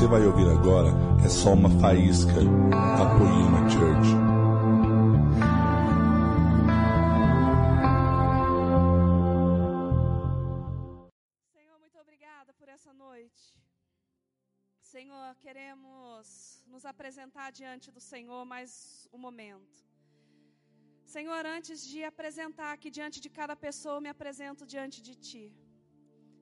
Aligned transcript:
você 0.00 0.06
vai 0.06 0.26
ouvir 0.26 0.48
agora 0.48 0.88
é 1.22 1.28
só 1.28 1.52
uma 1.52 1.68
faísca 1.78 2.40
da 2.98 3.06
Poema 3.18 3.68
Church. 3.68 4.08
Senhor, 11.52 11.78
muito 11.78 11.98
obrigada 11.98 12.54
por 12.54 12.66
essa 12.70 12.94
noite. 12.94 13.54
Senhor, 14.80 15.36
queremos 15.36 16.64
nos 16.66 16.86
apresentar 16.86 17.52
diante 17.52 17.92
do 17.92 18.00
Senhor 18.00 18.46
mais 18.46 19.06
um 19.12 19.18
momento. 19.18 19.84
Senhor, 21.04 21.44
antes 21.44 21.86
de 21.86 22.02
apresentar 22.04 22.72
aqui 22.72 22.90
diante 22.90 23.20
de 23.20 23.28
cada 23.28 23.54
pessoa, 23.54 23.96
eu 23.96 24.00
me 24.00 24.08
apresento 24.08 24.64
diante 24.64 25.02
de 25.02 25.14
Ti. 25.14 25.54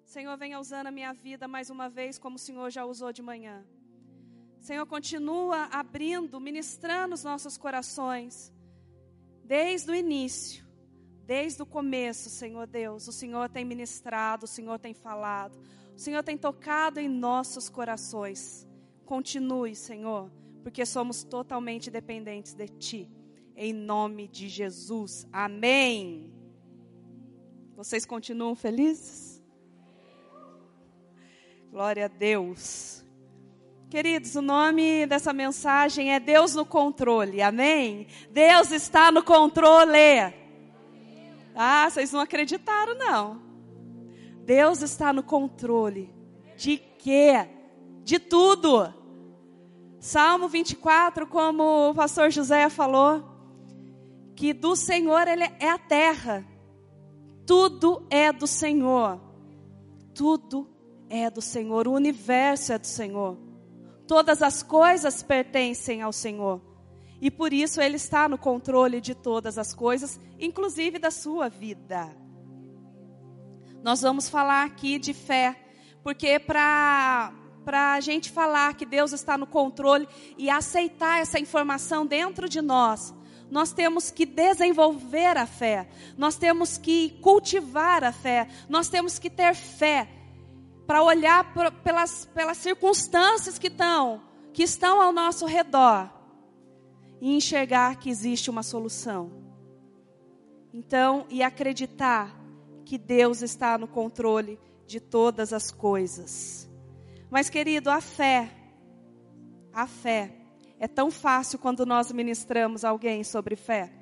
Senhor, 0.09 0.39
venha 0.39 0.59
usando 0.59 0.87
a 0.87 0.91
minha 0.91 1.13
vida 1.13 1.47
mais 1.47 1.69
uma 1.69 1.87
vez, 1.87 2.19
como 2.19 2.37
o 2.37 2.39
Senhor 2.39 2.71
já 2.71 2.83
usou 2.83 3.13
de 3.13 3.21
manhã. 3.21 3.63
Senhor, 4.59 4.87
continua 4.87 5.65
abrindo, 5.65 6.41
ministrando 6.41 7.15
os 7.15 7.23
nossos 7.23 7.59
corações, 7.59 8.51
desde 9.45 9.91
o 9.91 9.95
início, 9.95 10.67
desde 11.27 11.63
o 11.63 11.67
começo, 11.67 12.31
Senhor 12.31 12.67
Deus. 12.67 13.07
O 13.07 13.13
Senhor 13.13 13.51
tem 13.51 13.67
ministrado, 13.67 14.47
o 14.47 14.49
Senhor 14.49 14.79
tem 14.79 14.95
falado, 14.95 15.59
o 15.95 15.99
Senhor 15.99 16.25
tem 16.25 16.39
tocado 16.39 16.99
em 16.99 17.07
nossos 17.07 17.69
corações. 17.69 18.67
Continue, 19.05 19.77
Senhor, 19.77 20.33
porque 20.63 20.87
somos 20.87 21.23
totalmente 21.23 21.91
dependentes 21.91 22.55
de 22.55 22.67
Ti. 22.67 23.11
Em 23.55 23.75
nome 23.75 24.27
de 24.27 24.49
Jesus. 24.49 25.29
Amém. 25.31 26.33
Vocês 27.77 28.07
continuam 28.07 28.55
felizes? 28.55 29.28
Glória 31.71 32.07
a 32.07 32.09
Deus. 32.09 33.05
Queridos, 33.91 34.35
o 34.35 34.41
nome 34.41 35.07
dessa 35.07 35.35
mensagem 35.35 36.15
é 36.15 36.19
Deus 36.19 36.55
no 36.55 36.65
controle, 36.65 37.43
amém? 37.43 38.07
Deus 38.31 38.71
está 38.71 39.13
no 39.13 39.23
controle. 39.23 40.33
Ah, 41.55 41.89
vocês 41.89 42.11
não 42.11 42.21
acreditaram, 42.21 42.97
não. 42.97 43.43
Deus 44.47 44.81
está 44.81 45.13
no 45.13 45.23
controle. 45.23 46.11
De 46.57 46.79
quê? 46.79 47.47
De 48.03 48.19
tudo. 48.19 48.95
Salmo 50.01 50.49
24, 50.49 51.27
como 51.27 51.91
o 51.91 51.95
pastor 51.95 52.31
José 52.31 52.71
falou, 52.71 53.23
que 54.35 54.55
do 54.55 54.75
Senhor 54.75 55.29
ele 55.29 55.45
é 55.61 55.69
a 55.69 55.79
terra. 55.79 56.47
Tudo 57.47 58.07
é 58.09 58.33
do 58.33 58.47
Senhor. 58.47 59.21
Tudo 60.15 60.78
é 61.11 61.31
do 61.31 61.41
Senhor, 61.41 61.89
o 61.89 61.93
universo 61.93 62.73
é 62.73 62.79
do 62.79 62.87
Senhor. 62.87 63.39
Todas 64.07 64.43
as 64.43 64.63
coisas 64.63 65.23
pertencem 65.23 66.03
ao 66.03 66.13
Senhor. 66.13 66.61
E 67.21 67.31
por 67.31 67.53
isso 67.53 67.81
Ele 67.81 67.97
está 67.97 68.29
no 68.29 68.39
controle 68.39 69.01
de 69.01 69.15
todas 69.15 69.59
as 69.59 69.75
coisas, 69.75 70.21
inclusive 70.39 70.99
da 70.99 71.11
sua 71.11 71.49
vida. 71.49 72.09
Nós 73.83 74.03
vamos 74.03 74.29
falar 74.29 74.65
aqui 74.65 74.99
de 74.99 75.13
fé, 75.13 75.57
porque 76.03 76.39
para 76.39 77.33
para 77.65 77.93
a 77.93 78.01
gente 78.01 78.31
falar 78.31 78.75
que 78.77 78.87
Deus 78.87 79.13
está 79.13 79.37
no 79.37 79.47
controle 79.47 80.09
e 80.39 80.49
aceitar 80.49 81.21
essa 81.21 81.39
informação 81.39 82.07
dentro 82.07 82.49
de 82.49 82.63
nós, 82.63 83.13
nós 83.51 83.73
temos 83.73 84.11
que 84.11 84.25
desenvolver 84.25 85.37
a 85.37 85.45
fé, 85.45 85.87
nós 86.17 86.37
temos 86.37 86.79
que 86.79 87.11
cultivar 87.21 88.05
a 88.05 88.11
fé, 88.13 88.49
nós 88.71 88.89
temos 88.89 89.19
que 89.19 89.29
ter 89.29 89.55
fé 89.55 90.09
para 90.89 91.03
olhar 91.03 91.53
pelas, 91.85 92.25
pelas 92.25 92.57
circunstâncias 92.57 93.59
que 93.59 93.67
estão, 93.67 94.23
que 94.55 94.63
estão 94.63 95.03
ao 95.03 95.13
nosso 95.13 95.45
redor 95.45 96.11
e 97.21 97.37
enxergar 97.37 97.97
que 97.97 98.09
existe 98.09 98.49
uma 98.49 98.63
solução. 98.63 99.31
Então, 100.73 101.27
e 101.29 101.43
acreditar 101.43 102.35
que 102.87 102.97
Deus 102.97 103.43
está 103.43 103.77
no 103.77 103.87
controle 103.87 104.59
de 104.87 104.99
todas 104.99 105.53
as 105.53 105.71
coisas. 105.71 106.67
Mas, 107.29 107.51
querido, 107.51 107.91
a 107.91 108.01
fé, 108.01 108.51
a 109.75 109.87
fé, 109.87 110.35
é 110.81 110.89
tão 110.89 111.11
fácil 111.11 111.59
quando 111.59 111.85
nós 111.85 112.11
ministramos 112.11 112.83
alguém 112.83 113.23
sobre 113.23 113.57
fé. 113.57 113.93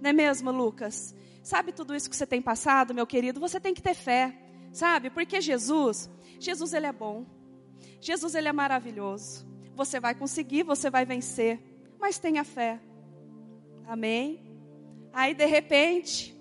Não 0.00 0.08
é 0.08 0.12
mesmo, 0.14 0.50
Lucas? 0.50 1.14
Sabe 1.42 1.70
tudo 1.70 1.94
isso 1.94 2.08
que 2.08 2.16
você 2.16 2.26
tem 2.26 2.40
passado, 2.40 2.94
meu 2.94 3.06
querido? 3.06 3.38
Você 3.40 3.60
tem 3.60 3.74
que 3.74 3.82
ter 3.82 3.94
fé. 3.94 4.43
Sabe? 4.74 5.08
Porque 5.08 5.40
Jesus, 5.40 6.10
Jesus 6.40 6.72
ele 6.72 6.86
é 6.86 6.92
bom. 6.92 7.24
Jesus 8.00 8.34
ele 8.34 8.48
é 8.48 8.52
maravilhoso. 8.52 9.46
Você 9.76 10.00
vai 10.00 10.16
conseguir, 10.16 10.64
você 10.64 10.90
vai 10.90 11.06
vencer, 11.06 11.60
mas 11.96 12.18
tenha 12.18 12.42
fé. 12.42 12.80
Amém. 13.86 14.44
Aí 15.12 15.32
de 15.32 15.46
repente, 15.46 16.36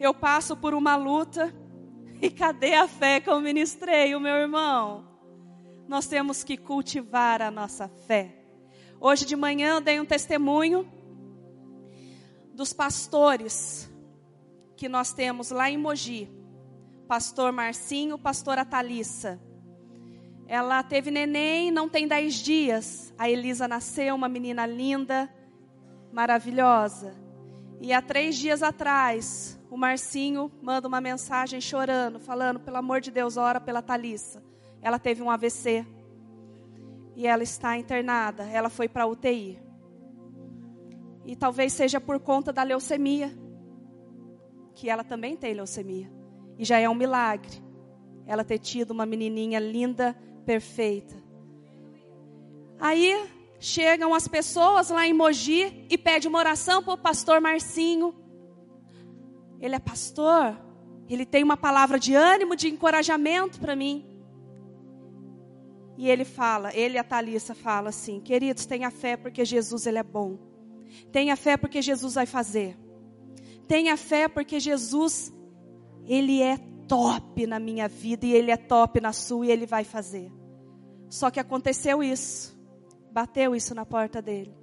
eu 0.00 0.14
passo 0.14 0.56
por 0.56 0.72
uma 0.72 0.96
luta 0.96 1.54
e 2.22 2.30
cadê 2.30 2.72
a 2.72 2.88
fé 2.88 3.20
que 3.20 3.28
eu 3.28 3.38
ministrei, 3.42 4.14
o 4.14 4.20
meu 4.20 4.36
irmão? 4.36 5.06
Nós 5.86 6.06
temos 6.06 6.42
que 6.42 6.56
cultivar 6.56 7.42
a 7.42 7.50
nossa 7.50 7.88
fé. 7.88 8.42
Hoje 8.98 9.26
de 9.26 9.36
manhã 9.36 9.74
eu 9.74 9.80
dei 9.82 10.00
um 10.00 10.06
testemunho 10.06 10.90
dos 12.54 12.72
pastores 12.72 13.92
que 14.78 14.88
nós 14.88 15.12
temos 15.12 15.50
lá 15.50 15.70
em 15.70 15.76
Mogi 15.76 16.45
pastor 17.06 17.52
Marcinho, 17.52 18.18
pastora 18.18 18.64
Thalissa. 18.64 19.40
Ela 20.46 20.82
teve 20.82 21.10
neném, 21.10 21.70
não 21.70 21.88
tem 21.88 22.06
dez 22.06 22.34
dias. 22.34 23.12
A 23.18 23.28
Elisa 23.28 23.66
nasceu, 23.66 24.14
uma 24.14 24.28
menina 24.28 24.66
linda, 24.66 25.32
maravilhosa. 26.12 27.14
E 27.80 27.92
há 27.92 28.00
três 28.00 28.36
dias 28.36 28.62
atrás, 28.62 29.60
o 29.70 29.76
Marcinho 29.76 30.50
manda 30.62 30.88
uma 30.88 31.00
mensagem 31.00 31.60
chorando, 31.60 32.20
falando: 32.20 32.60
pelo 32.60 32.76
amor 32.76 33.00
de 33.00 33.10
Deus, 33.10 33.36
ora 33.36 33.60
pela 33.60 33.82
Thalissa. 33.82 34.42
Ela 34.80 34.98
teve 34.98 35.22
um 35.22 35.30
AVC. 35.30 35.84
E 37.16 37.26
ela 37.26 37.42
está 37.42 37.76
internada. 37.76 38.44
Ela 38.44 38.68
foi 38.68 38.88
para 38.88 39.06
UTI. 39.06 39.58
E 41.24 41.34
talvez 41.34 41.72
seja 41.72 42.00
por 42.00 42.20
conta 42.20 42.52
da 42.52 42.62
leucemia. 42.62 43.36
Que 44.74 44.88
ela 44.90 45.02
também 45.02 45.36
tem 45.36 45.54
leucemia. 45.54 46.15
E 46.58 46.64
já 46.64 46.78
é 46.78 46.88
um 46.88 46.94
milagre 46.94 47.66
ela 48.26 48.44
ter 48.44 48.58
tido 48.58 48.90
uma 48.90 49.06
menininha 49.06 49.60
linda, 49.60 50.16
perfeita. 50.44 51.14
Aí 52.78 53.24
chegam 53.60 54.12
as 54.12 54.26
pessoas 54.26 54.90
lá 54.90 55.06
em 55.06 55.12
Mogi 55.12 55.86
e 55.88 55.96
pedem 55.96 56.28
uma 56.28 56.38
oração 56.38 56.82
para 56.82 56.94
o 56.94 56.98
pastor 56.98 57.40
Marcinho. 57.40 58.14
Ele 59.60 59.76
é 59.76 59.78
pastor, 59.78 60.58
ele 61.08 61.24
tem 61.24 61.42
uma 61.42 61.56
palavra 61.56 61.98
de 61.98 62.14
ânimo, 62.14 62.56
de 62.56 62.68
encorajamento 62.68 63.60
para 63.60 63.76
mim. 63.76 64.04
E 65.96 66.10
ele 66.10 66.24
fala, 66.24 66.74
ele 66.76 66.96
e 66.96 66.98
a 66.98 67.04
Thalissa 67.04 67.54
fala 67.54 67.88
assim: 67.88 68.20
queridos, 68.20 68.66
tenha 68.66 68.90
fé 68.90 69.16
porque 69.16 69.44
Jesus 69.44 69.86
ele 69.86 69.98
é 69.98 70.02
bom. 70.02 70.36
Tenha 71.10 71.36
fé 71.36 71.56
porque 71.56 71.80
Jesus 71.80 72.14
vai 72.14 72.26
fazer. 72.26 72.76
Tenha 73.66 73.96
fé 73.96 74.28
porque 74.28 74.60
Jesus 74.60 75.32
ele 76.06 76.42
é 76.42 76.56
top 76.86 77.46
na 77.46 77.58
minha 77.58 77.88
vida 77.88 78.26
e 78.26 78.32
Ele 78.32 78.50
é 78.50 78.56
top 78.56 79.00
na 79.00 79.12
sua 79.12 79.46
e 79.46 79.50
Ele 79.50 79.66
vai 79.66 79.84
fazer. 79.84 80.32
Só 81.08 81.30
que 81.30 81.40
aconteceu 81.40 82.02
isso. 82.02 82.56
Bateu 83.12 83.54
isso 83.54 83.74
na 83.74 83.84
porta 83.84 84.20
dele. 84.20 84.54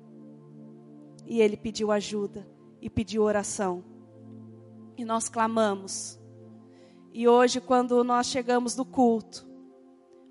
E 1.26 1.42
ele 1.42 1.56
pediu 1.56 1.92
ajuda 1.92 2.48
e 2.82 2.90
pediu 2.90 3.24
oração. 3.24 3.84
E 4.98 5.06
nós 5.06 5.30
clamamos. 5.30 6.20
E 7.14 7.28
hoje, 7.28 7.62
quando 7.62 8.04
nós 8.04 8.28
chegamos 8.28 8.76
do 8.76 8.84
culto, 8.84 9.48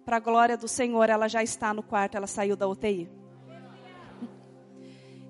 para 0.04 0.18
a 0.18 0.20
glória 0.20 0.56
do 0.56 0.68
Senhor, 0.68 1.08
ela 1.08 1.28
já 1.28 1.42
está 1.42 1.72
no 1.72 1.82
quarto, 1.82 2.16
ela 2.16 2.26
saiu 2.26 2.56
da 2.56 2.68
UTI. 2.68 3.10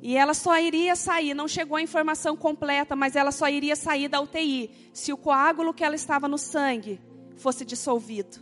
E 0.05 0.17
ela 0.17 0.35
só 0.35 0.59
iria 0.59 0.97
sair, 0.97 1.33
não 1.33 1.47
chegou 1.47 1.77
a 1.77 1.83
informação 1.83 2.37
completa, 2.37 2.97
mas 2.97 3.15
ela 3.15 3.31
só 3.31 3.49
iria 3.49 3.77
sair 3.77 4.09
da 4.09 4.21
UTI 4.21 4.91
se 4.93 5.13
o 5.13 5.17
coágulo 5.17 5.73
que 5.73 5.85
ela 5.85 5.95
estava 5.95 6.27
no 6.27 6.37
sangue 6.37 7.01
fosse 7.37 7.65
dissolvido. 7.65 8.39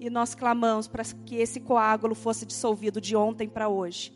E 0.00 0.08
nós 0.08 0.34
clamamos 0.34 0.88
para 0.88 1.04
que 1.04 1.36
esse 1.36 1.60
coágulo 1.60 2.14
fosse 2.14 2.46
dissolvido 2.46 2.98
de 2.98 3.14
ontem 3.14 3.46
para 3.46 3.68
hoje. 3.68 4.10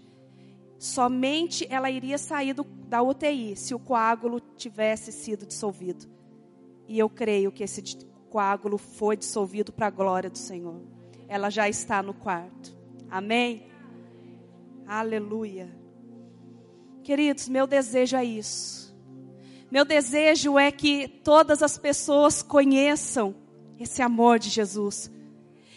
Somente 0.78 1.66
ela 1.68 1.90
iria 1.90 2.16
sair 2.16 2.54
do, 2.54 2.64
da 2.64 3.02
UTI 3.02 3.56
se 3.56 3.74
o 3.74 3.78
coágulo 3.78 4.40
tivesse 4.40 5.12
sido 5.12 5.44
dissolvido. 5.44 6.06
E 6.88 6.98
eu 6.98 7.10
creio 7.10 7.52
que 7.52 7.62
esse 7.62 7.82
coágulo 8.30 8.78
foi 8.78 9.18
dissolvido 9.18 9.70
para 9.70 9.88
a 9.88 9.90
glória 9.90 10.30
do 10.30 10.38
Senhor. 10.38 10.80
Ela 11.28 11.50
já 11.50 11.68
está 11.68 12.02
no 12.02 12.14
quarto. 12.14 12.74
Amém? 13.10 13.70
Aleluia. 14.86 15.79
Queridos, 17.02 17.48
meu 17.48 17.66
desejo 17.66 18.16
é 18.16 18.24
isso. 18.24 18.94
Meu 19.70 19.84
desejo 19.84 20.58
é 20.58 20.70
que 20.72 21.06
todas 21.08 21.62
as 21.62 21.78
pessoas 21.78 22.42
conheçam 22.42 23.34
esse 23.78 24.02
amor 24.02 24.38
de 24.38 24.48
Jesus. 24.48 25.10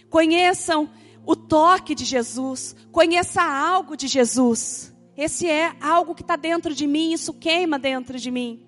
Conheçam 0.09 0.89
o 1.25 1.35
toque 1.35 1.95
de 1.95 2.03
Jesus, 2.03 2.75
conheça 2.91 3.41
algo 3.41 3.95
de 3.95 4.07
Jesus. 4.07 4.93
Esse 5.15 5.47
é 5.47 5.73
algo 5.79 6.15
que 6.15 6.21
está 6.21 6.35
dentro 6.35 6.73
de 6.73 6.85
mim, 6.85 7.13
isso 7.13 7.33
queima 7.33 7.79
dentro 7.79 8.19
de 8.19 8.29
mim. 8.29 8.65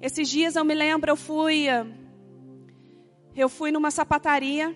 Esses 0.00 0.28
dias 0.28 0.56
eu 0.56 0.64
me 0.64 0.74
lembro, 0.74 1.10
eu 1.10 1.16
fui, 1.16 1.66
eu 3.36 3.48
fui 3.48 3.70
numa 3.70 3.90
sapataria 3.90 4.74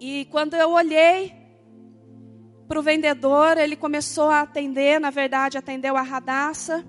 e 0.00 0.26
quando 0.26 0.54
eu 0.54 0.70
olhei 0.70 1.32
para 2.68 2.78
o 2.78 2.82
vendedor, 2.82 3.56
ele 3.56 3.74
começou 3.74 4.28
a 4.28 4.42
atender, 4.42 5.00
na 5.00 5.08
verdade, 5.08 5.56
atendeu 5.56 5.96
a 5.96 6.02
radaça. 6.02 6.84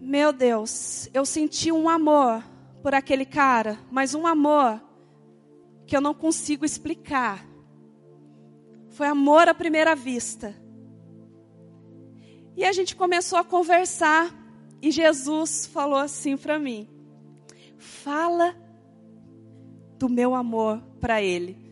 Meu 0.00 0.32
Deus, 0.32 1.10
eu 1.12 1.26
senti 1.26 1.72
um 1.72 1.88
amor 1.88 2.44
por 2.80 2.94
aquele 2.94 3.24
cara, 3.26 3.76
mas 3.90 4.14
um 4.14 4.24
amor 4.24 4.80
que 5.84 5.96
eu 5.96 6.00
não 6.00 6.14
consigo 6.14 6.64
explicar. 6.64 7.44
Foi 8.90 9.08
amor 9.08 9.48
à 9.48 9.54
primeira 9.54 9.96
vista. 9.96 10.54
E 12.56 12.64
a 12.64 12.72
gente 12.72 12.94
começou 12.94 13.36
a 13.36 13.44
conversar 13.44 14.32
e 14.80 14.92
Jesus 14.92 15.66
falou 15.66 15.98
assim 15.98 16.36
para 16.36 16.56
mim: 16.56 16.88
Fala 17.76 18.54
do 19.98 20.08
meu 20.08 20.36
amor 20.36 20.80
para 21.00 21.20
ele. 21.20 21.67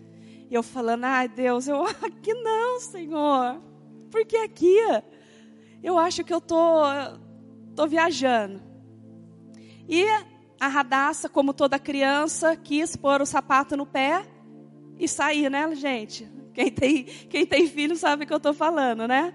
E 0.50 0.54
eu 0.54 0.62
falando: 0.62 1.04
Ai, 1.04 1.28
Deus, 1.28 1.68
eu 1.68 1.82
aqui 2.02 2.34
não, 2.34 2.80
Senhor. 2.80 3.60
Porque 4.10 4.36
aqui 4.36 4.76
eu 5.82 5.98
acho 5.98 6.24
que 6.24 6.32
eu 6.32 6.40
tô 6.40 6.82
tô 7.74 7.86
viajando. 7.86 8.62
E 9.88 10.04
a 10.58 10.68
radaça, 10.68 11.28
como 11.28 11.52
toda 11.52 11.78
criança, 11.78 12.56
quis 12.56 12.96
pôr 12.96 13.20
o 13.20 13.26
sapato 13.26 13.76
no 13.76 13.86
pé 13.86 14.26
e 14.98 15.06
sair, 15.06 15.50
né, 15.50 15.74
gente? 15.74 16.28
Quem 16.54 16.72
tem, 16.72 17.04
quem 17.04 17.44
tem 17.44 17.68
filho 17.68 17.94
sabe 17.94 18.24
o 18.24 18.26
que 18.26 18.32
eu 18.32 18.38
estou 18.38 18.54
falando, 18.54 19.06
né? 19.06 19.34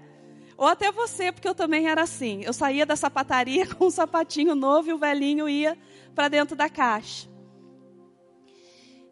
Ou 0.56 0.66
até 0.66 0.90
você, 0.90 1.30
porque 1.30 1.48
eu 1.48 1.54
também 1.54 1.88
era 1.88 2.02
assim. 2.02 2.42
Eu 2.44 2.52
saía 2.52 2.84
da 2.84 2.96
sapataria 2.96 3.66
com 3.74 3.86
um 3.86 3.90
sapatinho 3.90 4.54
novo 4.54 4.90
e 4.90 4.92
o 4.92 4.98
velhinho 4.98 5.48
ia 5.48 5.78
para 6.14 6.28
dentro 6.28 6.56
da 6.56 6.68
caixa. 6.68 7.28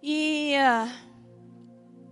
E, 0.03 0.55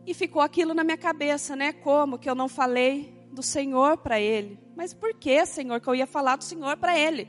e 0.08 0.14
ficou 0.14 0.40
aquilo 0.40 0.72
na 0.72 0.82
minha 0.82 0.96
cabeça, 0.96 1.55
né? 1.55 1.70
Como 1.70 2.19
que 2.19 2.31
eu 2.31 2.34
não 2.34 2.49
falei 2.49 3.14
do 3.31 3.43
Senhor 3.43 3.99
para 3.99 4.19
ele? 4.19 4.58
Mas 4.75 4.94
por 4.94 5.12
que, 5.12 5.44
Senhor, 5.44 5.78
que 5.82 5.87
eu 5.87 5.94
ia 5.94 6.06
falar 6.06 6.37
do 6.37 6.44
Senhor 6.44 6.78
para 6.78 6.99
ele? 6.99 7.28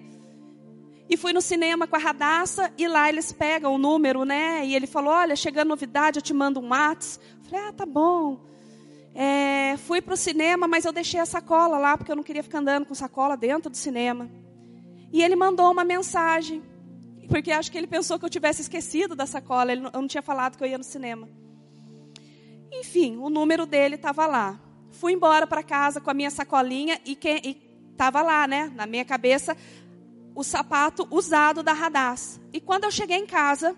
E 1.09 1.17
fui 1.17 1.33
no 1.33 1.41
cinema 1.41 1.85
com 1.85 1.97
a 1.97 1.99
Radassa 1.99 2.73
e 2.77 2.87
lá 2.87 3.09
eles 3.09 3.33
pegam 3.33 3.75
o 3.75 3.77
número, 3.77 4.23
né? 4.23 4.65
E 4.65 4.73
ele 4.73 4.87
falou: 4.87 5.11
Olha, 5.11 5.35
chegando 5.35 5.67
novidade, 5.67 6.19
eu 6.19 6.21
te 6.21 6.33
mando 6.33 6.61
um 6.61 6.69
WhatsApp. 6.69 7.25
Falei: 7.49 7.65
Ah, 7.67 7.73
tá 7.73 7.85
bom. 7.85 8.39
É, 9.13 9.75
fui 9.85 10.01
para 10.01 10.13
o 10.13 10.17
cinema, 10.17 10.65
mas 10.65 10.85
eu 10.85 10.93
deixei 10.93 11.19
a 11.19 11.25
sacola 11.25 11.77
lá, 11.77 11.97
porque 11.97 12.09
eu 12.09 12.15
não 12.15 12.23
queria 12.23 12.43
ficar 12.43 12.59
andando 12.59 12.85
com 12.85 12.95
sacola 12.95 13.35
dentro 13.35 13.69
do 13.69 13.75
cinema. 13.75 14.31
E 15.11 15.21
ele 15.21 15.35
mandou 15.35 15.69
uma 15.69 15.83
mensagem, 15.83 16.63
porque 17.27 17.51
acho 17.51 17.69
que 17.69 17.77
ele 17.77 17.87
pensou 17.87 18.17
que 18.17 18.23
eu 18.23 18.29
tivesse 18.29 18.61
esquecido 18.61 19.17
da 19.17 19.25
sacola, 19.25 19.73
ele, 19.73 19.85
eu 19.85 20.01
não 20.01 20.07
tinha 20.07 20.21
falado 20.21 20.57
que 20.57 20.63
eu 20.63 20.67
ia 20.67 20.77
no 20.77 20.83
cinema. 20.85 21.27
Enfim, 22.71 23.17
o 23.17 23.29
número 23.29 23.65
dele 23.65 23.95
estava 23.95 24.25
lá. 24.25 24.59
Fui 24.91 25.13
embora 25.13 25.47
para 25.47 25.63
casa 25.63 26.01
com 26.01 26.09
a 26.09 26.13
minha 26.13 26.29
sacolinha 26.29 26.99
e 27.05 27.17
estava 27.91 28.21
lá, 28.21 28.47
né, 28.47 28.71
na 28.75 28.85
minha 28.85 29.05
cabeça, 29.05 29.55
o 30.35 30.43
sapato 30.43 31.07
usado 31.11 31.61
da 31.61 31.73
Radassa. 31.73 32.39
E 32.53 32.61
quando 32.61 32.85
eu 32.85 32.91
cheguei 32.91 33.17
em 33.17 33.25
casa, 33.25 33.75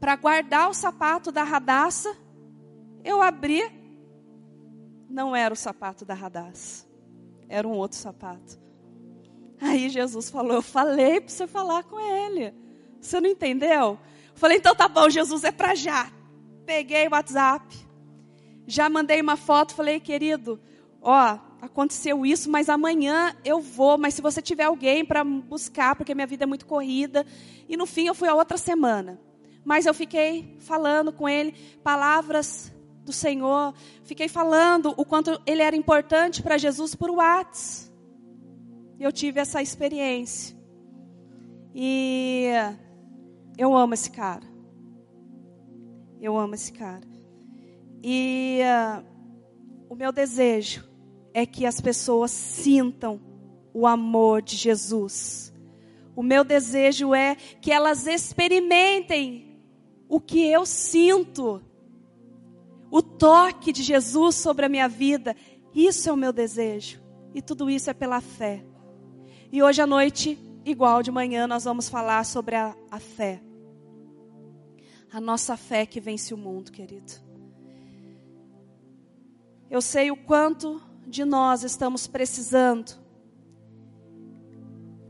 para 0.00 0.16
guardar 0.16 0.68
o 0.68 0.74
sapato 0.74 1.30
da 1.30 1.42
Radassa, 1.44 2.14
eu 3.04 3.22
abri, 3.22 3.62
não 5.08 5.34
era 5.34 5.54
o 5.54 5.56
sapato 5.56 6.04
da 6.04 6.14
Radassa, 6.14 6.86
era 7.48 7.66
um 7.66 7.72
outro 7.72 7.96
sapato. 7.96 8.58
Aí 9.60 9.88
Jesus 9.88 10.30
falou: 10.30 10.54
Eu 10.54 10.62
falei 10.62 11.20
para 11.20 11.30
você 11.30 11.46
falar 11.46 11.84
com 11.84 11.98
ele. 11.98 12.52
Você 13.00 13.20
não 13.20 13.30
entendeu? 13.30 13.98
falei: 14.34 14.58
Então 14.58 14.74
tá 14.74 14.88
bom, 14.88 15.08
Jesus, 15.08 15.44
é 15.44 15.52
para 15.52 15.74
já. 15.74 16.10
Peguei 16.64 17.06
o 17.06 17.10
WhatsApp, 17.10 17.76
já 18.66 18.88
mandei 18.88 19.20
uma 19.20 19.36
foto, 19.36 19.74
falei: 19.74 20.00
Querido, 20.00 20.60
ó, 21.00 21.38
aconteceu 21.60 22.24
isso, 22.24 22.50
mas 22.50 22.68
amanhã 22.68 23.34
eu 23.44 23.60
vou. 23.60 23.98
Mas 23.98 24.14
se 24.14 24.22
você 24.22 24.40
tiver 24.40 24.64
alguém 24.64 25.04
para 25.04 25.24
buscar, 25.24 25.94
porque 25.96 26.14
minha 26.14 26.26
vida 26.26 26.44
é 26.44 26.46
muito 26.46 26.66
corrida. 26.66 27.26
E 27.68 27.76
no 27.76 27.86
fim 27.86 28.06
eu 28.06 28.14
fui 28.14 28.28
a 28.28 28.34
outra 28.34 28.56
semana. 28.56 29.20
Mas 29.64 29.86
eu 29.86 29.94
fiquei 29.94 30.56
falando 30.60 31.12
com 31.12 31.28
ele 31.28 31.52
palavras 31.82 32.72
do 33.04 33.12
Senhor. 33.12 33.74
Fiquei 34.04 34.28
falando 34.28 34.94
o 34.96 35.04
quanto 35.04 35.40
ele 35.46 35.62
era 35.62 35.76
importante 35.76 36.42
para 36.42 36.58
Jesus 36.58 36.94
por 36.94 37.10
WhatsApp. 37.10 37.92
Eu 38.98 39.10
tive 39.10 39.40
essa 39.40 39.60
experiência. 39.60 40.56
E 41.74 42.46
eu 43.58 43.76
amo 43.76 43.94
esse 43.94 44.10
cara. 44.10 44.53
Eu 46.24 46.38
amo 46.38 46.54
esse 46.54 46.72
cara. 46.72 47.06
E 48.02 48.60
uh, 48.62 49.04
o 49.90 49.94
meu 49.94 50.10
desejo 50.10 50.82
é 51.34 51.44
que 51.44 51.66
as 51.66 51.82
pessoas 51.82 52.30
sintam 52.30 53.20
o 53.74 53.86
amor 53.86 54.40
de 54.40 54.56
Jesus. 54.56 55.52
O 56.16 56.22
meu 56.22 56.42
desejo 56.42 57.14
é 57.14 57.34
que 57.34 57.70
elas 57.70 58.06
experimentem 58.06 59.60
o 60.08 60.18
que 60.18 60.46
eu 60.46 60.64
sinto. 60.64 61.60
O 62.90 63.02
toque 63.02 63.70
de 63.70 63.82
Jesus 63.82 64.36
sobre 64.36 64.64
a 64.64 64.68
minha 64.70 64.88
vida. 64.88 65.36
Isso 65.74 66.08
é 66.08 66.12
o 66.14 66.16
meu 66.16 66.32
desejo. 66.32 67.02
E 67.34 67.42
tudo 67.42 67.68
isso 67.68 67.90
é 67.90 67.92
pela 67.92 68.22
fé. 68.22 68.64
E 69.52 69.62
hoje 69.62 69.82
à 69.82 69.86
noite, 69.86 70.38
igual 70.64 71.02
de 71.02 71.10
manhã, 71.10 71.46
nós 71.46 71.64
vamos 71.64 71.86
falar 71.90 72.24
sobre 72.24 72.56
a, 72.56 72.74
a 72.90 72.98
fé. 72.98 73.42
A 75.14 75.20
nossa 75.20 75.56
fé 75.56 75.86
que 75.86 76.00
vence 76.00 76.34
o 76.34 76.36
mundo, 76.36 76.72
querido. 76.72 77.12
Eu 79.70 79.80
sei 79.80 80.10
o 80.10 80.16
quanto 80.16 80.82
de 81.06 81.24
nós 81.24 81.62
estamos 81.62 82.08
precisando. 82.08 82.98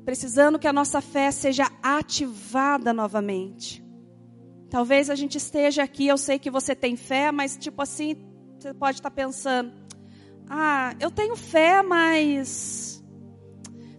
Precisando 0.05 0.59
que 0.59 0.69
a 0.69 0.75
nossa 0.75 1.01
fé 1.01 1.31
seja 1.31 1.73
ativada 1.83 2.93
novamente. 2.93 3.83
Talvez 4.69 5.09
a 5.09 5.15
gente 5.15 5.39
esteja 5.39 5.83
aqui, 5.83 6.07
eu 6.07 6.19
sei 6.19 6.39
que 6.39 6.51
você 6.51 6.75
tem 6.77 6.97
fé, 6.97 7.33
mas 7.33 7.57
tipo 7.57 7.81
assim, 7.81 8.15
você 8.59 8.75
pode 8.75 8.99
estar 8.99 9.11
pensando: 9.11 9.73
"Ah, 10.47 10.95
eu 11.01 11.11
tenho 11.11 11.35
fé, 11.35 11.83
mas 11.83 13.03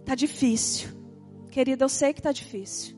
tá 0.04 0.14
difícil". 0.14 0.88
Querida, 1.50 1.84
eu 1.84 1.88
sei 1.88 2.14
que 2.14 2.22
tá 2.22 2.30
difícil. 2.30 2.95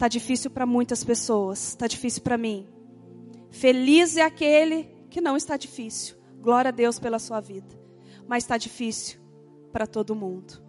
Tá 0.00 0.08
difícil 0.08 0.50
para 0.50 0.66
muitas 0.66 1.04
pessoas, 1.04 1.76
tá 1.76 1.86
difícil 1.86 2.22
para 2.22 2.36
mim. 2.36 2.66
Feliz 3.52 4.16
é 4.16 4.22
aquele 4.22 4.88
que 5.08 5.20
não 5.20 5.36
está 5.36 5.56
difícil. 5.56 6.16
Glória 6.40 6.70
a 6.70 6.72
Deus 6.72 6.98
pela 6.98 7.20
sua 7.20 7.40
vida 7.40 7.80
mas 8.30 8.44
está 8.44 8.56
difícil 8.56 9.18
para 9.72 9.88
todo 9.88 10.14
mundo. 10.14 10.62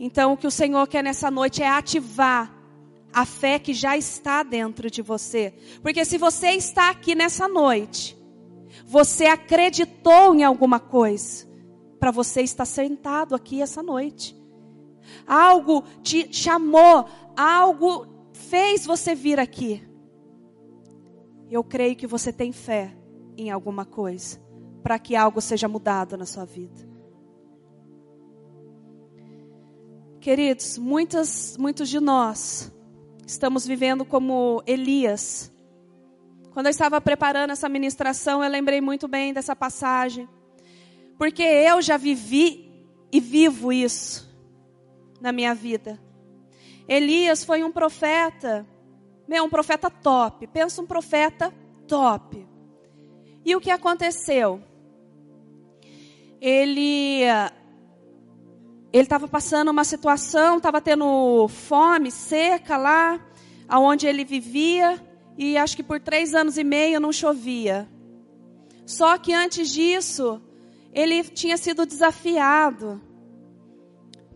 Então, 0.00 0.32
o 0.32 0.36
que 0.38 0.46
o 0.46 0.50
Senhor 0.50 0.88
quer 0.88 1.04
nessa 1.04 1.30
noite 1.30 1.62
é 1.62 1.68
ativar 1.68 2.50
a 3.12 3.26
fé 3.26 3.58
que 3.58 3.74
já 3.74 3.94
está 3.94 4.42
dentro 4.42 4.90
de 4.90 5.02
você. 5.02 5.52
Porque 5.82 6.02
se 6.06 6.16
você 6.16 6.52
está 6.52 6.88
aqui 6.88 7.14
nessa 7.14 7.46
noite, 7.46 8.16
você 8.86 9.26
acreditou 9.26 10.34
em 10.34 10.44
alguma 10.44 10.80
coisa, 10.80 11.46
para 12.00 12.10
você 12.10 12.40
estar 12.40 12.64
sentado 12.64 13.34
aqui 13.34 13.60
essa 13.60 13.82
noite. 13.82 14.34
Algo 15.26 15.84
te 16.02 16.32
chamou, 16.32 17.04
algo 17.36 18.06
fez 18.44 18.86
você 18.86 19.14
vir 19.14 19.40
aqui. 19.40 19.82
Eu 21.50 21.64
creio 21.64 21.96
que 21.96 22.06
você 22.06 22.32
tem 22.32 22.52
fé 22.52 22.96
em 23.36 23.50
alguma 23.50 23.84
coisa, 23.84 24.40
para 24.82 24.98
que 24.98 25.16
algo 25.16 25.40
seja 25.40 25.66
mudado 25.66 26.16
na 26.16 26.26
sua 26.26 26.44
vida. 26.44 26.94
Queridos, 30.20 30.78
muitas, 30.78 31.56
muitos 31.58 31.88
de 31.88 32.00
nós 32.00 32.72
estamos 33.26 33.66
vivendo 33.66 34.04
como 34.04 34.62
Elias. 34.66 35.52
Quando 36.52 36.66
eu 36.66 36.70
estava 36.70 37.00
preparando 37.00 37.50
essa 37.50 37.68
ministração, 37.68 38.42
eu 38.42 38.50
lembrei 38.50 38.80
muito 38.80 39.08
bem 39.08 39.32
dessa 39.32 39.56
passagem. 39.56 40.28
Porque 41.18 41.42
eu 41.42 41.82
já 41.82 41.96
vivi 41.96 42.72
e 43.12 43.20
vivo 43.20 43.72
isso 43.72 44.32
na 45.20 45.32
minha 45.32 45.54
vida. 45.54 46.03
Elias 46.88 47.44
foi 47.44 47.64
um 47.64 47.72
profeta, 47.72 48.66
meu, 49.26 49.44
um 49.44 49.48
profeta 49.48 49.88
top. 49.90 50.46
Pensa 50.46 50.82
um 50.82 50.86
profeta 50.86 51.52
top. 51.86 52.46
E 53.44 53.54
o 53.56 53.60
que 53.60 53.70
aconteceu? 53.70 54.62
Ele 56.40 57.22
ele 58.92 59.02
estava 59.02 59.26
passando 59.26 59.70
uma 59.72 59.82
situação, 59.82 60.58
estava 60.58 60.80
tendo 60.80 61.48
fome, 61.48 62.12
seca 62.12 62.76
lá, 62.76 63.20
aonde 63.68 64.06
ele 64.06 64.24
vivia, 64.24 65.02
e 65.36 65.58
acho 65.58 65.74
que 65.74 65.82
por 65.82 65.98
três 65.98 66.32
anos 66.32 66.56
e 66.56 66.62
meio 66.62 67.00
não 67.00 67.10
chovia. 67.10 67.88
Só 68.86 69.18
que 69.18 69.32
antes 69.32 69.72
disso, 69.72 70.40
ele 70.92 71.24
tinha 71.24 71.56
sido 71.56 71.84
desafiado 71.84 73.00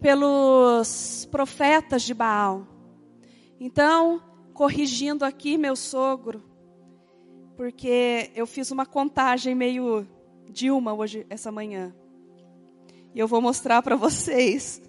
pelos 0.01 1.27
profetas 1.31 2.03
de 2.03 2.15
Baal. 2.15 2.67
Então, 3.61 4.23
corrigindo 4.55 5.25
aqui 5.25 5.59
meu 5.59 5.75
sogro, 5.75 6.43
porque 7.57 8.31
eu 8.35 8.47
fiz 8.47 8.71
uma 8.71 8.87
contagem 8.87 9.55
meio 9.55 10.07
Dilma 10.49 10.95
hoje, 10.95 11.27
essa 11.29 11.53
manhã. 11.53 11.95
E 13.15 13.19
eu 13.19 13.27
vou 13.27 13.41
mostrar 13.41 13.83
para 13.83 13.97
vocês. 13.97 14.81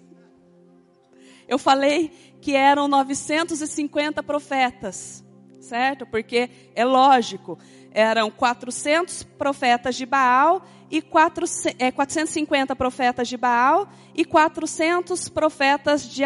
Eu 1.46 1.58
falei 1.58 2.10
que 2.40 2.54
eram 2.54 2.86
950 2.86 4.22
profetas, 4.22 5.24
certo? 5.60 6.06
Porque 6.06 6.48
é 6.74 6.84
lógico, 6.84 7.58
eram 7.90 8.30
400 8.30 9.24
profetas 9.24 9.96
de 9.96 10.06
Baal 10.06 10.64
e 10.90 11.00
4, 11.00 11.46
é, 11.78 11.90
450 11.90 12.74
profetas 12.74 13.28
de 13.28 13.36
Baal 13.36 13.88
e 14.14 14.24
400 14.24 15.28
profetas 15.28 16.02
de 16.02 16.22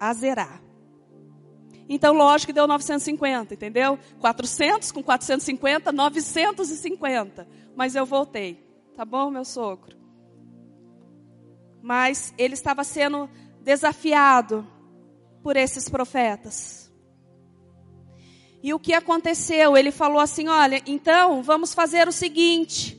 Azerá. 0.00 0.60
Então, 1.88 2.12
lógico 2.12 2.48
que 2.48 2.52
deu 2.52 2.66
950, 2.66 3.54
entendeu? 3.54 3.98
400 4.20 4.92
com 4.92 5.02
450, 5.02 5.90
950. 5.90 7.48
Mas 7.74 7.94
eu 7.94 8.04
voltei. 8.04 8.62
Tá 8.94 9.04
bom, 9.04 9.30
meu 9.30 9.44
sogro? 9.44 9.96
Mas 11.80 12.34
ele 12.36 12.54
estava 12.54 12.84
sendo 12.84 13.30
desafiado 13.62 14.66
por 15.42 15.56
esses 15.56 15.88
profetas. 15.88 16.92
E 18.62 18.74
o 18.74 18.78
que 18.78 18.92
aconteceu? 18.92 19.76
Ele 19.76 19.92
falou 19.92 20.20
assim: 20.20 20.48
Olha, 20.48 20.82
então 20.84 21.42
vamos 21.42 21.72
fazer 21.72 22.08
o 22.08 22.12
seguinte. 22.12 22.97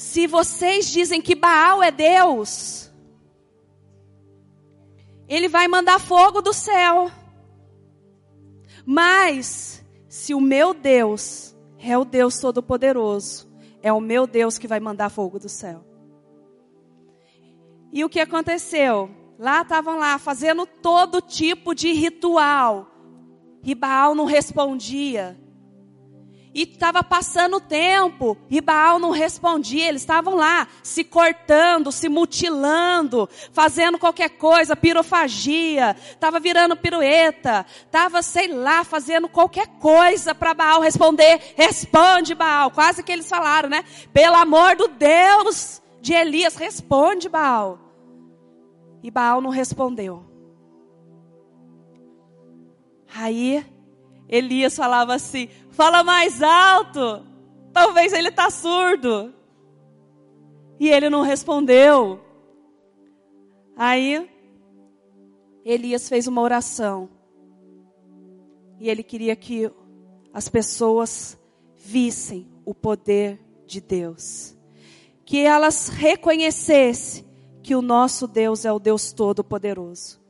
Se 0.00 0.26
vocês 0.26 0.88
dizem 0.88 1.20
que 1.20 1.34
Baal 1.34 1.82
é 1.82 1.90
Deus, 1.90 2.90
ele 5.28 5.46
vai 5.46 5.68
mandar 5.68 6.00
fogo 6.00 6.40
do 6.40 6.54
céu. 6.54 7.10
Mas, 8.86 9.84
se 10.08 10.32
o 10.32 10.40
meu 10.40 10.72
Deus 10.72 11.54
é 11.78 11.98
o 11.98 12.06
Deus 12.06 12.40
Todo-Poderoso, 12.40 13.52
é 13.82 13.92
o 13.92 14.00
meu 14.00 14.26
Deus 14.26 14.56
que 14.56 14.66
vai 14.66 14.80
mandar 14.80 15.10
fogo 15.10 15.38
do 15.38 15.50
céu. 15.50 15.84
E 17.92 18.02
o 18.02 18.08
que 18.08 18.20
aconteceu? 18.20 19.10
Lá 19.38 19.60
estavam 19.60 19.98
lá 19.98 20.18
fazendo 20.18 20.64
todo 20.64 21.20
tipo 21.20 21.74
de 21.74 21.92
ritual. 21.92 22.90
E 23.62 23.74
Baal 23.74 24.14
não 24.14 24.24
respondia. 24.24 25.38
E 26.52 26.62
estava 26.62 27.04
passando 27.04 27.58
o 27.58 27.60
tempo, 27.60 28.36
e 28.50 28.60
Baal 28.60 28.98
não 28.98 29.10
respondia, 29.10 29.88
eles 29.88 30.02
estavam 30.02 30.34
lá, 30.34 30.66
se 30.82 31.04
cortando, 31.04 31.92
se 31.92 32.08
mutilando, 32.08 33.28
fazendo 33.52 34.00
qualquer 34.00 34.30
coisa, 34.30 34.74
pirofagia, 34.74 35.94
estava 36.10 36.40
virando 36.40 36.76
pirueta, 36.76 37.64
estava, 37.84 38.20
sei 38.20 38.48
lá, 38.48 38.82
fazendo 38.82 39.28
qualquer 39.28 39.68
coisa 39.78 40.34
para 40.34 40.52
Baal 40.52 40.80
responder, 40.80 41.40
responde 41.56 42.34
Baal, 42.34 42.72
quase 42.72 43.04
que 43.04 43.12
eles 43.12 43.28
falaram, 43.28 43.68
né? 43.68 43.84
Pelo 44.12 44.34
amor 44.34 44.74
do 44.74 44.88
Deus 44.88 45.80
de 46.00 46.14
Elias, 46.14 46.56
responde 46.56 47.28
Baal. 47.28 47.78
E 49.04 49.10
Baal 49.10 49.40
não 49.40 49.50
respondeu. 49.50 50.24
Aí, 53.14 53.64
Elias 54.30 54.76
falava 54.76 55.14
assim: 55.14 55.48
fala 55.70 56.04
mais 56.04 56.40
alto. 56.40 57.26
Talvez 57.72 58.12
ele 58.12 58.28
está 58.28 58.48
surdo. 58.48 59.34
E 60.78 60.88
ele 60.88 61.10
não 61.10 61.22
respondeu. 61.22 62.20
Aí, 63.76 64.30
Elias 65.64 66.08
fez 66.08 66.26
uma 66.26 66.40
oração. 66.40 67.08
E 68.78 68.88
ele 68.88 69.02
queria 69.02 69.34
que 69.34 69.70
as 70.32 70.48
pessoas 70.48 71.38
vissem 71.76 72.48
o 72.64 72.74
poder 72.74 73.38
de 73.66 73.80
Deus. 73.80 74.56
Que 75.24 75.40
elas 75.40 75.88
reconhecessem 75.88 77.24
que 77.62 77.74
o 77.74 77.82
nosso 77.82 78.26
Deus 78.26 78.64
é 78.64 78.72
o 78.72 78.78
Deus 78.78 79.12
Todo-Poderoso. 79.12 80.20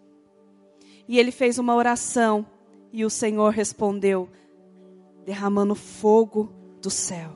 E 1.07 1.19
ele 1.19 1.30
fez 1.30 1.59
uma 1.59 1.75
oração 1.75 2.47
e 2.93 3.05
o 3.05 3.11
Senhor 3.11 3.51
respondeu, 3.51 4.29
derramando 5.25 5.75
fogo 5.75 6.53
do 6.81 6.91
céu. 6.91 7.33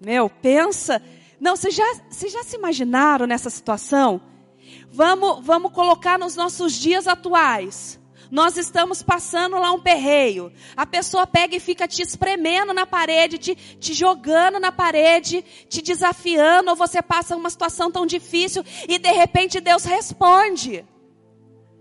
Meu, 0.00 0.28
pensa. 0.28 1.02
Não, 1.40 1.56
vocês 1.56 1.74
já, 1.74 1.94
vocês 2.08 2.32
já 2.32 2.42
se 2.42 2.56
imaginaram 2.56 3.26
nessa 3.26 3.50
situação? 3.50 4.20
Vamos, 4.90 5.44
vamos 5.44 5.72
colocar 5.72 6.18
nos 6.18 6.36
nossos 6.36 6.74
dias 6.74 7.06
atuais. 7.06 8.00
Nós 8.30 8.56
estamos 8.56 9.02
passando 9.02 9.56
lá 9.56 9.72
um 9.72 9.80
perreio. 9.80 10.52
A 10.76 10.84
pessoa 10.84 11.26
pega 11.26 11.56
e 11.56 11.60
fica 11.60 11.86
te 11.86 12.02
espremendo 12.02 12.72
na 12.72 12.84
parede, 12.84 13.38
te, 13.38 13.54
te 13.54 13.94
jogando 13.94 14.58
na 14.58 14.72
parede, 14.72 15.44
te 15.68 15.80
desafiando, 15.80 16.70
ou 16.70 16.76
você 16.76 17.00
passa 17.00 17.36
uma 17.36 17.50
situação 17.50 17.90
tão 17.90 18.04
difícil 18.04 18.64
e 18.88 18.98
de 18.98 19.12
repente 19.12 19.60
Deus 19.60 19.84
responde. 19.84 20.84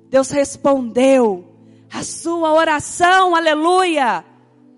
Deus 0.09 0.29
respondeu 0.29 1.54
a 1.95 2.03
sua 2.03 2.51
oração, 2.51 3.33
aleluia. 3.33 4.25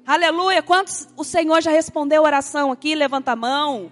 Aleluia. 0.05 0.62
Quantos 0.62 1.09
o 1.17 1.24
Senhor 1.24 1.62
já 1.62 1.71
respondeu 1.71 2.21
a 2.21 2.25
oração 2.25 2.71
aqui? 2.71 2.93
Levanta 2.93 3.31
a 3.31 3.36
mão. 3.36 3.91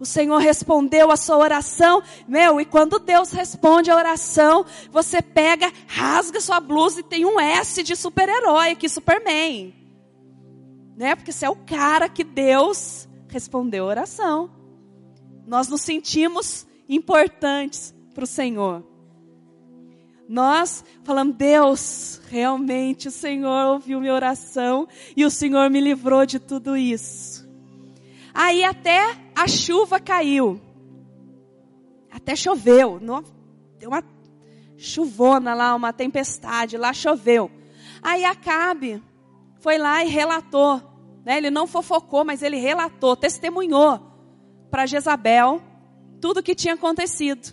O 0.00 0.04
Senhor 0.04 0.38
respondeu 0.38 1.12
a 1.12 1.16
sua 1.16 1.36
oração, 1.36 2.02
meu, 2.26 2.60
e 2.60 2.64
quando 2.64 2.98
Deus 2.98 3.30
responde 3.30 3.88
a 3.88 3.94
oração, 3.94 4.66
você 4.90 5.22
pega, 5.22 5.72
rasga 5.86 6.40
sua 6.40 6.58
blusa 6.58 6.98
e 6.98 7.04
tem 7.04 7.24
um 7.24 7.38
S 7.38 7.80
de 7.84 7.94
super-herói 7.94 8.72
aqui, 8.72 8.88
Superman. 8.88 9.72
Né? 10.96 11.14
Porque 11.14 11.30
você 11.30 11.46
é 11.46 11.50
o 11.50 11.54
cara 11.54 12.08
que 12.08 12.24
Deus 12.24 13.08
respondeu 13.28 13.84
a 13.84 13.88
oração. 13.88 14.50
Nós 15.46 15.68
nos 15.68 15.82
sentimos 15.82 16.66
importantes 16.88 17.94
para 18.12 18.24
o 18.24 18.26
Senhor. 18.26 18.91
Nós 20.32 20.82
falamos, 21.04 21.36
Deus, 21.36 22.22
realmente 22.30 23.08
o 23.08 23.10
Senhor 23.10 23.66
ouviu 23.66 24.00
minha 24.00 24.14
oração 24.14 24.88
e 25.14 25.26
o 25.26 25.30
Senhor 25.30 25.68
me 25.68 25.78
livrou 25.78 26.24
de 26.24 26.38
tudo 26.38 26.74
isso. 26.74 27.46
Aí 28.32 28.64
até 28.64 29.14
a 29.36 29.46
chuva 29.46 30.00
caiu. 30.00 30.58
Até 32.10 32.34
choveu. 32.34 32.98
Deu 33.78 33.90
uma 33.90 34.02
chuvona 34.78 35.52
lá, 35.52 35.74
uma 35.74 35.92
tempestade, 35.92 36.78
lá 36.78 36.94
choveu. 36.94 37.50
Aí 38.02 38.24
Acabe 38.24 39.02
foi 39.60 39.76
lá 39.76 40.02
e 40.02 40.08
relatou. 40.08 40.80
Né? 41.26 41.36
Ele 41.36 41.50
não 41.50 41.66
fofocou, 41.66 42.24
mas 42.24 42.40
ele 42.40 42.56
relatou, 42.56 43.14
testemunhou 43.14 44.00
para 44.70 44.86
Jezabel 44.86 45.60
tudo 46.22 46.40
o 46.40 46.42
que 46.42 46.54
tinha 46.54 46.72
acontecido. 46.72 47.52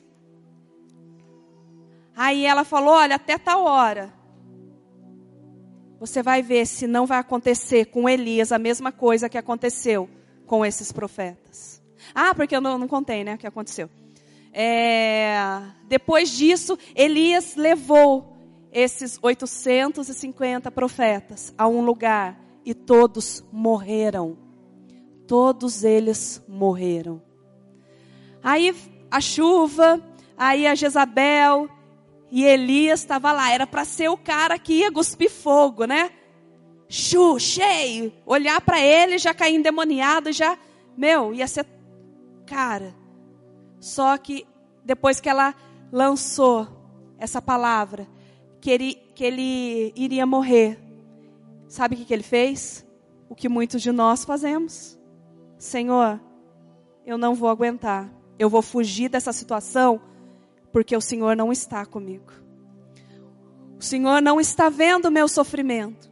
Aí 2.20 2.46
ela 2.46 2.66
falou: 2.66 2.96
olha, 2.96 3.16
até 3.16 3.38
tal 3.38 3.64
hora. 3.64 4.14
Você 6.02 6.22
vai 6.22 6.42
ver 6.42 6.66
se 6.66 6.86
não 6.86 7.06
vai 7.06 7.18
acontecer 7.18 7.86
com 7.86 8.10
Elias 8.10 8.52
a 8.52 8.60
mesma 8.60 8.92
coisa 8.92 9.30
que 9.30 9.38
aconteceu 9.38 10.10
com 10.46 10.66
esses 10.66 10.92
profetas. 10.92 11.82
Ah, 12.14 12.36
porque 12.36 12.54
eu 12.54 12.60
não, 12.60 12.78
não 12.78 12.90
contei, 12.90 13.24
né? 13.24 13.36
O 13.36 13.38
que 13.38 13.48
aconteceu. 13.48 13.90
É, 14.52 15.62
depois 15.88 16.30
disso, 16.30 16.78
Elias 16.94 17.56
levou 17.56 18.36
esses 18.70 19.18
850 19.22 20.70
profetas 20.72 21.54
a 21.58 21.70
um 21.70 21.80
lugar 21.80 22.38
e 22.66 22.74
todos 22.74 23.46
morreram. 23.50 24.38
Todos 25.26 25.86
eles 25.86 26.44
morreram. 26.50 27.22
Aí 28.44 28.76
a 29.10 29.22
chuva, 29.22 30.04
aí 30.38 30.68
a 30.68 30.76
Jezabel 30.76 31.79
e 32.32 32.46
Elias 32.46 33.00
estava 33.00 33.32
lá, 33.32 33.52
era 33.52 33.66
para 33.66 33.84
ser 33.84 34.10
o 34.10 34.18
cara 34.18 34.60
que 34.60 34.74
ia 34.74 34.92
cuspir 34.92 35.32
fogo, 35.32 35.86
né? 35.86 36.12
Chu, 36.88 37.40
cheio, 37.40 38.12
olhar 38.26 38.62
para 38.62 38.80
ele 38.80 39.18
já 39.18 39.34
cair 39.34 39.56
endemoniado, 39.56 40.32
já, 40.32 40.58
meu, 40.98 41.34
ia 41.34 41.48
ser 41.48 41.66
cara. 42.46 42.96
Só 43.80 44.18
que 44.18 44.46
depois 44.84 45.20
que 45.20 45.30
ela 45.30 45.56
lançou 45.92 46.68
essa 47.18 47.42
palavra, 47.42 48.08
que 48.60 48.70
ele, 48.70 48.96
que 49.16 49.24
ele 49.24 49.94
iria 49.96 50.26
morrer, 50.26 50.80
sabe 51.68 51.96
o 51.96 51.98
que, 51.98 52.06
que 52.06 52.14
ele 52.14 52.24
fez? 52.24 52.86
O 53.30 53.36
que 53.36 53.48
muitos 53.48 53.82
de 53.82 53.92
nós 53.92 54.26
fazemos. 54.26 55.00
Senhor, 55.58 56.20
eu 57.06 57.18
não 57.18 57.36
vou 57.36 57.50
aguentar. 57.50 58.12
Eu 58.38 58.50
vou 58.50 58.62
fugir 58.62 59.10
dessa 59.10 59.34
situação 59.34 60.02
porque 60.72 60.96
o 60.96 61.02
Senhor 61.02 61.36
não 61.36 61.52
está 61.52 61.86
comigo. 61.86 62.32
O 63.78 63.84
Senhor 63.84 64.22
não 64.22 64.40
está 64.40 64.70
vendo 64.70 65.06
o 65.06 65.12
meu 65.12 65.28
sofrimento. 65.28 66.12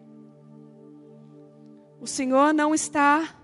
O 2.00 2.08
Senhor 2.08 2.54
não 2.54 2.74
está 2.74 3.36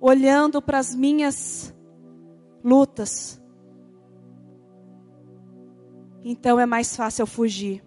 olhando 0.00 0.62
para 0.62 0.78
as 0.78 0.94
minhas 0.94 1.74
lutas. 2.62 3.40
Então 6.22 6.60
é 6.60 6.66
mais 6.66 6.94
fácil 6.94 7.22
eu 7.22 7.26
fugir. 7.26 7.82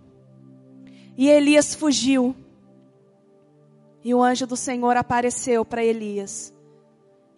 E 1.18 1.30
Elias 1.30 1.74
fugiu. 1.74 2.36
E 4.04 4.14
o 4.14 4.22
anjo 4.22 4.46
do 4.46 4.58
Senhor 4.58 4.98
apareceu 4.98 5.64
para 5.64 5.84
Elias 5.84 6.54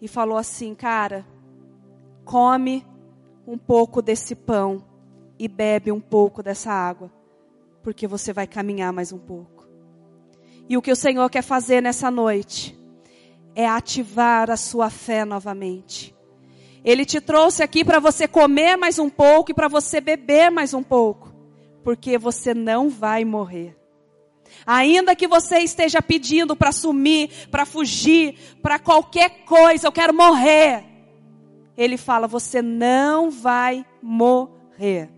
e 0.00 0.08
falou 0.08 0.36
assim: 0.36 0.74
Cara, 0.74 1.24
come 2.24 2.84
um 3.46 3.56
pouco 3.56 4.02
desse 4.02 4.34
pão 4.34 4.82
e 5.38 5.48
bebe 5.48 5.92
um 5.92 6.00
pouco 6.00 6.42
dessa 6.42 6.70
água, 6.70 7.10
porque 7.82 8.06
você 8.06 8.32
vai 8.32 8.46
caminhar 8.46 8.92
mais 8.92 9.12
um 9.12 9.18
pouco. 9.18 9.66
E 10.68 10.76
o 10.76 10.82
que 10.82 10.90
o 10.90 10.96
Senhor 10.96 11.28
quer 11.30 11.42
fazer 11.42 11.80
nessa 11.80 12.10
noite 12.10 12.78
é 13.54 13.66
ativar 13.66 14.50
a 14.50 14.56
sua 14.56 14.90
fé 14.90 15.24
novamente. 15.24 16.14
Ele 16.84 17.04
te 17.04 17.20
trouxe 17.20 17.62
aqui 17.62 17.84
para 17.84 17.98
você 17.98 18.28
comer 18.28 18.76
mais 18.76 18.98
um 18.98 19.08
pouco 19.08 19.50
e 19.50 19.54
para 19.54 19.68
você 19.68 20.00
beber 20.00 20.50
mais 20.50 20.74
um 20.74 20.82
pouco, 20.82 21.34
porque 21.82 22.18
você 22.18 22.54
não 22.54 22.88
vai 22.88 23.24
morrer. 23.24 23.76
Ainda 24.64 25.14
que 25.14 25.26
você 25.26 25.58
esteja 25.58 26.00
pedindo 26.00 26.56
para 26.56 26.72
sumir, 26.72 27.48
para 27.50 27.66
fugir, 27.66 28.36
para 28.62 28.78
qualquer 28.78 29.44
coisa, 29.44 29.86
eu 29.86 29.92
quero 29.92 30.14
morrer. 30.14 30.84
Ele 31.76 31.96
fala: 31.96 32.26
você 32.26 32.62
não 32.62 33.30
vai 33.30 33.84
morrer 34.00 35.15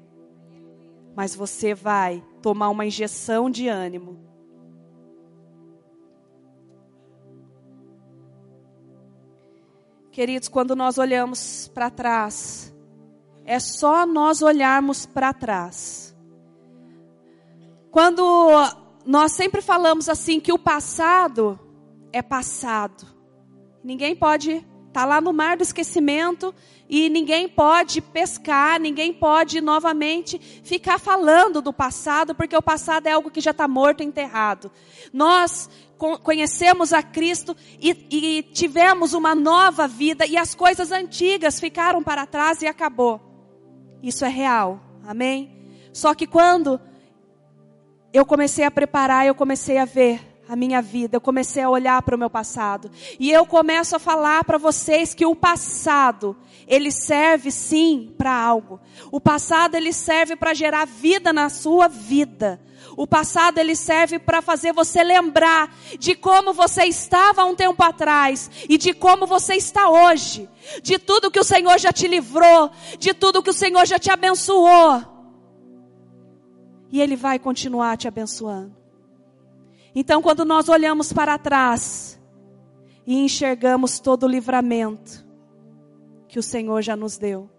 mas 1.19 1.35
você 1.35 1.75
vai 1.75 2.23
tomar 2.41 2.69
uma 2.69 2.87
injeção 2.87 3.51
de 3.51 3.67
ânimo. 3.67 4.21
Queridos, 10.13 10.47
quando 10.47 10.77
nós 10.77 10.97
olhamos 10.97 11.67
para 11.75 11.91
trás, 11.91 12.73
é 13.45 13.59
só 13.59 14.07
nós 14.07 14.43
olharmos 14.43 15.07
para 15.07 15.33
trás. 15.33 16.17
Quando 17.91 18.23
nós 19.05 19.33
sempre 19.33 19.61
falamos 19.61 20.09
assim 20.09 20.39
que 20.39 20.53
o 20.53 20.59
passado 20.59 21.59
é 22.13 22.23
passado, 22.23 23.05
ninguém 23.83 24.15
pode 24.15 24.65
estar 24.99 25.02
tá 25.02 25.07
lá 25.07 25.21
no 25.21 25.33
mar 25.33 25.57
do 25.57 25.62
esquecimento 25.62 26.52
e 26.88 27.09
ninguém 27.09 27.49
pode 27.49 28.00
pescar, 28.00 28.81
ninguém 28.81 29.12
pode 29.12 29.61
novamente 29.61 30.38
ficar 30.64 30.99
falando 30.99 31.62
do 31.62 31.73
passado, 31.73 32.35
porque 32.35 32.57
o 32.57 32.62
passado 32.62 33.07
é 33.07 33.12
algo 33.12 33.31
que 33.31 33.40
já 33.40 33.52
está 33.52 33.69
morto, 33.69 34.02
enterrado. 34.02 34.71
Nós 35.12 35.69
conhecemos 36.23 36.93
a 36.93 37.02
Cristo 37.02 37.57
e, 37.81 38.07
e 38.11 38.43
tivemos 38.43 39.12
uma 39.12 39.35
nova 39.35 39.87
vida 39.87 40.26
e 40.26 40.37
as 40.37 40.55
coisas 40.55 40.90
antigas 40.90 41.61
ficaram 41.61 42.02
para 42.02 42.26
trás 42.26 42.62
e 42.62 42.67
acabou. 42.67 43.21
Isso 44.02 44.25
é 44.25 44.28
real, 44.28 44.81
amém? 45.07 45.52
Só 45.93 46.14
que 46.14 46.26
quando 46.26 46.81
eu 48.12 48.25
comecei 48.25 48.64
a 48.64 48.71
preparar, 48.71 49.26
eu 49.26 49.35
comecei 49.35 49.76
a 49.78 49.85
ver 49.85 50.27
a 50.49 50.57
minha 50.57 50.81
vida, 50.81 51.17
eu 51.17 51.21
comecei 51.21 51.62
a 51.62 51.69
olhar 51.69 52.00
para 52.00 52.17
o 52.17 52.19
meu 52.19 52.31
passado. 52.31 52.90
E 53.21 53.31
eu 53.31 53.45
começo 53.45 53.95
a 53.95 53.99
falar 53.99 54.43
para 54.45 54.57
vocês 54.57 55.12
que 55.12 55.26
o 55.26 55.37
passado, 55.37 56.35
ele 56.67 56.90
serve 56.90 57.50
sim 57.50 58.14
para 58.17 58.33
algo. 58.33 58.81
O 59.12 59.21
passado 59.21 59.75
ele 59.75 59.93
serve 59.93 60.37
para 60.37 60.55
gerar 60.55 60.87
vida 60.87 61.33
na 61.35 61.50
sua 61.50 61.87
vida. 61.87 62.61
O 62.97 63.06
passado 63.06 63.58
ele 63.58 63.76
serve 63.76 64.19
para 64.19 64.41
fazer 64.41 64.73
você 64.73 65.04
lembrar 65.04 65.73
de 65.99 66.15
como 66.15 66.54
você 66.54 66.84
estava 66.84 67.45
um 67.45 67.54
tempo 67.54 67.82
atrás 67.82 68.50
e 68.69 68.78
de 68.78 68.95
como 68.95 69.26
você 69.26 69.54
está 69.54 69.91
hoje, 69.91 70.49
de 70.82 70.99
tudo 70.99 71.30
que 71.30 71.39
o 71.39 71.45
Senhor 71.45 71.78
já 71.78 71.93
te 71.93 72.08
livrou, 72.08 72.71
de 72.99 73.13
tudo 73.13 73.43
que 73.43 73.50
o 73.50 73.54
Senhor 73.54 73.87
já 73.87 73.99
te 73.99 74.11
abençoou. 74.11 75.02
E 76.91 77.02
ele 77.02 77.17
vai 77.17 77.39
continuar 77.39 77.99
te 77.99 78.08
abençoando. 78.08 78.77
Então, 80.00 80.23
quando 80.23 80.45
nós 80.45 80.69
olhamos 80.69 81.13
para 81.13 81.37
trás 81.37 82.21
e 83.04 83.17
enxergamos 83.17 83.99
todo 83.99 84.26
o 84.26 84.28
livramento 84.28 85.26
que 86.28 86.39
o 86.39 86.43
Senhor 86.43 86.80
já 86.82 86.95
nos 86.95 87.19
deu, 87.19 87.50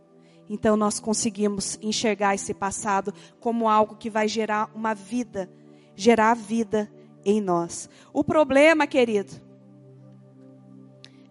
então 0.49 0.77
nós 0.77 1.01
conseguimos 1.01 1.77
enxergar 1.81 2.35
esse 2.35 2.53
passado 2.53 3.13
como 3.41 3.67
algo 3.67 3.97
que 3.97 4.09
vai 4.09 4.25
gerar 4.29 4.71
uma 4.73 4.93
vida, 4.93 5.51
gerar 5.97 6.33
vida 6.33 6.89
em 7.25 7.41
nós. 7.41 7.89
O 8.13 8.23
problema, 8.23 8.87
querido, 8.87 9.33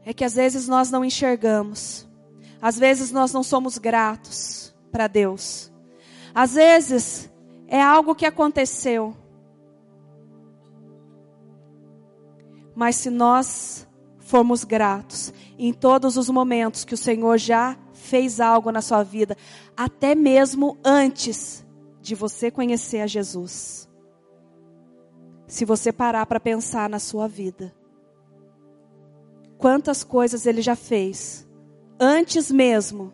é 0.05 0.13
que 0.13 0.27
às 0.27 0.35
vezes 0.35 0.69
nós 0.69 0.91
não 0.91 1.03
enxergamos, 1.03 2.07
às 2.61 2.79
vezes 2.79 3.11
nós 3.11 3.33
não 3.33 3.43
somos 3.43 3.79
gratos 3.79 4.77
para 4.93 5.07
Deus, 5.07 5.73
às 6.35 6.53
vezes 6.53 7.33
é 7.67 7.81
algo 7.81 8.15
que 8.15 8.27
aconteceu 8.27 9.17
Mas 12.79 12.95
se 12.95 13.11
nós 13.11 13.89
formos 14.21 14.63
gratos 14.63 15.35
em 15.59 15.73
todos 15.73 16.17
os 16.17 16.29
momentos 16.29 16.85
que 16.85 16.95
o 16.95 16.97
Senhor 16.97 17.37
já 17.37 17.77
fez 17.93 18.39
algo 18.39 18.71
na 18.71 18.81
sua 18.81 19.03
vida, 19.03 19.37
até 19.77 20.15
mesmo 20.15 20.79
antes 20.85 21.67
de 22.01 22.15
você 22.15 22.53
conhecer 22.53 23.01
a 23.01 23.07
Jesus. 23.09 23.89
Se 25.49 25.65
você 25.65 25.91
parar 25.93 26.25
para 26.27 26.39
pensar 26.39 26.89
na 26.89 27.01
sua 27.01 27.27
vida, 27.27 27.75
quantas 29.57 30.05
coisas 30.05 30.47
ele 30.47 30.63
já 30.63 30.77
fez 30.77 31.49
antes 31.99 32.49
mesmo, 32.49 33.13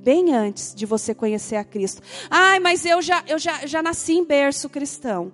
bem 0.00 0.34
antes 0.34 0.74
de 0.74 0.86
você 0.86 1.14
conhecer 1.14 1.56
a 1.56 1.64
Cristo. 1.64 2.00
Ai, 2.30 2.58
mas 2.58 2.86
eu 2.86 3.02
já 3.02 3.22
eu 3.28 3.38
já, 3.38 3.66
já 3.66 3.82
nasci 3.82 4.14
em 4.14 4.24
berço 4.24 4.66
cristão. 4.70 5.30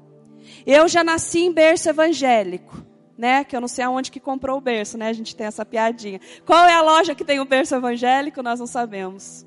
Eu 0.66 0.88
já 0.88 1.04
nasci 1.04 1.38
em 1.38 1.52
berço 1.52 1.88
evangélico 1.88 2.93
né? 3.16 3.44
Que 3.44 3.56
eu 3.56 3.60
não 3.60 3.68
sei 3.68 3.84
aonde 3.84 4.10
que 4.10 4.20
comprou 4.20 4.58
o 4.58 4.60
berço, 4.60 4.98
né? 4.98 5.08
A 5.08 5.12
gente 5.12 5.34
tem 5.34 5.46
essa 5.46 5.64
piadinha. 5.64 6.20
Qual 6.44 6.64
é 6.66 6.72
a 6.72 6.82
loja 6.82 7.14
que 7.14 7.24
tem 7.24 7.40
o 7.40 7.44
berço 7.44 7.74
evangélico? 7.74 8.42
Nós 8.42 8.60
não 8.60 8.66
sabemos. 8.66 9.46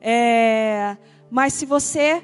É, 0.00 0.96
mas 1.30 1.52
se 1.52 1.66
você 1.66 2.22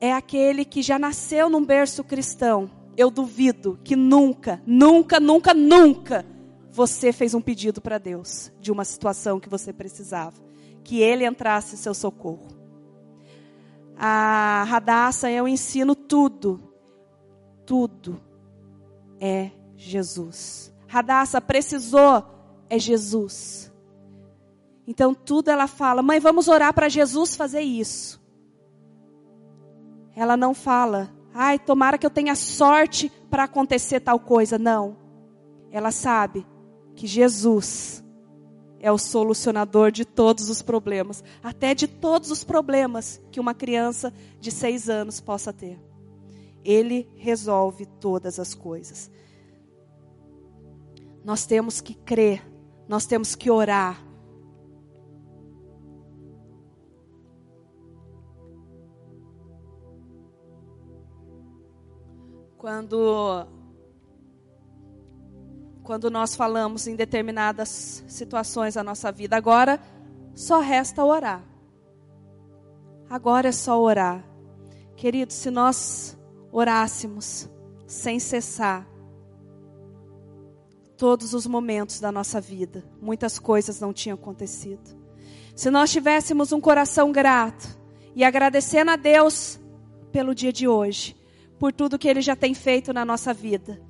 é 0.00 0.12
aquele 0.12 0.64
que 0.64 0.82
já 0.82 0.98
nasceu 0.98 1.48
num 1.48 1.64
berço 1.64 2.02
cristão, 2.02 2.70
eu 2.96 3.10
duvido 3.10 3.78
que 3.84 3.96
nunca, 3.96 4.60
nunca, 4.66 5.20
nunca, 5.20 5.54
nunca 5.54 6.26
você 6.70 7.12
fez 7.12 7.34
um 7.34 7.40
pedido 7.40 7.80
para 7.80 7.98
Deus 7.98 8.50
de 8.60 8.72
uma 8.72 8.84
situação 8.84 9.38
que 9.38 9.48
você 9.48 9.72
precisava, 9.72 10.42
que 10.82 11.00
Ele 11.00 11.26
entrasse 11.26 11.74
em 11.74 11.78
seu 11.78 11.94
socorro. 11.94 12.48
A 13.96 14.64
Radassa, 14.66 15.30
eu 15.30 15.46
ensino 15.46 15.94
tudo, 15.94 16.60
tudo 17.64 18.31
é 19.24 19.52
Jesus. 19.76 20.74
Radassa 20.88 21.40
precisou, 21.40 22.24
é 22.68 22.76
Jesus. 22.76 23.72
Então 24.84 25.14
tudo 25.14 25.48
ela 25.48 25.68
fala, 25.68 26.02
mãe, 26.02 26.18
vamos 26.18 26.48
orar 26.48 26.74
para 26.74 26.88
Jesus 26.88 27.36
fazer 27.36 27.60
isso. 27.60 28.20
Ela 30.16 30.36
não 30.36 30.52
fala, 30.52 31.08
ai, 31.32 31.56
tomara 31.56 31.96
que 31.96 32.04
eu 32.04 32.10
tenha 32.10 32.34
sorte 32.34 33.10
para 33.30 33.44
acontecer 33.44 34.00
tal 34.00 34.18
coisa. 34.18 34.58
Não. 34.58 34.96
Ela 35.70 35.92
sabe 35.92 36.44
que 36.96 37.06
Jesus 37.06 38.04
é 38.80 38.90
o 38.90 38.98
solucionador 38.98 39.92
de 39.92 40.04
todos 40.04 40.50
os 40.50 40.60
problemas, 40.62 41.22
até 41.44 41.74
de 41.74 41.86
todos 41.86 42.32
os 42.32 42.42
problemas 42.42 43.22
que 43.30 43.38
uma 43.38 43.54
criança 43.54 44.12
de 44.40 44.50
seis 44.50 44.88
anos 44.90 45.20
possa 45.20 45.52
ter. 45.52 45.78
Ele 46.64 47.08
resolve 47.16 47.86
todas 47.86 48.38
as 48.38 48.54
coisas. 48.54 49.10
Nós 51.24 51.46
temos 51.46 51.80
que 51.80 51.94
crer, 51.94 52.42
nós 52.88 53.06
temos 53.06 53.34
que 53.34 53.50
orar. 53.50 54.04
Quando 62.56 63.46
quando 65.82 66.08
nós 66.10 66.36
falamos 66.36 66.86
em 66.86 66.94
determinadas 66.94 68.04
situações 68.06 68.74
da 68.74 68.84
nossa 68.84 69.10
vida, 69.10 69.36
agora 69.36 69.80
só 70.34 70.60
resta 70.60 71.04
orar. 71.04 71.42
Agora 73.10 73.48
é 73.48 73.52
só 73.52 73.80
orar. 73.80 74.24
Queridos, 74.96 75.34
se 75.34 75.50
nós 75.50 76.16
orássemos 76.52 77.48
sem 77.86 78.20
cessar, 78.20 78.86
todos 80.96 81.34
os 81.34 81.46
momentos 81.46 81.98
da 81.98 82.12
nossa 82.12 82.40
vida, 82.40 82.84
muitas 83.00 83.38
coisas 83.38 83.80
não 83.80 83.92
tinham 83.92 84.14
acontecido. 84.14 84.96
Se 85.56 85.70
nós 85.70 85.90
tivéssemos 85.90 86.52
um 86.52 86.60
coração 86.60 87.10
grato 87.10 87.76
e 88.14 88.22
agradecendo 88.22 88.90
a 88.90 88.96
Deus 88.96 89.58
pelo 90.12 90.34
dia 90.34 90.52
de 90.52 90.68
hoje, 90.68 91.16
por 91.58 91.72
tudo 91.72 91.98
que 91.98 92.08
Ele 92.08 92.20
já 92.20 92.36
tem 92.36 92.54
feito 92.54 92.92
na 92.92 93.04
nossa 93.04 93.32
vida. 93.32 93.80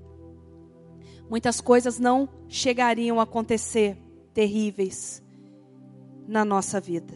Muitas 1.29 1.61
coisas 1.61 1.98
não 1.98 2.29
chegariam 2.48 3.18
a 3.18 3.22
acontecer 3.22 3.96
terríveis 4.35 5.22
na 6.27 6.44
nossa 6.44 6.79
vida. 6.81 7.14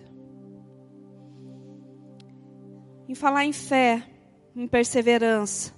Em 3.09 3.15
falar 3.15 3.45
em 3.45 3.53
fé, 3.53 4.16
em 4.57 4.67
perseverança, 4.67 5.75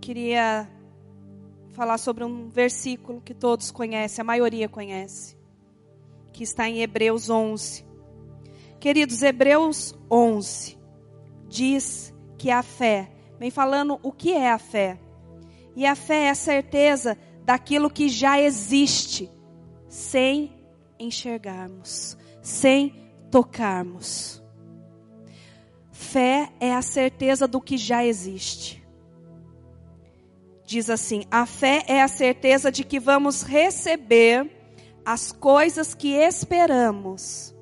queria 0.00 0.70
falar 1.72 1.98
sobre 1.98 2.24
um 2.24 2.48
versículo 2.48 3.20
que 3.20 3.34
todos 3.34 3.72
conhecem, 3.72 4.22
a 4.22 4.24
maioria 4.24 4.68
conhece, 4.68 5.36
que 6.32 6.44
está 6.44 6.68
em 6.68 6.80
Hebreus 6.80 7.28
11. 7.28 7.84
Queridos, 8.78 9.20
Hebreus 9.22 9.94
11 10.10 10.78
diz 11.48 12.14
que 12.38 12.50
a 12.50 12.62
fé, 12.62 13.10
vem 13.38 13.50
falando 13.50 13.98
o 14.02 14.12
que 14.12 14.32
é 14.32 14.50
a 14.50 14.58
fé. 14.58 14.98
E 15.74 15.84
a 15.84 15.96
fé 15.96 16.26
é 16.26 16.30
a 16.30 16.34
certeza 16.34 17.18
daquilo 17.44 17.90
que 17.90 18.08
já 18.08 18.40
existe, 18.40 19.28
sem 19.88 20.64
enxergarmos, 20.98 22.16
sem 22.40 22.94
tocarmos. 23.30 24.39
Fé 26.10 26.50
é 26.58 26.74
a 26.74 26.82
certeza 26.82 27.46
do 27.46 27.60
que 27.60 27.78
já 27.78 28.04
existe. 28.04 28.82
Diz 30.64 30.90
assim: 30.90 31.22
a 31.30 31.46
fé 31.46 31.84
é 31.86 32.02
a 32.02 32.08
certeza 32.08 32.72
de 32.72 32.82
que 32.82 32.98
vamos 32.98 33.42
receber 33.42 34.50
as 35.04 35.30
coisas 35.30 35.94
que 35.94 36.14
esperamos 36.14 37.54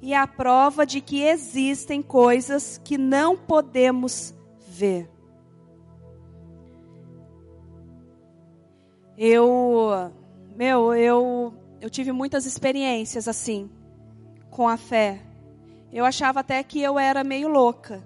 e 0.00 0.14
a 0.14 0.28
prova 0.28 0.86
de 0.86 1.00
que 1.00 1.22
existem 1.22 2.00
coisas 2.00 2.80
que 2.84 2.96
não 2.96 3.36
podemos 3.36 4.32
ver. 4.68 5.10
Eu, 9.16 10.12
meu, 10.54 10.94
eu, 10.94 11.52
eu 11.80 11.90
tive 11.90 12.12
muitas 12.12 12.46
experiências 12.46 13.26
assim, 13.26 13.68
com 14.50 14.68
a 14.68 14.76
fé. 14.76 15.27
Eu 15.92 16.04
achava 16.04 16.40
até 16.40 16.62
que 16.62 16.80
eu 16.80 16.98
era 16.98 17.24
meio 17.24 17.48
louca, 17.48 18.04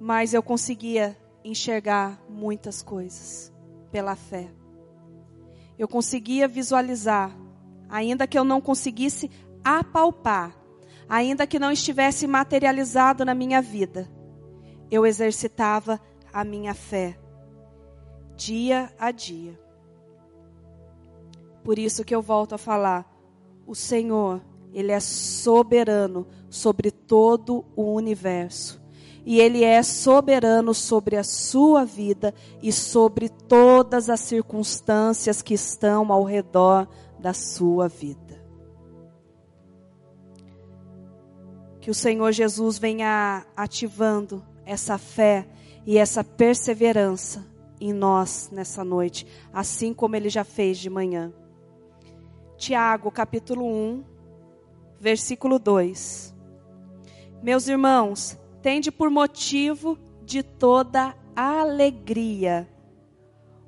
mas 0.00 0.34
eu 0.34 0.42
conseguia 0.42 1.16
enxergar 1.44 2.20
muitas 2.28 2.82
coisas 2.82 3.52
pela 3.90 4.14
fé. 4.14 4.50
Eu 5.78 5.88
conseguia 5.88 6.46
visualizar, 6.46 7.36
ainda 7.88 8.26
que 8.26 8.38
eu 8.38 8.44
não 8.44 8.60
conseguisse 8.60 9.30
apalpar, 9.64 10.56
ainda 11.08 11.46
que 11.46 11.58
não 11.58 11.72
estivesse 11.72 12.26
materializado 12.26 13.24
na 13.24 13.34
minha 13.34 13.60
vida, 13.60 14.08
eu 14.90 15.04
exercitava 15.04 16.00
a 16.32 16.44
minha 16.44 16.74
fé 16.74 17.18
dia 18.36 18.92
a 18.98 19.10
dia. 19.10 19.58
Por 21.62 21.78
isso 21.78 22.04
que 22.04 22.14
eu 22.14 22.20
volto 22.20 22.54
a 22.54 22.58
falar, 22.58 23.08
o 23.66 23.74
Senhor, 23.74 24.42
ele 24.72 24.92
é 24.92 25.00
soberano 25.00 26.26
sobre 26.48 26.90
todo 26.90 27.64
o 27.76 27.92
universo. 27.92 28.80
E 29.24 29.38
ele 29.38 29.62
é 29.62 29.82
soberano 29.82 30.74
sobre 30.74 31.16
a 31.16 31.22
sua 31.22 31.84
vida 31.84 32.34
e 32.60 32.72
sobre 32.72 33.28
todas 33.28 34.10
as 34.10 34.20
circunstâncias 34.20 35.40
que 35.40 35.54
estão 35.54 36.12
ao 36.12 36.24
redor 36.24 36.88
da 37.20 37.32
sua 37.32 37.86
vida. 37.88 38.42
Que 41.80 41.90
o 41.90 41.94
Senhor 41.94 42.32
Jesus 42.32 42.78
venha 42.78 43.46
ativando 43.56 44.44
essa 44.64 44.98
fé 44.98 45.48
e 45.86 45.98
essa 45.98 46.24
perseverança 46.24 47.44
em 47.80 47.92
nós 47.92 48.48
nessa 48.52 48.84
noite, 48.84 49.26
assim 49.52 49.92
como 49.92 50.14
ele 50.14 50.28
já 50.28 50.44
fez 50.44 50.78
de 50.78 50.88
manhã. 50.88 51.32
Tiago, 52.56 53.10
capítulo 53.10 53.66
1, 53.66 54.04
versículo 55.02 55.58
2. 55.58 56.32
Meus 57.42 57.66
irmãos, 57.66 58.38
tende 58.62 58.92
por 58.92 59.10
motivo 59.10 59.98
de 60.24 60.44
toda 60.44 61.16
alegria 61.34 62.68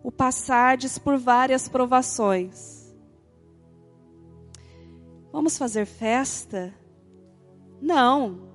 o 0.00 0.12
passardes 0.12 0.96
por 0.96 1.18
várias 1.18 1.68
provações. 1.68 2.94
Vamos 5.32 5.58
fazer 5.58 5.86
festa? 5.86 6.72
Não. 7.80 8.48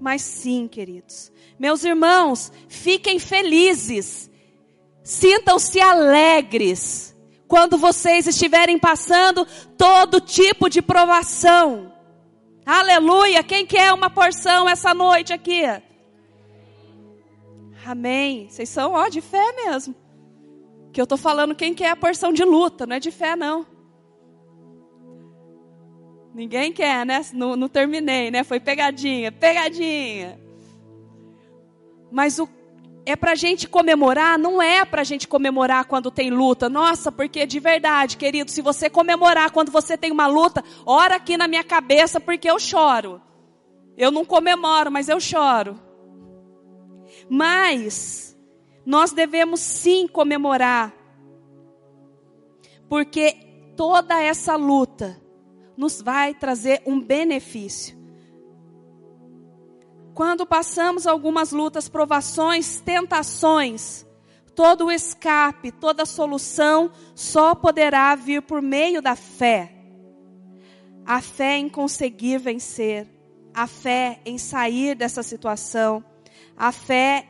Mas 0.00 0.22
sim, 0.22 0.68
queridos. 0.68 1.32
Meus 1.58 1.82
irmãos, 1.82 2.52
fiquem 2.68 3.18
felizes. 3.18 4.30
Sintam-se 5.02 5.80
alegres 5.80 7.13
quando 7.46 7.76
vocês 7.76 8.26
estiverem 8.26 8.78
passando 8.78 9.46
todo 9.76 10.20
tipo 10.20 10.68
de 10.68 10.80
provação. 10.80 11.92
Aleluia! 12.64 13.42
Quem 13.42 13.66
quer 13.66 13.92
uma 13.92 14.08
porção 14.08 14.68
essa 14.68 14.94
noite 14.94 15.32
aqui? 15.32 15.62
Amém. 17.84 18.48
Vocês 18.48 18.68
são 18.68 18.92
ó 18.92 19.08
de 19.08 19.20
fé 19.20 19.52
mesmo. 19.64 19.94
Que 20.92 21.00
eu 21.00 21.06
tô 21.06 21.16
falando 21.16 21.54
quem 21.54 21.74
quer 21.74 21.90
a 21.90 21.96
porção 21.96 22.32
de 22.32 22.44
luta, 22.44 22.86
não 22.86 22.96
é 22.96 23.00
de 23.00 23.10
fé 23.10 23.36
não. 23.36 23.66
Ninguém 26.34 26.72
quer, 26.72 27.04
né? 27.06 27.20
Não, 27.32 27.54
não 27.54 27.68
terminei, 27.68 28.30
né? 28.30 28.42
Foi 28.42 28.58
pegadinha, 28.58 29.30
pegadinha. 29.30 30.40
Mas 32.10 32.38
o 32.38 32.48
é 33.06 33.14
para 33.14 33.32
a 33.32 33.34
gente 33.34 33.68
comemorar, 33.68 34.38
não 34.38 34.62
é 34.62 34.84
para 34.84 35.02
a 35.02 35.04
gente 35.04 35.28
comemorar 35.28 35.84
quando 35.84 36.10
tem 36.10 36.30
luta. 36.30 36.68
Nossa, 36.68 37.12
porque 37.12 37.46
de 37.46 37.60
verdade, 37.60 38.16
querido, 38.16 38.50
se 38.50 38.62
você 38.62 38.88
comemorar 38.88 39.50
quando 39.50 39.70
você 39.70 39.96
tem 39.96 40.10
uma 40.10 40.26
luta, 40.26 40.64
ora 40.86 41.16
aqui 41.16 41.36
na 41.36 41.46
minha 41.46 41.64
cabeça 41.64 42.18
porque 42.18 42.50
eu 42.50 42.58
choro. 42.58 43.20
Eu 43.96 44.10
não 44.10 44.24
comemoro, 44.24 44.90
mas 44.90 45.08
eu 45.08 45.20
choro. 45.20 45.78
Mas 47.28 48.36
nós 48.84 49.12
devemos 49.12 49.60
sim 49.60 50.06
comemorar, 50.06 50.92
porque 52.88 53.36
toda 53.76 54.20
essa 54.20 54.56
luta 54.56 55.20
nos 55.76 56.02
vai 56.02 56.34
trazer 56.34 56.82
um 56.86 57.00
benefício. 57.00 58.03
Quando 60.14 60.46
passamos 60.46 61.08
algumas 61.08 61.50
lutas, 61.50 61.88
provações, 61.88 62.80
tentações, 62.80 64.06
todo 64.54 64.86
o 64.86 64.92
escape, 64.92 65.72
toda 65.72 66.06
solução 66.06 66.92
só 67.16 67.52
poderá 67.52 68.14
vir 68.14 68.40
por 68.42 68.62
meio 68.62 69.02
da 69.02 69.16
fé. 69.16 69.72
A 71.04 71.20
fé 71.20 71.56
em 71.56 71.68
conseguir 71.68 72.38
vencer, 72.38 73.08
a 73.52 73.66
fé 73.66 74.20
em 74.24 74.38
sair 74.38 74.94
dessa 74.94 75.22
situação, 75.22 76.04
a 76.56 76.70
fé 76.70 77.26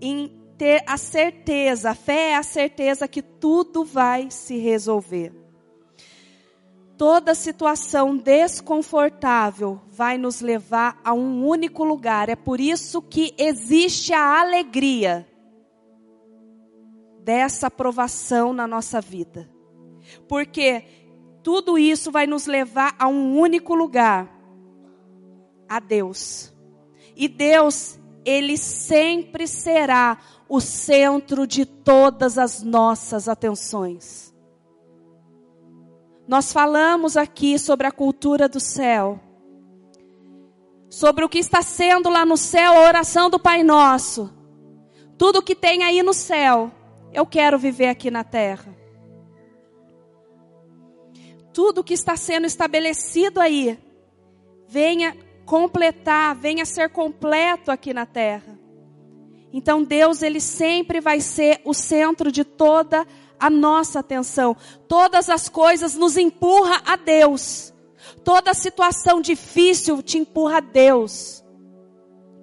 em 0.00 0.42
ter 0.58 0.82
a 0.88 0.96
certeza, 0.96 1.90
a 1.90 1.94
fé 1.94 2.30
é 2.30 2.36
a 2.36 2.42
certeza 2.42 3.06
que 3.06 3.22
tudo 3.22 3.84
vai 3.84 4.28
se 4.28 4.58
resolver 4.58 5.37
toda 6.98 7.34
situação 7.34 8.16
desconfortável 8.16 9.80
vai 9.88 10.18
nos 10.18 10.40
levar 10.40 11.00
a 11.04 11.14
um 11.14 11.46
único 11.46 11.84
lugar. 11.84 12.28
É 12.28 12.34
por 12.34 12.60
isso 12.60 13.00
que 13.00 13.32
existe 13.38 14.12
a 14.12 14.40
alegria 14.40 15.26
dessa 17.22 17.68
aprovação 17.68 18.52
na 18.52 18.66
nossa 18.66 19.00
vida. 19.00 19.48
Porque 20.26 20.84
tudo 21.42 21.78
isso 21.78 22.10
vai 22.10 22.26
nos 22.26 22.46
levar 22.46 22.96
a 22.98 23.06
um 23.06 23.38
único 23.38 23.74
lugar, 23.74 24.28
a 25.68 25.78
Deus. 25.78 26.52
E 27.14 27.28
Deus, 27.28 27.98
ele 28.24 28.56
sempre 28.56 29.46
será 29.46 30.18
o 30.48 30.60
centro 30.60 31.46
de 31.46 31.64
todas 31.64 32.38
as 32.38 32.62
nossas 32.62 33.28
atenções. 33.28 34.34
Nós 36.28 36.52
falamos 36.52 37.16
aqui 37.16 37.58
sobre 37.58 37.86
a 37.86 37.90
cultura 37.90 38.50
do 38.50 38.60
céu. 38.60 39.18
Sobre 40.90 41.24
o 41.24 41.28
que 41.28 41.38
está 41.38 41.62
sendo 41.62 42.10
lá 42.10 42.26
no 42.26 42.36
céu 42.36 42.74
a 42.74 42.82
oração 42.82 43.30
do 43.30 43.40
Pai 43.40 43.62
Nosso. 43.62 44.30
Tudo 45.16 45.42
que 45.42 45.54
tem 45.54 45.82
aí 45.84 46.02
no 46.02 46.12
céu, 46.12 46.70
eu 47.14 47.24
quero 47.24 47.58
viver 47.58 47.88
aqui 47.88 48.10
na 48.10 48.24
terra. 48.24 48.76
Tudo 51.54 51.82
que 51.82 51.94
está 51.94 52.14
sendo 52.14 52.46
estabelecido 52.46 53.40
aí, 53.40 53.78
venha 54.68 55.16
completar, 55.46 56.34
venha 56.36 56.66
ser 56.66 56.90
completo 56.90 57.70
aqui 57.70 57.94
na 57.94 58.04
terra. 58.04 58.58
Então 59.50 59.82
Deus, 59.82 60.20
ele 60.20 60.40
sempre 60.40 61.00
vai 61.00 61.22
ser 61.22 61.62
o 61.64 61.72
centro 61.72 62.30
de 62.30 62.44
toda 62.44 63.00
a 63.00 63.06
a 63.38 63.48
nossa 63.50 64.00
atenção. 64.00 64.56
Todas 64.86 65.28
as 65.28 65.48
coisas 65.48 65.94
nos 65.94 66.16
empurra 66.16 66.82
a 66.84 66.96
Deus. 66.96 67.72
Toda 68.24 68.54
situação 68.54 69.20
difícil 69.20 70.02
te 70.02 70.18
empurra 70.18 70.58
a 70.58 70.60
Deus. 70.60 71.44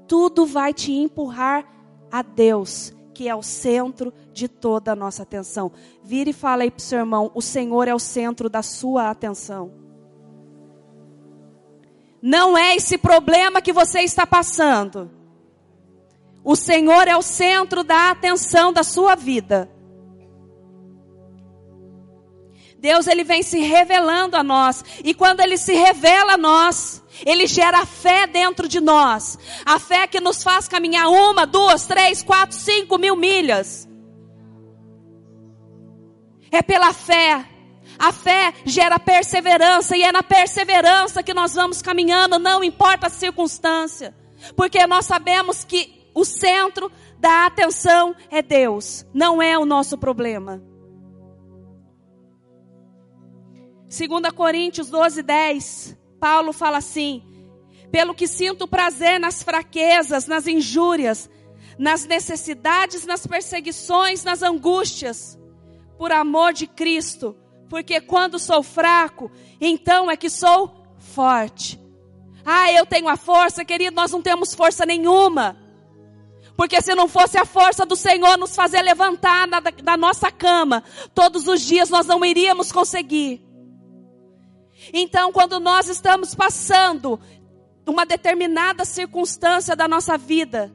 tudo 0.07 0.45
vai 0.45 0.73
te 0.73 0.91
empurrar 0.91 1.65
a 2.11 2.21
Deus, 2.21 2.93
que 3.13 3.27
é 3.27 3.35
o 3.35 3.41
centro 3.41 4.13
de 4.31 4.47
toda 4.47 4.91
a 4.91 4.95
nossa 4.95 5.23
atenção. 5.23 5.71
Vire 6.03 6.29
e 6.29 6.33
fala 6.33 6.63
aí 6.63 6.71
para 6.71 6.79
o 6.79 6.81
seu 6.81 6.99
irmão: 6.99 7.31
o 7.33 7.41
Senhor 7.41 7.87
é 7.87 7.95
o 7.95 7.99
centro 7.99 8.49
da 8.49 8.61
sua 8.61 9.09
atenção. 9.09 9.71
Não 12.21 12.57
é 12.57 12.75
esse 12.75 12.97
problema 12.97 13.61
que 13.61 13.73
você 13.73 14.01
está 14.01 14.25
passando. 14.25 15.11
O 16.43 16.55
Senhor 16.55 17.07
é 17.07 17.15
o 17.15 17.21
centro 17.21 17.83
da 17.83 18.11
atenção 18.11 18.71
da 18.71 18.83
sua 18.83 19.15
vida. 19.15 19.69
Deus 22.85 23.07
ele 23.07 23.23
vem 23.23 23.41
se 23.41 23.61
revelando 23.61 24.37
a 24.37 24.43
nós, 24.43 24.85
e 25.03 25.11
quando 25.15 25.39
ele 25.39 25.57
se 25.57 25.73
revela 25.73 26.33
a 26.33 26.37
nós, 26.37 27.01
ele 27.25 27.47
gera 27.47 27.83
fé 27.83 28.27
dentro 28.27 28.67
de 28.67 28.79
nós. 28.79 29.39
A 29.65 29.79
fé 29.79 30.05
que 30.05 30.19
nos 30.19 30.43
faz 30.43 30.67
caminhar 30.67 31.07
uma, 31.07 31.47
duas, 31.47 31.87
três, 31.87 32.21
quatro, 32.21 32.55
cinco 32.55 32.99
mil 32.99 33.15
milhas. 33.15 33.89
É 36.51 36.61
pela 36.61 36.93
fé. 36.93 37.43
A 37.97 38.11
fé 38.13 38.53
gera 38.65 38.99
perseverança, 38.99 39.97
e 39.97 40.03
é 40.03 40.11
na 40.11 40.21
perseverança 40.21 41.23
que 41.23 41.33
nós 41.33 41.55
vamos 41.55 41.81
caminhando, 41.81 42.37
não 42.37 42.63
importa 42.63 43.07
a 43.07 43.09
circunstância. 43.09 44.15
Porque 44.55 44.85
nós 44.85 45.07
sabemos 45.07 45.63
que 45.63 46.07
o 46.13 46.23
centro 46.23 46.91
da 47.17 47.47
atenção 47.47 48.15
é 48.29 48.43
Deus, 48.43 49.03
não 49.11 49.41
é 49.41 49.57
o 49.57 49.65
nosso 49.65 49.97
problema. 49.97 50.74
2 53.87 54.31
Coríntios 54.33 54.89
12, 54.89 55.21
10, 55.21 55.97
Paulo 56.19 56.51
fala 56.51 56.77
assim: 56.77 57.23
pelo 57.91 58.13
que 58.13 58.27
sinto 58.27 58.67
prazer 58.67 59.19
nas 59.19 59.43
fraquezas, 59.43 60.27
nas 60.27 60.47
injúrias, 60.47 61.29
nas 61.77 62.05
necessidades, 62.05 63.05
nas 63.05 63.25
perseguições, 63.25 64.23
nas 64.23 64.41
angústias, 64.41 65.37
por 65.97 66.11
amor 66.11 66.51
de 66.51 66.67
Cristo, 66.67 67.35
porque 67.69 68.01
quando 68.01 68.39
sou 68.39 68.63
fraco, 68.63 69.31
então 69.61 70.09
é 70.09 70.17
que 70.17 70.29
sou 70.29 70.73
forte. 70.97 71.79
Ah, 72.45 72.71
eu 72.71 72.85
tenho 72.85 73.07
a 73.07 73.17
força, 73.17 73.63
querido, 73.63 73.95
nós 73.95 74.11
não 74.11 74.21
temos 74.21 74.53
força 74.53 74.85
nenhuma. 74.85 75.57
Porque 76.55 76.81
se 76.81 76.95
não 76.95 77.07
fosse 77.07 77.37
a 77.37 77.45
força 77.45 77.85
do 77.85 77.95
Senhor 77.95 78.37
nos 78.37 78.55
fazer 78.55 78.81
levantar 78.81 79.47
da, 79.47 79.59
da 79.59 79.97
nossa 79.97 80.31
cama 80.31 80.83
todos 81.13 81.47
os 81.47 81.61
dias, 81.61 81.89
nós 81.89 82.05
não 82.05 82.23
iríamos 82.23 82.71
conseguir. 82.71 83.44
Então, 84.93 85.31
quando 85.31 85.59
nós 85.59 85.87
estamos 85.87 86.33
passando 86.33 87.19
uma 87.87 88.05
determinada 88.05 88.83
circunstância 88.85 89.75
da 89.75 89.87
nossa 89.87 90.17
vida, 90.17 90.73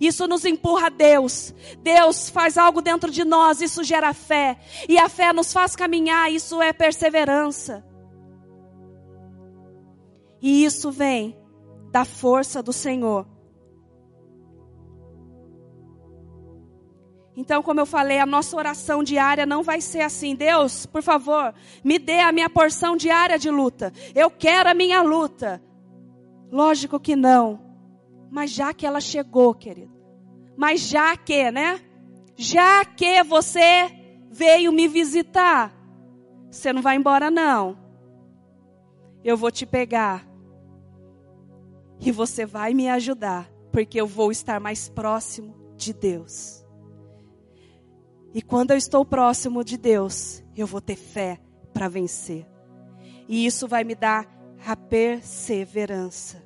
isso 0.00 0.26
nos 0.26 0.44
empurra 0.44 0.86
a 0.86 0.90
Deus. 0.90 1.54
Deus 1.82 2.30
faz 2.30 2.56
algo 2.56 2.80
dentro 2.80 3.10
de 3.10 3.24
nós, 3.24 3.60
isso 3.60 3.82
gera 3.82 4.14
fé. 4.14 4.58
E 4.88 4.98
a 4.98 5.08
fé 5.08 5.32
nos 5.32 5.52
faz 5.52 5.74
caminhar, 5.74 6.30
isso 6.30 6.62
é 6.62 6.72
perseverança. 6.72 7.84
E 10.40 10.64
isso 10.64 10.90
vem 10.92 11.36
da 11.90 12.04
força 12.04 12.62
do 12.62 12.72
Senhor. 12.72 13.26
Então, 17.38 17.62
como 17.62 17.78
eu 17.78 17.86
falei, 17.86 18.18
a 18.18 18.26
nossa 18.26 18.56
oração 18.56 19.00
diária 19.00 19.46
não 19.46 19.62
vai 19.62 19.80
ser 19.80 20.00
assim. 20.00 20.34
Deus, 20.34 20.86
por 20.86 21.04
favor, 21.04 21.54
me 21.84 21.96
dê 21.96 22.18
a 22.18 22.32
minha 22.32 22.50
porção 22.50 22.96
diária 22.96 23.38
de 23.38 23.48
luta. 23.48 23.92
Eu 24.12 24.28
quero 24.28 24.68
a 24.68 24.74
minha 24.74 25.00
luta. 25.02 25.62
Lógico 26.50 26.98
que 26.98 27.14
não. 27.14 27.60
Mas 28.28 28.50
já 28.50 28.74
que 28.74 28.84
ela 28.84 29.00
chegou, 29.00 29.54
querido. 29.54 29.92
Mas 30.56 30.80
já 30.80 31.16
que, 31.16 31.48
né? 31.52 31.80
Já 32.34 32.84
que 32.84 33.22
você 33.22 33.88
veio 34.28 34.72
me 34.72 34.88
visitar, 34.88 35.72
você 36.50 36.72
não 36.72 36.82
vai 36.82 36.96
embora 36.96 37.30
não. 37.30 37.78
Eu 39.22 39.36
vou 39.36 39.52
te 39.52 39.64
pegar. 39.64 40.26
E 42.00 42.10
você 42.10 42.44
vai 42.44 42.74
me 42.74 42.88
ajudar, 42.88 43.48
porque 43.70 44.00
eu 44.00 44.08
vou 44.08 44.32
estar 44.32 44.58
mais 44.58 44.88
próximo 44.88 45.54
de 45.76 45.92
Deus. 45.92 46.57
E 48.34 48.42
quando 48.42 48.72
eu 48.72 48.76
estou 48.76 49.04
próximo 49.04 49.64
de 49.64 49.76
Deus, 49.76 50.42
eu 50.56 50.66
vou 50.66 50.80
ter 50.80 50.96
fé 50.96 51.40
para 51.72 51.88
vencer. 51.88 52.46
E 53.26 53.46
isso 53.46 53.66
vai 53.66 53.84
me 53.84 53.94
dar 53.94 54.26
a 54.66 54.76
perseverança. 54.76 56.44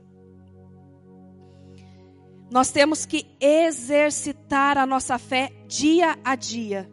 Nós 2.50 2.70
temos 2.70 3.06
que 3.06 3.26
exercitar 3.40 4.76
a 4.76 4.84
nossa 4.84 5.18
fé 5.18 5.50
dia 5.66 6.18
a 6.22 6.34
dia. 6.34 6.90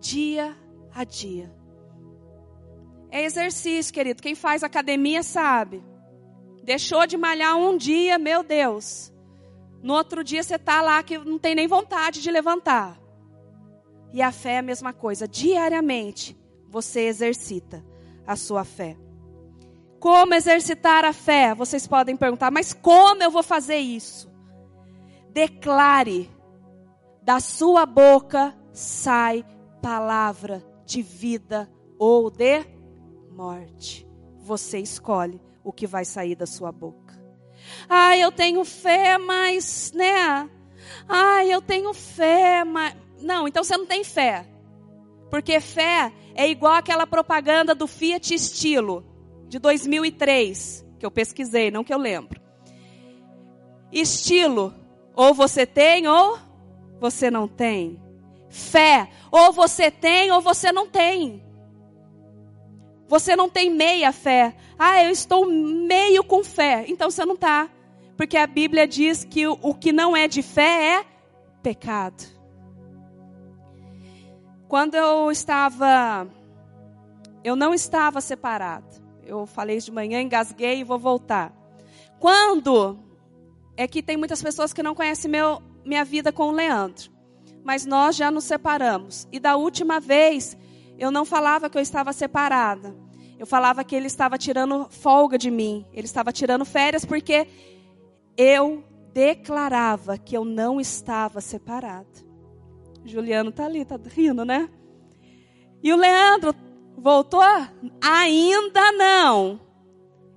Dia 0.00 0.56
a 0.94 1.02
dia. 1.02 1.52
É 3.10 3.24
exercício, 3.24 3.92
querido. 3.92 4.22
Quem 4.22 4.36
faz 4.36 4.62
academia 4.62 5.22
sabe. 5.22 5.82
Deixou 6.62 7.06
de 7.06 7.16
malhar 7.16 7.56
um 7.56 7.76
dia, 7.76 8.18
meu 8.18 8.44
Deus. 8.44 9.12
No 9.82 9.94
outro 9.94 10.22
dia 10.22 10.42
você 10.42 10.54
está 10.54 10.80
lá 10.80 11.02
que 11.02 11.18
não 11.18 11.38
tem 11.38 11.54
nem 11.54 11.66
vontade 11.66 12.22
de 12.22 12.30
levantar. 12.30 12.99
E 14.12 14.20
a 14.22 14.32
fé 14.32 14.54
é 14.54 14.58
a 14.58 14.62
mesma 14.62 14.92
coisa. 14.92 15.28
Diariamente 15.28 16.36
você 16.68 17.00
exercita 17.00 17.84
a 18.26 18.36
sua 18.36 18.64
fé. 18.64 18.96
Como 19.98 20.34
exercitar 20.34 21.04
a 21.04 21.12
fé? 21.12 21.54
Vocês 21.54 21.86
podem 21.86 22.16
perguntar, 22.16 22.50
mas 22.50 22.72
como 22.72 23.22
eu 23.22 23.30
vou 23.30 23.42
fazer 23.42 23.76
isso? 23.76 24.30
Declare, 25.30 26.30
da 27.22 27.38
sua 27.38 27.84
boca 27.84 28.56
sai 28.72 29.44
palavra 29.82 30.64
de 30.84 31.02
vida 31.02 31.70
ou 31.98 32.30
de 32.30 32.64
morte. 33.30 34.08
Você 34.38 34.78
escolhe 34.78 35.40
o 35.62 35.72
que 35.72 35.86
vai 35.86 36.04
sair 36.04 36.34
da 36.34 36.46
sua 36.46 36.72
boca. 36.72 37.20
Ah, 37.88 38.16
eu 38.16 38.32
tenho 38.32 38.64
fé, 38.64 39.18
mas, 39.18 39.92
né? 39.94 40.48
Ah, 41.08 41.44
eu 41.44 41.60
tenho 41.60 41.92
fé, 41.92 42.64
mas. 42.64 42.96
Não, 43.20 43.46
então 43.46 43.62
você 43.62 43.76
não 43.76 43.86
tem 43.86 44.04
fé. 44.04 44.46
Porque 45.30 45.60
fé 45.60 46.12
é 46.34 46.48
igual 46.48 46.74
aquela 46.74 47.06
propaganda 47.06 47.74
do 47.74 47.86
Fiat 47.86 48.34
Estilo, 48.34 49.04
de 49.48 49.58
2003, 49.58 50.86
que 50.98 51.06
eu 51.06 51.10
pesquisei, 51.10 51.70
não 51.70 51.84
que 51.84 51.94
eu 51.94 51.98
lembro. 51.98 52.40
Estilo, 53.92 54.74
ou 55.14 55.34
você 55.34 55.66
tem 55.66 56.06
ou 56.06 56.38
você 57.00 57.30
não 57.30 57.48
tem. 57.48 58.00
Fé, 58.48 59.08
ou 59.30 59.52
você 59.52 59.90
tem 59.90 60.30
ou 60.30 60.40
você 60.40 60.72
não 60.72 60.88
tem. 60.88 61.42
Você 63.08 63.34
não 63.34 63.48
tem 63.48 63.70
meia 63.70 64.12
fé. 64.12 64.54
Ah, 64.78 65.02
eu 65.02 65.10
estou 65.10 65.44
meio 65.46 66.22
com 66.22 66.44
fé. 66.44 66.84
Então 66.86 67.10
você 67.10 67.24
não 67.24 67.34
está. 67.34 67.68
Porque 68.16 68.36
a 68.36 68.46
Bíblia 68.46 68.86
diz 68.86 69.24
que 69.24 69.46
o 69.46 69.74
que 69.74 69.92
não 69.92 70.16
é 70.16 70.28
de 70.28 70.42
fé 70.42 70.98
é 70.98 71.04
pecado. 71.62 72.39
Quando 74.70 74.94
eu 74.94 75.32
estava, 75.32 76.28
eu 77.42 77.56
não 77.56 77.74
estava 77.74 78.20
separado. 78.20 78.86
Eu 79.26 79.44
falei 79.44 79.78
de 79.78 79.90
manhã, 79.90 80.22
engasguei 80.22 80.78
e 80.78 80.84
vou 80.84 80.96
voltar. 80.96 81.52
Quando 82.20 82.96
é 83.76 83.88
que 83.88 84.00
tem 84.00 84.16
muitas 84.16 84.40
pessoas 84.40 84.72
que 84.72 84.80
não 84.80 84.94
conhecem 84.94 85.28
meu, 85.28 85.60
minha 85.84 86.04
vida 86.04 86.32
com 86.32 86.44
o 86.44 86.52
Leandro, 86.52 87.10
mas 87.64 87.84
nós 87.84 88.14
já 88.14 88.30
nos 88.30 88.44
separamos. 88.44 89.26
E 89.32 89.40
da 89.40 89.56
última 89.56 89.98
vez 89.98 90.56
eu 90.96 91.10
não 91.10 91.24
falava 91.24 91.68
que 91.68 91.76
eu 91.76 91.82
estava 91.82 92.12
separada. 92.12 92.94
Eu 93.40 93.48
falava 93.48 93.82
que 93.82 93.96
ele 93.96 94.06
estava 94.06 94.38
tirando 94.38 94.86
folga 94.88 95.36
de 95.36 95.50
mim. 95.50 95.84
Ele 95.92 96.06
estava 96.06 96.30
tirando 96.30 96.64
férias 96.64 97.04
porque 97.04 97.48
eu 98.36 98.84
declarava 99.12 100.16
que 100.16 100.36
eu 100.36 100.44
não 100.44 100.80
estava 100.80 101.40
separada. 101.40 102.29
Juliano 103.04 103.50
tá 103.50 103.64
ali, 103.64 103.84
tá 103.84 103.98
rindo, 104.14 104.44
né? 104.44 104.68
E 105.82 105.92
o 105.92 105.96
Leandro 105.96 106.54
voltou? 106.96 107.42
Ainda 108.00 108.92
não. 108.92 109.60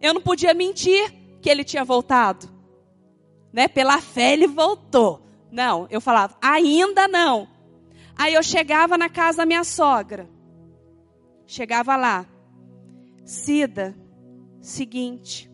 Eu 0.02 0.14
não 0.14 0.22
podia 0.22 0.54
mentir 0.54 1.12
que 1.42 1.50
ele 1.50 1.64
tinha 1.64 1.84
voltado. 1.84 2.50
Né? 3.52 3.68
Pela 3.68 4.00
fé 4.02 4.34
ele 4.34 4.48
voltou. 4.48 5.22
Não, 5.52 5.88
eu 5.90 6.02
falava, 6.02 6.36
ainda 6.42 7.08
não. 7.08 7.48
Aí 8.16 8.34
eu 8.34 8.44
chegava 8.44 8.98
na 8.98 9.10
casa 9.10 9.40
da 9.40 9.46
minha 9.46 9.64
sogra. 9.64 10.30
Chegava 11.46 11.96
lá. 11.96 12.26
Cida, 13.26 13.96
seguinte. 14.62 15.52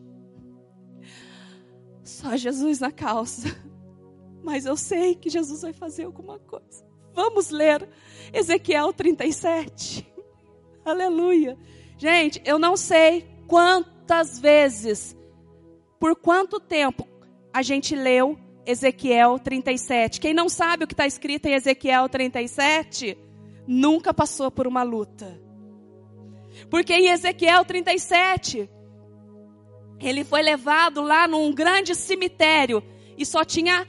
Só 2.03 2.35
Jesus 2.35 2.79
na 2.79 2.91
calça. 2.91 3.47
Mas 4.43 4.65
eu 4.65 4.77
sei 4.77 5.15
que 5.15 5.29
Jesus 5.29 5.61
vai 5.61 5.73
fazer 5.73 6.05
alguma 6.05 6.39
coisa. 6.39 6.88
Vamos 7.21 7.49
ler 7.49 7.85
Ezequiel 8.31 8.93
37. 8.93 10.09
Aleluia. 10.85 11.57
Gente, 11.97 12.41
eu 12.45 12.57
não 12.57 12.77
sei 12.77 13.27
quantas 13.45 14.39
vezes, 14.39 15.17
por 15.99 16.15
quanto 16.15 16.61
tempo 16.61 17.05
a 17.51 17.61
gente 17.61 17.93
leu 17.93 18.39
Ezequiel 18.65 19.37
37. 19.37 20.21
Quem 20.21 20.33
não 20.33 20.47
sabe 20.47 20.85
o 20.85 20.87
que 20.87 20.93
está 20.93 21.05
escrito 21.05 21.47
em 21.47 21.55
Ezequiel 21.55 22.07
37, 22.07 23.17
nunca 23.67 24.13
passou 24.13 24.49
por 24.49 24.65
uma 24.65 24.83
luta. 24.83 25.37
Porque 26.69 26.93
em 26.93 27.09
Ezequiel 27.09 27.65
37, 27.65 28.69
ele 29.99 30.23
foi 30.23 30.41
levado 30.41 31.01
lá 31.01 31.27
num 31.27 31.53
grande 31.53 31.95
cemitério 31.95 32.81
e 33.17 33.25
só 33.25 33.43
tinha 33.43 33.85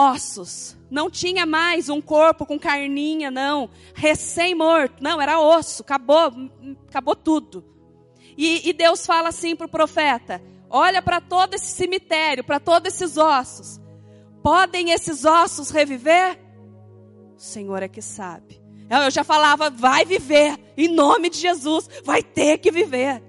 ossos. 0.00 0.76
Não 0.90 1.10
tinha 1.10 1.44
mais 1.44 1.88
um 1.88 2.00
corpo 2.00 2.46
com 2.46 2.58
carninha, 2.58 3.30
não. 3.30 3.68
Recém-morto. 3.94 5.02
Não, 5.02 5.20
era 5.20 5.38
osso. 5.38 5.82
Acabou, 5.82 6.32
acabou 6.88 7.14
tudo. 7.14 7.64
E, 8.36 8.68
e 8.68 8.72
Deus 8.72 9.04
fala 9.04 9.28
assim 9.28 9.54
para 9.54 9.66
o 9.66 9.70
profeta: 9.70 10.42
Olha 10.70 11.02
para 11.02 11.20
todo 11.20 11.54
esse 11.54 11.66
cemitério, 11.66 12.42
para 12.42 12.58
todos 12.58 12.94
esses 12.94 13.16
ossos. 13.16 13.78
Podem 14.42 14.90
esses 14.90 15.24
ossos 15.24 15.70
reviver? 15.70 16.38
O 17.36 17.40
Senhor 17.40 17.82
é 17.82 17.88
que 17.88 18.00
sabe. 18.00 18.60
Eu 18.88 19.10
já 19.10 19.22
falava, 19.22 19.70
vai 19.70 20.04
viver, 20.04 20.58
em 20.76 20.88
nome 20.88 21.30
de 21.30 21.38
Jesus, 21.38 21.88
vai 22.02 22.24
ter 22.24 22.58
que 22.58 22.72
viver. 22.72 23.22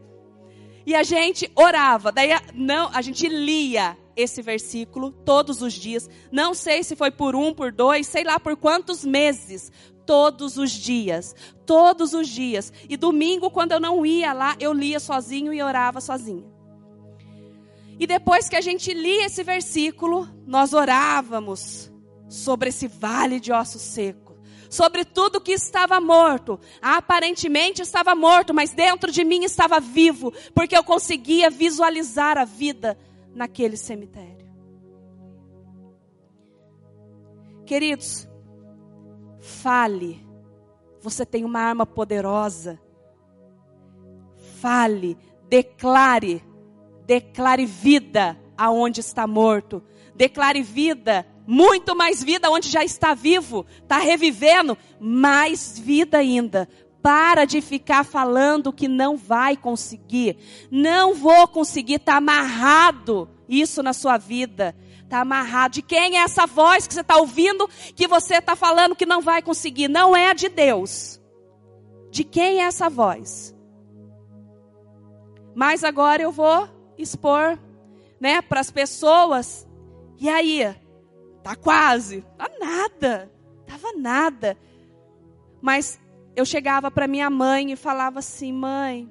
E 0.85 0.95
a 0.95 1.03
gente 1.03 1.51
orava, 1.53 2.11
daí 2.11 2.31
não, 2.55 2.89
a 2.91 3.01
gente 3.01 3.27
lia 3.27 3.95
esse 4.15 4.41
versículo 4.41 5.11
todos 5.11 5.61
os 5.61 5.73
dias. 5.73 6.09
Não 6.31 6.53
sei 6.53 6.83
se 6.83 6.95
foi 6.95 7.11
por 7.11 7.35
um, 7.35 7.53
por 7.53 7.71
dois, 7.71 8.07
sei 8.07 8.23
lá 8.23 8.39
por 8.39 8.55
quantos 8.55 9.05
meses. 9.05 9.71
Todos 10.05 10.57
os 10.57 10.71
dias, 10.71 11.35
todos 11.65 12.13
os 12.13 12.27
dias. 12.27 12.73
E 12.89 12.97
domingo, 12.97 13.51
quando 13.51 13.71
eu 13.71 13.79
não 13.79 14.05
ia 14.05 14.33
lá, 14.33 14.55
eu 14.59 14.73
lia 14.73 14.99
sozinho 14.99 15.53
e 15.53 15.61
orava 15.61 16.01
sozinha. 16.01 16.51
E 18.01 18.07
depois 18.07 18.49
que 18.49 18.55
a 18.55 18.61
gente 18.61 18.91
lia 18.93 19.27
esse 19.27 19.43
versículo, 19.43 20.27
nós 20.47 20.73
orávamos 20.73 21.91
sobre 22.27 22.69
esse 22.69 22.87
vale 22.87 23.39
de 23.39 23.51
ossos 23.51 23.81
secos, 23.81 24.37
sobre 24.71 25.05
tudo 25.05 25.39
que 25.39 25.51
estava 25.51 26.01
morto. 26.01 26.59
Aparentemente 26.81 27.83
estava 27.83 28.15
morto, 28.15 28.55
mas 28.55 28.71
dentro 28.71 29.11
de 29.11 29.23
mim 29.23 29.43
estava 29.43 29.79
vivo, 29.79 30.33
porque 30.55 30.75
eu 30.75 30.83
conseguia 30.83 31.51
visualizar 31.51 32.39
a 32.39 32.43
vida 32.43 32.97
naquele 33.33 33.77
cemitério. 33.77 34.49
Queridos, 37.65 38.27
fale. 39.39 40.25
Você 40.99 41.25
tem 41.25 41.45
uma 41.45 41.59
arma 41.59 41.85
poderosa. 41.85 42.79
Fale, 44.59 45.17
declare, 45.47 46.43
declare 47.05 47.65
vida 47.65 48.37
aonde 48.57 48.99
está 48.99 49.25
morto. 49.25 49.81
Declare 50.15 50.61
vida, 50.61 51.25
muito 51.47 51.95
mais 51.95 52.23
vida 52.23 52.49
onde 52.49 52.69
já 52.69 52.83
está 52.83 53.13
vivo, 53.13 53.65
está 53.81 53.97
revivendo, 53.97 54.77
mais 54.99 55.79
vida 55.79 56.17
ainda, 56.19 56.69
para 57.01 57.45
de 57.45 57.61
ficar 57.61 58.03
falando 58.03 58.71
que 58.71 58.87
não 58.87 59.17
vai 59.17 59.57
conseguir. 59.57 60.37
Não 60.69 61.13
vou 61.13 61.47
conseguir, 61.47 61.95
está 61.95 62.17
amarrado 62.17 63.29
isso 63.49 63.81
na 63.81 63.93
sua 63.93 64.17
vida. 64.17 64.75
Está 65.03 65.21
amarrado. 65.21 65.73
De 65.73 65.81
quem 65.81 66.17
é 66.17 66.21
essa 66.21 66.45
voz 66.45 66.87
que 66.87 66.93
você 66.93 67.01
está 67.01 67.17
ouvindo 67.17 67.67
que 67.95 68.07
você 68.07 68.35
está 68.35 68.55
falando 68.55 68.95
que 68.95 69.05
não 69.05 69.21
vai 69.21 69.41
conseguir? 69.41 69.87
Não 69.87 70.15
é 70.15 70.33
de 70.33 70.47
Deus. 70.47 71.19
De 72.09 72.23
quem 72.23 72.61
é 72.61 72.65
essa 72.65 72.89
voz? 72.89 73.55
Mas 75.53 75.83
agora 75.83 76.21
eu 76.21 76.31
vou 76.31 76.69
expor, 76.97 77.59
né, 78.19 78.41
para 78.41 78.61
as 78.61 78.71
pessoas. 78.71 79.67
E 80.17 80.29
aí? 80.29 80.73
Tá 81.43 81.55
quase. 81.55 82.21
Tá 82.37 82.49
nada. 82.59 83.31
Tava 83.65 83.93
nada. 83.97 84.57
Mas 85.61 85.99
eu 86.35 86.45
chegava 86.45 86.89
para 86.89 87.07
minha 87.07 87.29
mãe 87.29 87.71
e 87.71 87.75
falava 87.75 88.19
assim: 88.19 88.51
mãe, 88.53 89.09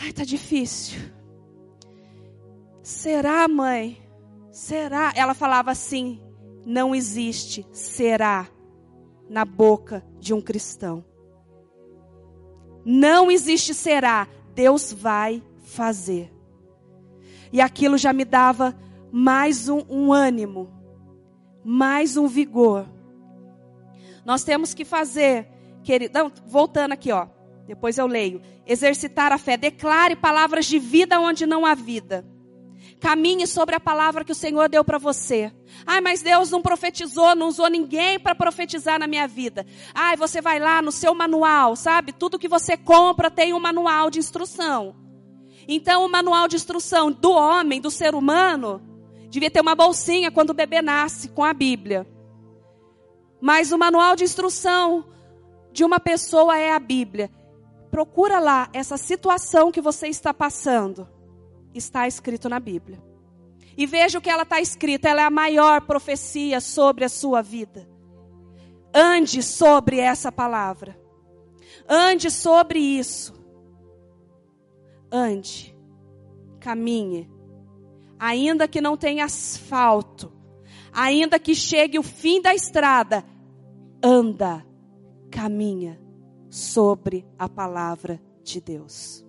ai, 0.00 0.12
tá 0.12 0.24
difícil. 0.24 1.00
Será, 2.82 3.46
mãe? 3.48 3.98
Será? 4.50 5.12
Ela 5.14 5.34
falava 5.34 5.70
assim: 5.70 6.20
não 6.64 6.94
existe 6.94 7.66
será 7.72 8.48
na 9.28 9.44
boca 9.44 10.04
de 10.18 10.32
um 10.32 10.40
cristão. 10.40 11.04
Não 12.84 13.30
existe 13.30 13.74
será, 13.74 14.28
Deus 14.54 14.92
vai 14.92 15.42
fazer. 15.62 16.30
E 17.52 17.60
aquilo 17.60 17.96
já 17.96 18.12
me 18.12 18.24
dava 18.24 18.76
mais 19.10 19.68
um, 19.68 19.82
um 19.88 20.12
ânimo, 20.12 20.70
mais 21.64 22.16
um 22.16 22.26
vigor 22.26 22.86
nós 24.24 24.44
temos 24.44 24.74
que 24.74 24.84
fazer, 24.84 25.48
querido, 25.82 26.18
não, 26.18 26.32
voltando 26.46 26.92
aqui, 26.92 27.12
ó. 27.12 27.26
Depois 27.66 27.98
eu 27.98 28.06
leio. 28.06 28.42
Exercitar 28.66 29.32
a 29.32 29.38
fé. 29.38 29.56
Declare 29.56 30.16
palavras 30.16 30.66
de 30.66 30.78
vida 30.78 31.18
onde 31.18 31.46
não 31.46 31.64
há 31.64 31.74
vida. 31.74 32.24
Caminhe 33.00 33.46
sobre 33.46 33.74
a 33.74 33.80
palavra 33.80 34.24
que 34.24 34.32
o 34.32 34.34
Senhor 34.34 34.68
deu 34.68 34.84
para 34.84 34.98
você. 34.98 35.52
Ai, 35.86 36.00
mas 36.00 36.22
Deus 36.22 36.50
não 36.50 36.62
profetizou, 36.62 37.34
não 37.34 37.48
usou 37.48 37.68
ninguém 37.68 38.18
para 38.18 38.34
profetizar 38.34 38.98
na 38.98 39.06
minha 39.06 39.26
vida. 39.26 39.66
Ai, 39.94 40.16
você 40.16 40.40
vai 40.40 40.58
lá 40.58 40.80
no 40.80 40.92
seu 40.92 41.14
manual, 41.14 41.76
sabe? 41.76 42.12
Tudo 42.12 42.38
que 42.38 42.48
você 42.48 42.76
compra 42.76 43.30
tem 43.30 43.52
um 43.52 43.60
manual 43.60 44.10
de 44.10 44.18
instrução. 44.18 44.94
Então, 45.66 46.04
o 46.04 46.10
manual 46.10 46.46
de 46.46 46.56
instrução 46.56 47.10
do 47.10 47.30
homem, 47.30 47.80
do 47.80 47.90
ser 47.90 48.14
humano, 48.14 48.82
devia 49.28 49.50
ter 49.50 49.60
uma 49.60 49.74
bolsinha 49.74 50.30
quando 50.30 50.50
o 50.50 50.54
bebê 50.54 50.82
nasce 50.82 51.28
com 51.28 51.42
a 51.42 51.52
Bíblia. 51.52 52.06
Mas 53.44 53.72
o 53.72 53.76
manual 53.76 54.16
de 54.16 54.24
instrução 54.24 55.04
de 55.70 55.84
uma 55.84 56.00
pessoa 56.00 56.56
é 56.56 56.72
a 56.72 56.78
Bíblia. 56.78 57.30
Procura 57.90 58.38
lá 58.38 58.70
essa 58.72 58.96
situação 58.96 59.70
que 59.70 59.82
você 59.82 60.08
está 60.08 60.32
passando. 60.32 61.06
Está 61.74 62.08
escrito 62.08 62.48
na 62.48 62.58
Bíblia. 62.58 63.04
E 63.76 63.84
veja 63.84 64.16
o 64.16 64.22
que 64.22 64.30
ela 64.30 64.44
está 64.44 64.62
escrita. 64.62 65.10
Ela 65.10 65.20
é 65.20 65.24
a 65.26 65.30
maior 65.30 65.82
profecia 65.82 66.58
sobre 66.58 67.04
a 67.04 67.08
sua 67.10 67.42
vida. 67.42 67.86
Ande 68.94 69.42
sobre 69.42 70.00
essa 70.00 70.32
palavra. 70.32 70.98
Ande 71.86 72.30
sobre 72.30 72.78
isso. 72.78 73.34
Ande. 75.12 75.76
Caminhe. 76.60 77.30
Ainda 78.18 78.66
que 78.66 78.80
não 78.80 78.96
tenha 78.96 79.26
asfalto. 79.26 80.32
Ainda 80.90 81.38
que 81.38 81.54
chegue 81.54 81.98
o 81.98 82.02
fim 82.02 82.40
da 82.40 82.54
estrada 82.54 83.33
anda, 84.04 84.64
caminha 85.30 85.98
sobre 86.50 87.26
a 87.38 87.48
palavra 87.48 88.20
de 88.42 88.60
Deus. 88.60 89.24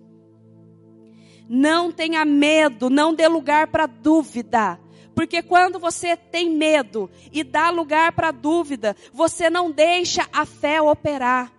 Não 1.48 1.90
tenha 1.90 2.24
medo, 2.26 2.90
não 2.90 3.14
dê 3.14 3.26
lugar 3.26 3.68
para 3.68 3.86
dúvida. 3.86 4.78
Porque 5.14 5.42
quando 5.42 5.78
você 5.78 6.14
tem 6.14 6.50
medo 6.50 7.10
e 7.32 7.42
dá 7.42 7.70
lugar 7.70 8.12
para 8.12 8.30
dúvida, 8.30 8.94
você 9.14 9.48
não 9.48 9.70
deixa 9.70 10.28
a 10.30 10.44
fé 10.44 10.82
operar. 10.82 11.50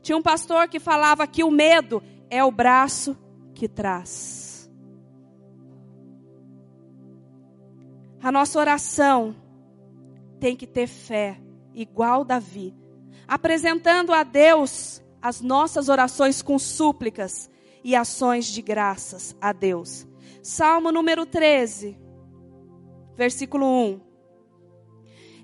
Tinha 0.00 0.16
um 0.16 0.22
pastor 0.22 0.66
que 0.68 0.80
falava 0.80 1.26
que 1.26 1.44
o 1.44 1.50
medo 1.50 2.02
é 2.30 2.42
o 2.42 2.50
braço 2.50 3.16
que 3.54 3.68
traz. 3.68 4.70
A 8.22 8.32
nossa 8.32 8.58
oração 8.58 9.36
tem 10.40 10.56
que 10.56 10.66
ter 10.66 10.86
fé 10.86 11.43
igual 11.74 12.24
Davi, 12.24 12.74
apresentando 13.26 14.12
a 14.12 14.22
Deus 14.22 15.02
as 15.20 15.40
nossas 15.40 15.88
orações 15.88 16.42
com 16.42 16.58
súplicas 16.58 17.50
e 17.82 17.96
ações 17.96 18.46
de 18.46 18.62
graças 18.62 19.36
a 19.40 19.52
Deus. 19.52 20.06
Salmo 20.42 20.92
número 20.92 21.26
13, 21.26 21.98
versículo 23.16 23.66
1. 23.66 24.00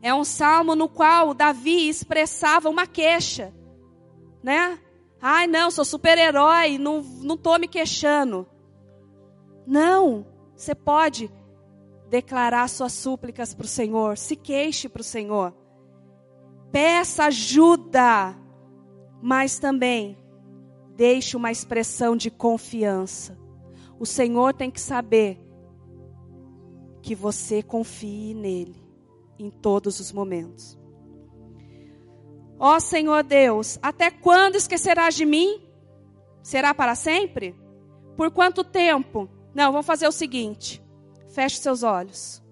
É 0.03 0.15
um 0.15 0.25
salmo 0.25 0.75
no 0.75 0.89
qual 0.89 1.35
Davi 1.35 1.89
expressava 1.89 2.69
uma 2.69 2.87
queixa, 2.87 3.55
né? 4.43 4.79
Ai, 5.21 5.47
não, 5.47 5.71
sou 5.71 5.85
super-herói, 5.85 6.79
não, 6.79 7.03
não 7.03 7.37
tô 7.37 7.59
me 7.59 7.69
queixando. 7.69 8.49
Não, 9.67 10.27
você 10.57 10.75
pode 10.75 11.31
declarar 12.09 12.69
suas 12.69 12.93
súplicas 12.93 13.55
para 13.55 13.67
o 13.67 13.69
Senhor, 13.69 14.17
se 14.17 14.35
queixe 14.35 14.89
para 14.89 15.01
o 15.01 15.05
Senhor 15.05 15.55
peça 16.73 17.25
ajuda, 17.25 18.37
mas 19.23 19.59
também 19.59 20.19
deixe 20.97 21.37
uma 21.37 21.51
expressão 21.51 22.17
de 22.17 22.31
confiança. 22.31 23.39
O 23.99 24.07
Senhor 24.07 24.55
tem 24.55 24.71
que 24.71 24.81
saber 24.81 25.39
que 27.03 27.15
você 27.15 27.63
confie 27.63 28.35
nele 28.35 28.83
em 29.39 29.51
todos 29.51 30.01
os 30.01 30.13
momentos. 30.13 30.79
Ó 32.59 32.77
oh, 32.77 32.81
Senhor 32.81 33.23
Deus, 33.23 33.79
até 33.81 34.11
quando 34.11 34.57
esquecerás 34.57 35.15
de 35.15 35.25
mim? 35.25 35.63
Será 36.43 36.75
para 36.75 36.95
sempre? 36.95 37.55
Por 38.17 38.31
quanto 38.31 38.63
tempo? 38.63 39.31
Não, 39.55 39.73
vamos 39.73 39.87
fazer 39.87 40.07
o 40.07 40.13
seguinte: 40.13 40.83
feche 41.31 41.57
seus 41.57 41.83
olhos. 41.83 42.43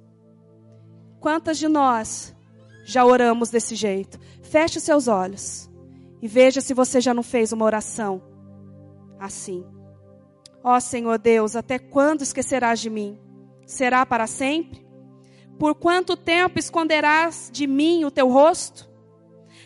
Quantas 1.20 1.58
de 1.58 1.68
nós 1.68 2.34
já 2.88 3.04
oramos 3.04 3.50
desse 3.50 3.74
jeito? 3.74 4.18
Feche 4.40 4.78
os 4.78 4.82
seus 4.82 5.08
olhos 5.08 5.70
e 6.22 6.26
veja 6.26 6.62
se 6.62 6.72
você 6.72 7.02
já 7.02 7.12
não 7.12 7.22
fez 7.22 7.52
uma 7.52 7.66
oração 7.66 8.22
assim. 9.20 9.62
Ó 10.64 10.74
oh, 10.74 10.80
Senhor 10.80 11.18
Deus, 11.18 11.54
até 11.54 11.78
quando 11.78 12.22
esquecerás 12.22 12.80
de 12.80 12.88
mim? 12.88 13.18
Será 13.66 14.06
para 14.06 14.26
sempre? 14.26 14.86
Por 15.58 15.74
quanto 15.74 16.16
tempo 16.16 16.58
esconderás 16.58 17.50
de 17.52 17.66
mim 17.66 18.06
o 18.06 18.10
teu 18.10 18.26
rosto? 18.30 18.88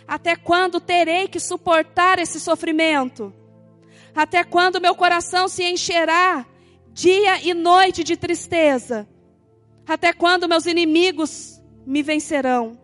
Até 0.05 0.35
quando 0.35 0.81
terei 0.81 1.29
que 1.29 1.39
suportar 1.39 2.19
esse 2.19 2.41
sofrimento? 2.41 3.33
Até 4.17 4.43
quando 4.43 4.81
meu 4.81 4.97
coração 4.97 5.47
se 5.47 5.63
encherá 5.63 6.45
dia 6.93 7.41
e 7.41 7.55
noite 7.55 8.03
de 8.03 8.17
tristeza? 8.17 9.09
Até 9.87 10.13
quando 10.13 10.49
meus 10.49 10.67
inimigos 10.67 11.63
me 11.87 12.03
vencerão? 12.03 12.82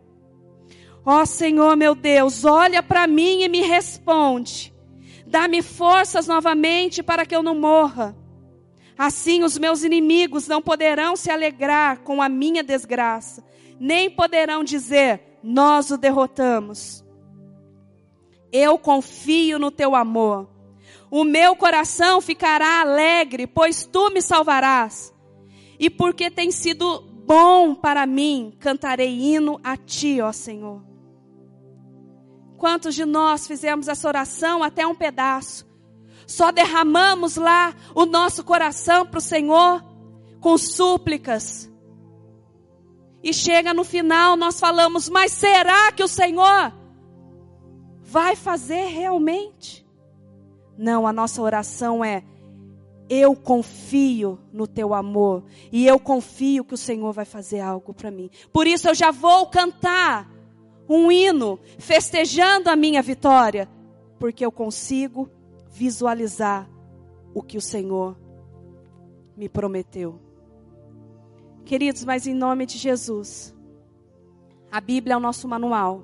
Ó 1.10 1.24
Senhor 1.24 1.74
meu 1.74 1.94
Deus, 1.94 2.44
olha 2.44 2.82
para 2.82 3.06
mim 3.06 3.40
e 3.42 3.48
me 3.48 3.62
responde. 3.62 4.74
Dá-me 5.26 5.62
forças 5.62 6.26
novamente 6.26 7.02
para 7.02 7.24
que 7.24 7.34
eu 7.34 7.42
não 7.42 7.54
morra. 7.54 8.14
Assim 8.98 9.42
os 9.42 9.56
meus 9.56 9.82
inimigos 9.82 10.46
não 10.46 10.60
poderão 10.60 11.16
se 11.16 11.30
alegrar 11.30 12.00
com 12.00 12.20
a 12.20 12.28
minha 12.28 12.62
desgraça, 12.62 13.42
nem 13.80 14.10
poderão 14.10 14.62
dizer: 14.62 15.38
Nós 15.42 15.90
o 15.90 15.96
derrotamos. 15.96 17.02
Eu 18.52 18.78
confio 18.78 19.58
no 19.58 19.70
teu 19.70 19.94
amor. 19.94 20.46
O 21.10 21.24
meu 21.24 21.56
coração 21.56 22.20
ficará 22.20 22.82
alegre, 22.82 23.46
pois 23.46 23.86
tu 23.86 24.10
me 24.10 24.20
salvarás. 24.20 25.10
E 25.78 25.88
porque 25.88 26.30
tem 26.30 26.50
sido 26.50 27.00
bom 27.00 27.74
para 27.74 28.04
mim, 28.04 28.52
cantarei 28.60 29.18
hino 29.18 29.58
a 29.64 29.74
ti, 29.74 30.20
ó 30.20 30.32
Senhor. 30.32 30.87
Quantos 32.58 32.96
de 32.96 33.04
nós 33.04 33.46
fizemos 33.46 33.86
essa 33.86 34.08
oração 34.08 34.64
até 34.64 34.84
um 34.84 34.94
pedaço? 34.94 35.64
Só 36.26 36.50
derramamos 36.50 37.36
lá 37.36 37.72
o 37.94 38.04
nosso 38.04 38.42
coração 38.42 39.06
para 39.06 39.18
o 39.18 39.22
Senhor 39.22 39.82
com 40.40 40.58
súplicas. 40.58 41.70
E 43.22 43.32
chega 43.32 43.72
no 43.72 43.84
final, 43.84 44.36
nós 44.36 44.58
falamos: 44.58 45.08
Mas 45.08 45.32
será 45.32 45.92
que 45.92 46.02
o 46.02 46.08
Senhor 46.08 46.72
vai 48.02 48.34
fazer 48.34 48.86
realmente? 48.88 49.86
Não, 50.76 51.06
a 51.06 51.12
nossa 51.12 51.40
oração 51.40 52.04
é: 52.04 52.24
eu 53.08 53.36
confio 53.36 54.38
no 54.52 54.66
teu 54.66 54.92
amor 54.94 55.44
e 55.70 55.86
eu 55.86 55.98
confio 55.98 56.64
que 56.64 56.74
o 56.74 56.78
Senhor 56.78 57.12
vai 57.12 57.24
fazer 57.24 57.60
algo 57.60 57.94
para 57.94 58.10
mim. 58.10 58.30
Por 58.52 58.66
isso 58.66 58.88
eu 58.88 58.94
já 58.94 59.12
vou 59.12 59.46
cantar 59.46 60.37
um 60.88 61.12
hino 61.12 61.58
festejando 61.78 62.70
a 62.70 62.76
minha 62.76 63.02
vitória, 63.02 63.68
porque 64.18 64.44
eu 64.44 64.50
consigo 64.50 65.30
visualizar 65.70 66.68
o 67.34 67.42
que 67.42 67.58
o 67.58 67.60
Senhor 67.60 68.16
me 69.36 69.48
prometeu. 69.48 70.18
Queridos, 71.64 72.04
mas 72.04 72.26
em 72.26 72.34
nome 72.34 72.64
de 72.64 72.78
Jesus, 72.78 73.54
a 74.70 74.80
Bíblia 74.80 75.14
é 75.14 75.16
o 75.16 75.20
nosso 75.20 75.46
manual. 75.46 76.02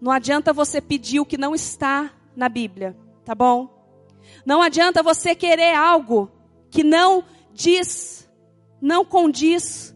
Não 0.00 0.10
adianta 0.10 0.52
você 0.52 0.80
pedir 0.80 1.20
o 1.20 1.26
que 1.26 1.36
não 1.36 1.54
está 1.54 2.10
na 2.34 2.48
Bíblia, 2.48 2.96
tá 3.24 3.34
bom? 3.34 3.68
Não 4.44 4.62
adianta 4.62 5.02
você 5.02 5.34
querer 5.34 5.74
algo 5.74 6.30
que 6.70 6.82
não 6.82 7.22
diz, 7.52 8.28
não 8.80 9.04
condiz 9.04 9.94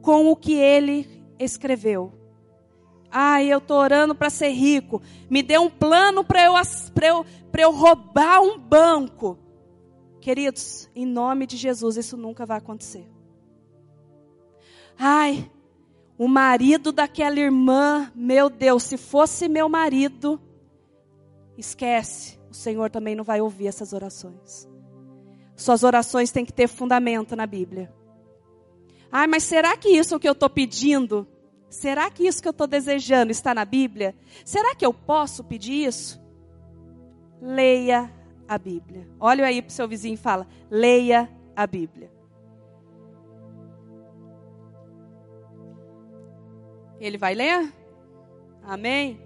com 0.00 0.28
o 0.28 0.34
que 0.34 0.54
ele 0.54 1.06
escreveu. 1.38 2.21
Ai, 3.14 3.52
eu 3.52 3.58
estou 3.58 3.76
orando 3.76 4.14
para 4.14 4.30
ser 4.30 4.48
rico. 4.48 5.02
Me 5.28 5.42
dê 5.42 5.58
um 5.58 5.68
plano 5.68 6.24
para 6.24 6.42
eu, 6.42 6.54
eu, 6.56 7.26
eu 7.58 7.70
roubar 7.70 8.40
um 8.40 8.58
banco. 8.58 9.38
Queridos, 10.18 10.88
em 10.94 11.04
nome 11.04 11.46
de 11.46 11.58
Jesus, 11.58 11.98
isso 11.98 12.16
nunca 12.16 12.46
vai 12.46 12.56
acontecer. 12.56 13.06
Ai, 14.98 15.50
o 16.16 16.26
marido 16.26 16.90
daquela 16.90 17.38
irmã, 17.38 18.10
meu 18.14 18.48
Deus, 18.48 18.84
se 18.84 18.96
fosse 18.96 19.46
meu 19.46 19.68
marido, 19.68 20.40
esquece, 21.58 22.38
o 22.50 22.54
Senhor 22.54 22.90
também 22.90 23.14
não 23.14 23.24
vai 23.24 23.40
ouvir 23.40 23.66
essas 23.66 23.92
orações. 23.92 24.68
Suas 25.54 25.82
orações 25.82 26.30
têm 26.30 26.46
que 26.46 26.52
ter 26.52 26.68
fundamento 26.68 27.36
na 27.36 27.46
Bíblia. 27.46 27.92
Ai, 29.10 29.26
mas 29.26 29.42
será 29.42 29.76
que 29.76 29.90
isso 29.90 30.14
é 30.14 30.16
o 30.16 30.20
que 30.20 30.28
eu 30.28 30.32
estou 30.32 30.48
pedindo? 30.48 31.26
Será 31.72 32.10
que 32.10 32.26
isso 32.26 32.42
que 32.42 32.46
eu 32.46 32.52
estou 32.52 32.66
desejando 32.66 33.32
está 33.32 33.54
na 33.54 33.64
Bíblia? 33.64 34.14
Será 34.44 34.74
que 34.74 34.84
eu 34.84 34.92
posso 34.92 35.42
pedir 35.42 35.86
isso? 35.86 36.22
Leia 37.40 38.12
a 38.46 38.58
Bíblia. 38.58 39.08
Olha 39.18 39.46
aí 39.46 39.62
para 39.62 39.70
o 39.70 39.72
seu 39.72 39.88
vizinho 39.88 40.12
e 40.12 40.18
fala: 40.18 40.46
leia 40.70 41.30
a 41.56 41.66
Bíblia. 41.66 42.12
Ele 47.00 47.16
vai 47.16 47.34
ler? 47.34 47.72
Amém? 48.62 49.18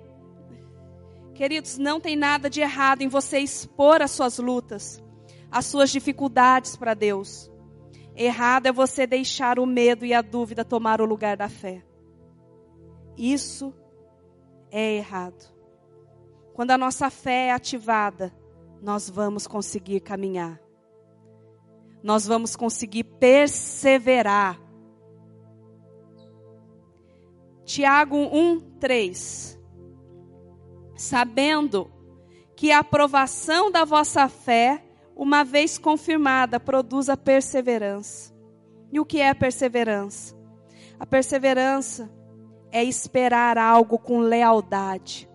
Queridos, 1.35 1.77
não 1.79 2.01
tem 2.01 2.15
nada 2.15 2.49
de 2.49 2.61
errado 2.61 3.03
em 3.03 3.09
você 3.09 3.41
expor 3.41 4.01
as 4.01 4.13
suas 4.13 4.39
lutas, 4.39 5.03
as 5.51 5.67
suas 5.67 5.91
dificuldades 5.91 6.77
para 6.77 6.95
Deus. 6.95 7.51
Errado 8.15 8.67
é 8.67 8.73
você 8.73 9.05
deixar 9.05 9.59
o 9.59 9.67
medo 9.67 10.07
e 10.07 10.15
a 10.15 10.23
dúvida 10.23 10.65
tomar 10.65 11.01
o 11.01 11.05
lugar 11.05 11.37
da 11.37 11.49
fé. 11.49 11.83
Isso 13.17 13.73
é 14.71 14.97
errado. 14.97 15.55
Quando 16.53 16.71
a 16.71 16.79
nossa 16.79 17.11
fé 17.11 17.49
é 17.49 17.53
ativada, 17.53 18.33
nós 18.83 19.09
vamos 19.09 19.47
conseguir 19.47 20.01
caminhar. 20.01 20.61
Nós 22.03 22.27
vamos 22.27 22.55
conseguir 22.55 23.05
perseverar. 23.05 24.61
Tiago 27.65 28.17
1, 28.17 28.61
3. 28.79 29.61
Sabendo 30.95 31.91
que 32.55 32.71
a 32.71 32.79
aprovação 32.79 33.71
da 33.71 33.85
vossa 33.85 34.29
fé, 34.29 34.83
uma 35.15 35.45
vez 35.45 35.77
confirmada, 35.77 36.61
produz 36.61 37.09
a 37.09 37.17
perseverança. 37.17 38.33
E 38.93 39.01
o 39.01 39.05
que 39.05 39.21
é 39.21 39.29
a 39.29 39.35
perseverança? 39.35 40.35
A 40.99 41.05
perseverança 41.05 42.11
é 42.71 42.83
esperar 42.83 43.59
algo 43.59 43.99
com 43.99 44.19
lealdade, 44.19 45.29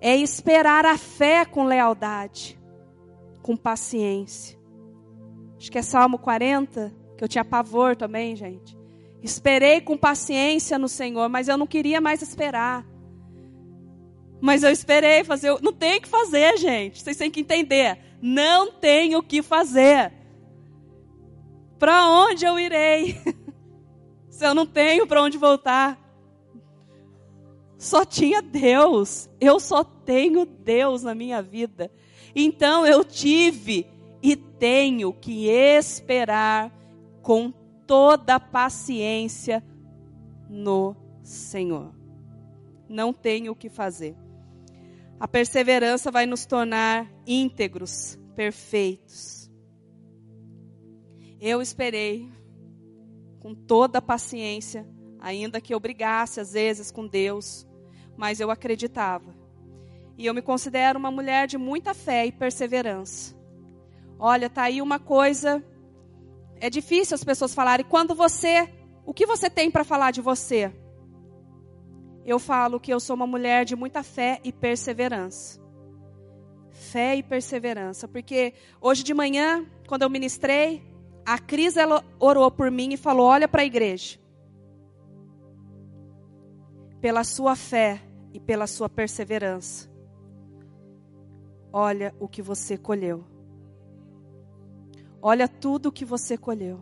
é 0.00 0.16
esperar 0.16 0.84
a 0.84 0.98
fé 0.98 1.44
com 1.44 1.64
lealdade, 1.64 2.58
com 3.42 3.56
paciência. 3.56 4.58
Acho 5.56 5.70
que 5.70 5.78
é 5.78 5.82
Salmo 5.82 6.18
40, 6.18 6.92
que 7.16 7.24
eu 7.24 7.28
tinha 7.28 7.44
pavor 7.44 7.96
também, 7.96 8.36
gente. 8.36 8.76
Esperei 9.22 9.80
com 9.80 9.96
paciência 9.96 10.78
no 10.78 10.88
Senhor, 10.88 11.28
mas 11.30 11.48
eu 11.48 11.56
não 11.56 11.66
queria 11.66 12.00
mais 12.00 12.20
esperar. 12.20 12.86
Mas 14.40 14.62
eu 14.62 14.70
esperei 14.70 15.24
fazer, 15.24 15.58
não 15.62 15.72
tem 15.72 15.96
o 15.96 16.00
que 16.02 16.08
fazer, 16.08 16.58
gente. 16.58 17.02
Vocês 17.02 17.16
têm 17.16 17.30
que 17.30 17.40
entender. 17.40 17.98
Não 18.20 18.70
tem 18.72 19.16
o 19.16 19.22
que 19.22 19.42
fazer. 19.42 20.12
Para 21.78 22.10
onde 22.10 22.44
eu 22.44 22.58
irei? 22.58 23.18
Se 24.28 24.46
eu 24.46 24.54
não 24.54 24.66
tenho 24.66 25.06
para 25.06 25.22
onde 25.22 25.38
voltar 25.38 25.98
só 27.78 28.04
tinha 28.04 28.40
Deus. 28.40 29.28
Eu 29.40 29.58
só 29.60 29.84
tenho 29.84 30.46
Deus 30.46 31.02
na 31.02 31.14
minha 31.14 31.42
vida. 31.42 31.90
Então 32.34 32.86
eu 32.86 33.04
tive 33.04 33.86
e 34.22 34.36
tenho 34.36 35.12
que 35.12 35.48
esperar 35.48 36.72
com 37.22 37.52
toda 37.86 38.40
paciência 38.40 39.62
no 40.48 40.96
Senhor. 41.22 41.94
Não 42.88 43.12
tenho 43.12 43.52
o 43.52 43.56
que 43.56 43.68
fazer. 43.68 44.16
A 45.18 45.28
perseverança 45.28 46.10
vai 46.10 46.26
nos 46.26 46.44
tornar 46.44 47.10
íntegros, 47.26 48.18
perfeitos. 48.34 49.50
Eu 51.40 51.60
esperei 51.62 52.30
com 53.40 53.54
toda 53.54 54.00
paciência, 54.00 54.86
ainda 55.24 55.58
que 55.58 55.72
eu 55.72 55.80
brigasse 55.80 56.38
às 56.38 56.52
vezes 56.52 56.90
com 56.90 57.06
Deus, 57.06 57.66
mas 58.14 58.40
eu 58.40 58.50
acreditava. 58.50 59.34
E 60.18 60.26
eu 60.26 60.34
me 60.34 60.42
considero 60.42 60.98
uma 60.98 61.10
mulher 61.10 61.46
de 61.46 61.56
muita 61.56 61.94
fé 61.94 62.26
e 62.26 62.30
perseverança. 62.30 63.34
Olha, 64.18 64.50
tá 64.50 64.64
aí 64.64 64.82
uma 64.82 64.98
coisa. 64.98 65.64
É 66.60 66.68
difícil 66.68 67.14
as 67.14 67.24
pessoas 67.24 67.54
falarem 67.54 67.86
quando 67.86 68.14
você, 68.14 68.70
o 69.06 69.14
que 69.14 69.24
você 69.24 69.48
tem 69.48 69.70
para 69.70 69.82
falar 69.82 70.10
de 70.10 70.20
você? 70.20 70.70
Eu 72.26 72.38
falo 72.38 72.78
que 72.78 72.92
eu 72.92 73.00
sou 73.00 73.16
uma 73.16 73.26
mulher 73.26 73.64
de 73.64 73.74
muita 73.74 74.02
fé 74.02 74.40
e 74.44 74.52
perseverança. 74.52 75.58
Fé 76.70 77.16
e 77.16 77.22
perseverança, 77.22 78.06
porque 78.06 78.52
hoje 78.78 79.02
de 79.02 79.14
manhã, 79.14 79.64
quando 79.88 80.02
eu 80.02 80.10
ministrei, 80.10 80.82
a 81.24 81.38
Cris 81.38 81.78
ela 81.78 82.04
orou 82.20 82.50
por 82.50 82.70
mim 82.70 82.92
e 82.92 82.96
falou: 82.98 83.26
"Olha 83.26 83.48
para 83.48 83.62
a 83.62 83.64
igreja". 83.64 84.22
Pela 87.04 87.22
sua 87.22 87.54
fé 87.54 88.00
e 88.32 88.40
pela 88.40 88.66
sua 88.66 88.88
perseverança. 88.88 89.90
Olha 91.70 92.14
o 92.18 92.26
que 92.26 92.40
você 92.40 92.78
colheu. 92.78 93.22
Olha 95.20 95.46
tudo 95.46 95.90
o 95.90 95.92
que 95.92 96.02
você 96.02 96.38
colheu. 96.38 96.80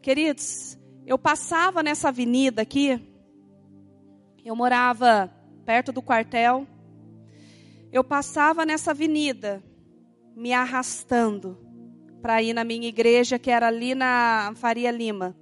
Queridos, 0.00 0.78
eu 1.04 1.18
passava 1.18 1.82
nessa 1.82 2.08
avenida 2.08 2.62
aqui, 2.62 2.98
eu 4.42 4.56
morava 4.56 5.30
perto 5.66 5.92
do 5.92 6.00
quartel, 6.00 6.66
eu 7.92 8.02
passava 8.02 8.64
nessa 8.64 8.92
avenida, 8.92 9.62
me 10.34 10.54
arrastando 10.54 11.58
para 12.22 12.42
ir 12.42 12.54
na 12.54 12.64
minha 12.64 12.88
igreja, 12.88 13.38
que 13.38 13.50
era 13.50 13.66
ali 13.66 13.94
na 13.94 14.54
Faria 14.56 14.90
Lima, 14.90 15.36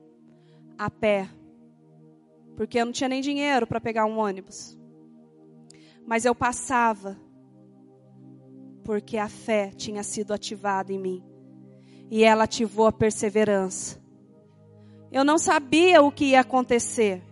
a 0.76 0.90
pé, 0.90 1.28
porque 2.58 2.76
eu 2.80 2.84
não 2.84 2.92
tinha 2.92 3.08
nem 3.08 3.20
dinheiro 3.20 3.68
para 3.68 3.80
pegar 3.80 4.04
um 4.04 4.18
ônibus. 4.18 4.76
Mas 6.04 6.24
eu 6.24 6.34
passava, 6.34 7.16
porque 8.82 9.16
a 9.16 9.28
fé 9.28 9.70
tinha 9.76 10.02
sido 10.02 10.34
ativada 10.34 10.92
em 10.92 10.98
mim, 10.98 11.24
e 12.10 12.24
ela 12.24 12.44
ativou 12.44 12.88
a 12.88 12.92
perseverança. 12.92 14.02
Eu 15.12 15.22
não 15.22 15.38
sabia 15.38 16.02
o 16.02 16.10
que 16.10 16.30
ia 16.30 16.40
acontecer. 16.40 17.22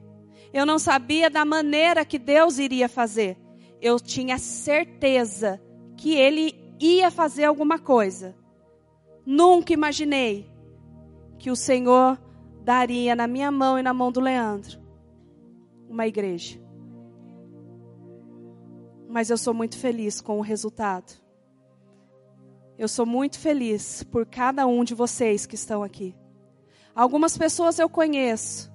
Eu 0.53 0.65
não 0.65 0.79
sabia 0.79 1.29
da 1.29 1.45
maneira 1.45 2.05
que 2.05 2.21
Deus 2.21 2.61
iria 2.61 2.89
fazer. 2.89 3.37
Eu 3.81 3.99
tinha 3.99 4.39
certeza 4.39 5.61
que 5.97 6.15
Ele 6.15 6.55
ia 6.79 7.11
fazer 7.11 7.47
alguma 7.47 7.81
coisa. 7.81 8.33
Nunca 9.27 9.73
imaginei 9.73 10.49
que 11.37 11.51
o 11.51 11.57
Senhor 11.57 12.17
daria 12.63 13.17
na 13.17 13.27
minha 13.27 13.51
mão 13.51 13.77
e 13.77 13.83
na 13.83 13.93
mão 13.93 14.13
do 14.13 14.21
Leandro 14.21 14.86
uma 15.97 16.07
igreja. 16.07 16.61
Mas 19.09 19.31
eu 19.31 19.39
sou 19.39 19.55
muito 19.55 19.79
feliz 19.79 20.21
com 20.21 20.39
o 20.39 20.43
resultado. 20.43 21.11
Eu 22.79 22.87
sou 22.87 23.07
muito 23.07 23.39
feliz 23.39 24.03
por 24.05 24.27
cada 24.27 24.67
um 24.67 24.85
de 24.85 24.95
vocês 24.95 25.47
que 25.47 25.55
estão 25.55 25.83
aqui. 25.83 26.15
Algumas 26.95 27.39
pessoas 27.39 27.79
eu 27.79 27.89
conheço. 27.89 28.71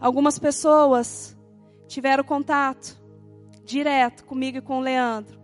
Algumas 0.00 0.40
pessoas 0.40 1.38
tiveram 1.86 2.24
contato 2.24 3.00
direto 3.64 4.24
comigo 4.24 4.58
e 4.58 4.62
com 4.62 4.78
o 4.78 4.82
Leandro. 4.82 5.40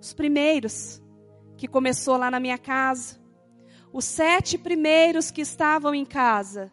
Os 0.00 0.14
primeiros 0.14 1.02
que 1.56 1.66
começou 1.66 2.16
lá 2.16 2.30
na 2.30 2.38
minha 2.38 2.58
casa. 2.58 3.20
Os 3.92 4.04
sete 4.04 4.56
primeiros 4.56 5.32
que 5.32 5.40
estavam 5.40 5.92
em 5.92 6.04
casa. 6.04 6.70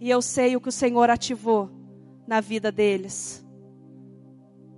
E 0.00 0.10
eu 0.10 0.20
sei 0.20 0.56
o 0.56 0.60
que 0.60 0.68
o 0.68 0.72
Senhor 0.72 1.08
ativou 1.08 1.83
na 2.26 2.40
vida 2.40 2.70
deles. 2.70 3.44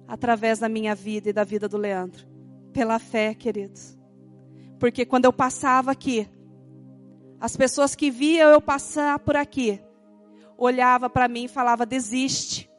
Através 0.07 0.59
da 0.59 0.69
minha 0.69 0.95
vida 0.95 1.31
e 1.31 1.33
da 1.33 1.45
vida 1.45 1.69
do 1.69 1.77
Leandro. 1.77 2.27
Pela 2.73 2.99
fé, 2.99 3.35
queridos. 3.35 3.97
Porque 4.79 5.05
quando 5.05 5.25
eu 5.25 5.33
passava 5.33 5.91
aqui, 5.91 6.29
as 7.41 7.57
pessoas 7.57 7.95
que 7.95 8.11
viam 8.11 8.51
eu 8.51 8.61
passar 8.61 9.19
por 9.19 9.37
aqui, 9.37 9.81
olhava 10.57 11.09
para 11.09 11.29
mim 11.29 11.45
e 11.45 11.49
falava: 11.49 11.87
"Desiste. 11.87 12.71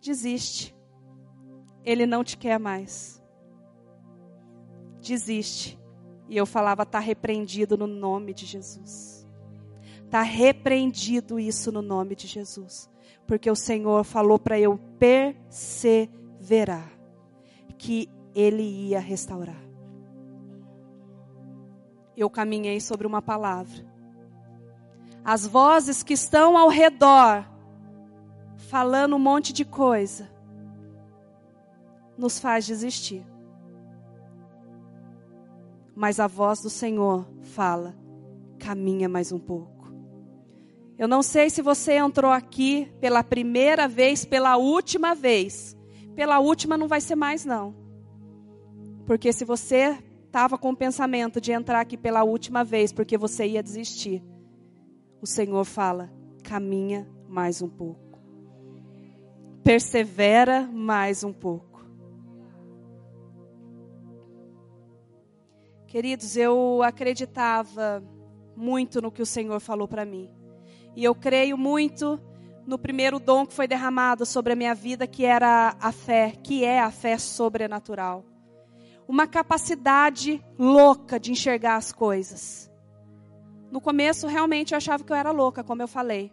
Desiste. 0.00 0.74
Ele 1.84 2.06
não 2.06 2.24
te 2.24 2.36
quer 2.36 2.58
mais. 2.58 3.22
Desiste." 5.00 5.78
E 6.28 6.36
eu 6.36 6.46
falava: 6.46 6.86
"Tá 6.86 6.98
repreendido 6.98 7.76
no 7.76 7.86
nome 7.86 8.34
de 8.34 8.46
Jesus." 8.46 9.18
Tá 10.10 10.22
repreendido 10.22 11.38
isso 11.38 11.70
no 11.70 11.82
nome 11.82 12.16
de 12.16 12.26
Jesus, 12.26 12.88
porque 13.28 13.48
o 13.48 13.54
Senhor 13.54 14.02
falou 14.02 14.40
para 14.40 14.58
eu 14.58 14.76
perseverar 14.98 16.90
que 17.78 18.08
ele 18.34 18.64
ia 18.88 18.98
restaurar 18.98 19.68
eu 22.18 22.28
caminhei 22.28 22.80
sobre 22.80 23.06
uma 23.06 23.22
palavra. 23.22 23.86
As 25.24 25.46
vozes 25.46 26.02
que 26.02 26.14
estão 26.14 26.58
ao 26.58 26.68
redor, 26.68 27.44
falando 28.56 29.14
um 29.14 29.20
monte 29.20 29.52
de 29.52 29.64
coisa, 29.64 30.28
nos 32.16 32.40
faz 32.40 32.66
desistir. 32.66 33.24
Mas 35.94 36.18
a 36.18 36.26
voz 36.26 36.60
do 36.60 36.70
Senhor 36.70 37.24
fala: 37.42 37.94
caminha 38.58 39.08
mais 39.08 39.30
um 39.30 39.38
pouco. 39.38 39.77
Eu 40.98 41.06
não 41.06 41.22
sei 41.22 41.48
se 41.48 41.62
você 41.62 41.92
entrou 41.92 42.32
aqui 42.32 42.92
pela 43.00 43.22
primeira 43.22 43.86
vez, 43.86 44.24
pela 44.24 44.56
última 44.56 45.14
vez. 45.14 45.76
Pela 46.16 46.40
última 46.40 46.76
não 46.76 46.88
vai 46.88 47.00
ser 47.00 47.14
mais, 47.14 47.44
não. 47.44 47.72
Porque 49.06 49.32
se 49.32 49.44
você 49.44 49.96
estava 50.26 50.58
com 50.58 50.70
o 50.70 50.76
pensamento 50.76 51.40
de 51.40 51.52
entrar 51.52 51.80
aqui 51.80 51.96
pela 51.96 52.24
última 52.24 52.64
vez 52.64 52.92
porque 52.92 53.16
você 53.16 53.46
ia 53.46 53.62
desistir, 53.62 54.24
o 55.22 55.26
Senhor 55.26 55.64
fala: 55.64 56.12
caminha 56.42 57.08
mais 57.28 57.62
um 57.62 57.68
pouco, 57.68 58.18
persevera 59.62 60.62
mais 60.62 61.22
um 61.22 61.32
pouco. 61.32 61.86
Queridos, 65.86 66.36
eu 66.36 66.82
acreditava 66.82 68.02
muito 68.54 69.00
no 69.00 69.12
que 69.12 69.22
o 69.22 69.26
Senhor 69.26 69.58
falou 69.60 69.88
para 69.88 70.04
mim. 70.04 70.37
E 70.98 71.04
eu 71.04 71.14
creio 71.14 71.56
muito 71.56 72.20
no 72.66 72.78
primeiro 72.78 73.18
dom 73.18 73.46
que 73.46 73.54
foi 73.54 73.66
derramado 73.66 74.26
sobre 74.26 74.52
a 74.52 74.56
minha 74.56 74.74
vida, 74.74 75.06
que 75.06 75.24
era 75.24 75.74
a 75.80 75.92
fé, 75.92 76.32
que 76.42 76.64
é 76.64 76.80
a 76.80 76.90
fé 76.90 77.16
sobrenatural 77.16 78.24
uma 79.08 79.26
capacidade 79.26 80.44
louca 80.58 81.18
de 81.18 81.32
enxergar 81.32 81.76
as 81.76 81.90
coisas. 81.90 82.70
No 83.72 83.80
começo, 83.80 84.26
realmente, 84.26 84.74
eu 84.74 84.76
achava 84.76 85.02
que 85.02 85.10
eu 85.10 85.16
era 85.16 85.30
louca, 85.30 85.64
como 85.64 85.80
eu 85.80 85.88
falei. 85.88 86.30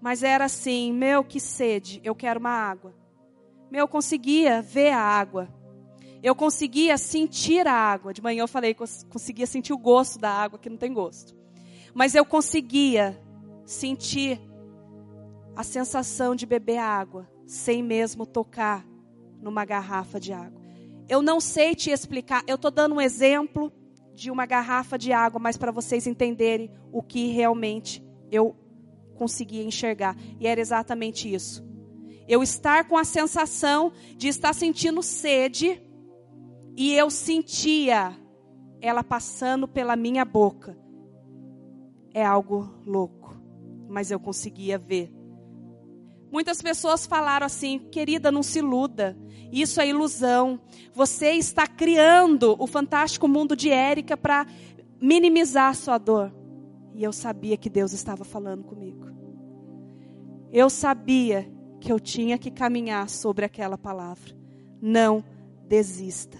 Mas 0.00 0.22
era 0.22 0.46
assim: 0.46 0.92
meu, 0.92 1.22
que 1.22 1.38
sede, 1.38 2.00
eu 2.02 2.14
quero 2.14 2.40
uma 2.40 2.50
água. 2.50 2.94
Meu, 3.70 3.80
eu 3.80 3.88
conseguia 3.88 4.62
ver 4.62 4.92
a 4.92 5.00
água. 5.00 5.48
Eu 6.22 6.34
conseguia 6.34 6.96
sentir 6.96 7.66
a 7.66 7.74
água. 7.74 8.14
De 8.14 8.22
manhã 8.22 8.42
eu 8.42 8.48
falei 8.48 8.72
que 8.72 8.82
eu 8.82 8.88
conseguia 9.10 9.46
sentir 9.46 9.74
o 9.74 9.78
gosto 9.78 10.18
da 10.18 10.30
água, 10.30 10.58
que 10.58 10.70
não 10.70 10.78
tem 10.78 10.92
gosto. 10.92 11.36
Mas 11.94 12.14
eu 12.14 12.24
conseguia 12.24 13.20
sentir 13.68 14.40
a 15.54 15.62
sensação 15.62 16.34
de 16.34 16.46
beber 16.46 16.78
água, 16.78 17.30
sem 17.46 17.82
mesmo 17.82 18.24
tocar 18.24 18.86
numa 19.42 19.62
garrafa 19.66 20.18
de 20.18 20.32
água. 20.32 20.58
Eu 21.06 21.20
não 21.20 21.38
sei 21.38 21.74
te 21.74 21.90
explicar. 21.90 22.42
Eu 22.46 22.54
estou 22.54 22.70
dando 22.70 22.94
um 22.94 23.00
exemplo 23.00 23.70
de 24.14 24.30
uma 24.30 24.46
garrafa 24.46 24.96
de 24.96 25.12
água, 25.12 25.38
mas 25.38 25.58
para 25.58 25.70
vocês 25.70 26.06
entenderem 26.06 26.70
o 26.90 27.02
que 27.02 27.26
realmente 27.26 28.02
eu 28.32 28.56
conseguia 29.16 29.62
enxergar. 29.62 30.16
E 30.40 30.46
era 30.46 30.58
exatamente 30.58 31.32
isso. 31.32 31.62
Eu 32.26 32.42
estar 32.42 32.88
com 32.88 32.96
a 32.96 33.04
sensação 33.04 33.92
de 34.16 34.28
estar 34.28 34.54
sentindo 34.54 35.02
sede 35.02 35.82
e 36.74 36.94
eu 36.94 37.10
sentia 37.10 38.16
ela 38.80 39.04
passando 39.04 39.68
pela 39.68 39.94
minha 39.94 40.24
boca. 40.24 40.78
É 42.14 42.24
algo 42.24 42.82
louco, 42.86 43.17
mas 43.88 44.10
eu 44.10 44.20
conseguia 44.20 44.78
ver. 44.78 45.12
Muitas 46.30 46.60
pessoas 46.60 47.06
falaram 47.06 47.46
assim, 47.46 47.78
querida, 47.90 48.30
não 48.30 48.42
se 48.42 48.58
iluda. 48.58 49.16
Isso 49.50 49.80
é 49.80 49.88
ilusão. 49.88 50.60
Você 50.92 51.32
está 51.32 51.66
criando 51.66 52.54
o 52.58 52.66
fantástico 52.66 53.26
mundo 53.26 53.56
de 53.56 53.70
Érica 53.70 54.16
para 54.16 54.46
minimizar 55.00 55.70
a 55.70 55.74
sua 55.74 55.96
dor. 55.96 56.32
E 56.94 57.02
eu 57.02 57.12
sabia 57.12 57.56
que 57.56 57.70
Deus 57.70 57.92
estava 57.92 58.24
falando 58.24 58.64
comigo. 58.64 59.06
Eu 60.52 60.68
sabia 60.68 61.50
que 61.80 61.90
eu 61.90 61.98
tinha 61.98 62.36
que 62.36 62.50
caminhar 62.50 63.08
sobre 63.08 63.44
aquela 63.44 63.78
palavra. 63.78 64.36
Não 64.80 65.24
desista. 65.66 66.38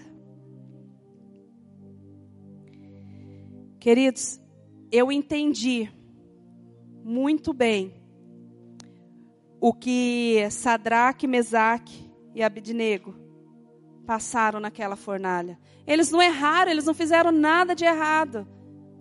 Queridos, 3.79 4.41
eu 4.91 5.11
entendi 5.11 5.89
muito 7.09 7.53
bem 7.53 7.91
o 9.59 9.73
que 9.73 10.47
Sadraque, 10.51 11.25
Mesaque 11.25 12.07
e 12.35 12.43
Abidnego 12.43 13.15
passaram 14.05 14.59
naquela 14.59 14.95
fornalha. 14.95 15.59
Eles 15.87 16.11
não 16.11 16.21
erraram, 16.21 16.71
eles 16.71 16.85
não 16.85 16.93
fizeram 16.93 17.31
nada 17.31 17.73
de 17.73 17.83
errado. 17.83 18.47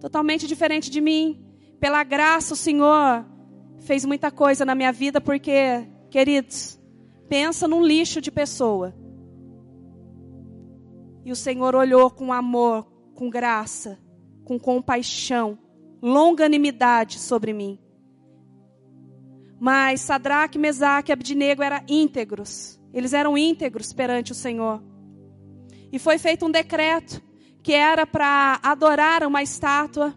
Totalmente 0.00 0.46
diferente 0.46 0.90
de 0.90 1.02
mim. 1.02 1.44
Pela 1.78 2.02
graça, 2.02 2.54
o 2.54 2.56
Senhor 2.56 3.26
fez 3.80 4.06
muita 4.06 4.30
coisa 4.30 4.64
na 4.64 4.74
minha 4.74 4.90
vida, 4.90 5.20
porque, 5.20 5.86
queridos, 6.11 6.80
pensa 7.28 7.68
num 7.68 7.84
lixo 7.84 8.22
de 8.22 8.30
pessoa. 8.30 8.94
E 11.26 11.30
o 11.30 11.36
Senhor 11.36 11.74
olhou 11.74 12.11
com 12.11 12.32
amor, 12.32 12.90
com 13.14 13.28
graça, 13.28 13.98
com 14.46 14.59
compaixão, 14.59 15.59
longanimidade 16.00 17.18
sobre 17.18 17.52
mim 17.52 17.78
Mas 19.61 20.00
Sadraque, 20.00 20.59
Mesaque 20.59 21.11
e 21.11 21.12
Abdinego 21.12 21.62
eram 21.62 21.80
íntegros. 21.88 22.78
Eles 22.92 23.12
eram 23.12 23.36
íntegros 23.36 23.92
perante 23.92 24.32
o 24.32 24.34
Senhor. 24.34 24.82
E 25.92 25.98
foi 25.98 26.18
feito 26.18 26.46
um 26.46 26.50
decreto 26.50 27.22
que 27.62 27.72
era 27.72 28.06
para 28.06 28.61
adorar 28.62 29.24
uma 29.24 29.42
estátua. 29.42 30.14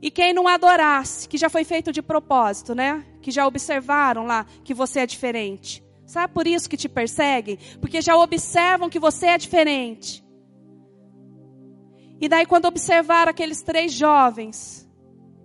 E 0.00 0.10
quem 0.10 0.32
não 0.32 0.48
adorasse, 0.48 1.28
que 1.28 1.36
já 1.36 1.50
foi 1.50 1.64
feito 1.64 1.92
de 1.92 2.00
propósito, 2.00 2.74
né? 2.74 3.04
Que 3.20 3.30
já 3.30 3.46
observaram 3.46 4.24
lá 4.24 4.46
que 4.64 4.72
você 4.72 5.00
é 5.00 5.06
diferente. 5.06 5.84
Sabe 6.06 6.32
por 6.32 6.46
isso 6.46 6.68
que 6.68 6.76
te 6.76 6.88
perseguem? 6.88 7.58
Porque 7.80 8.00
já 8.00 8.16
observam 8.16 8.88
que 8.88 8.98
você 8.98 9.26
é 9.26 9.38
diferente. 9.38 10.24
E 12.20 12.28
daí, 12.28 12.44
quando 12.44 12.66
observaram 12.66 13.30
aqueles 13.30 13.62
três 13.62 13.92
jovens 13.92 14.88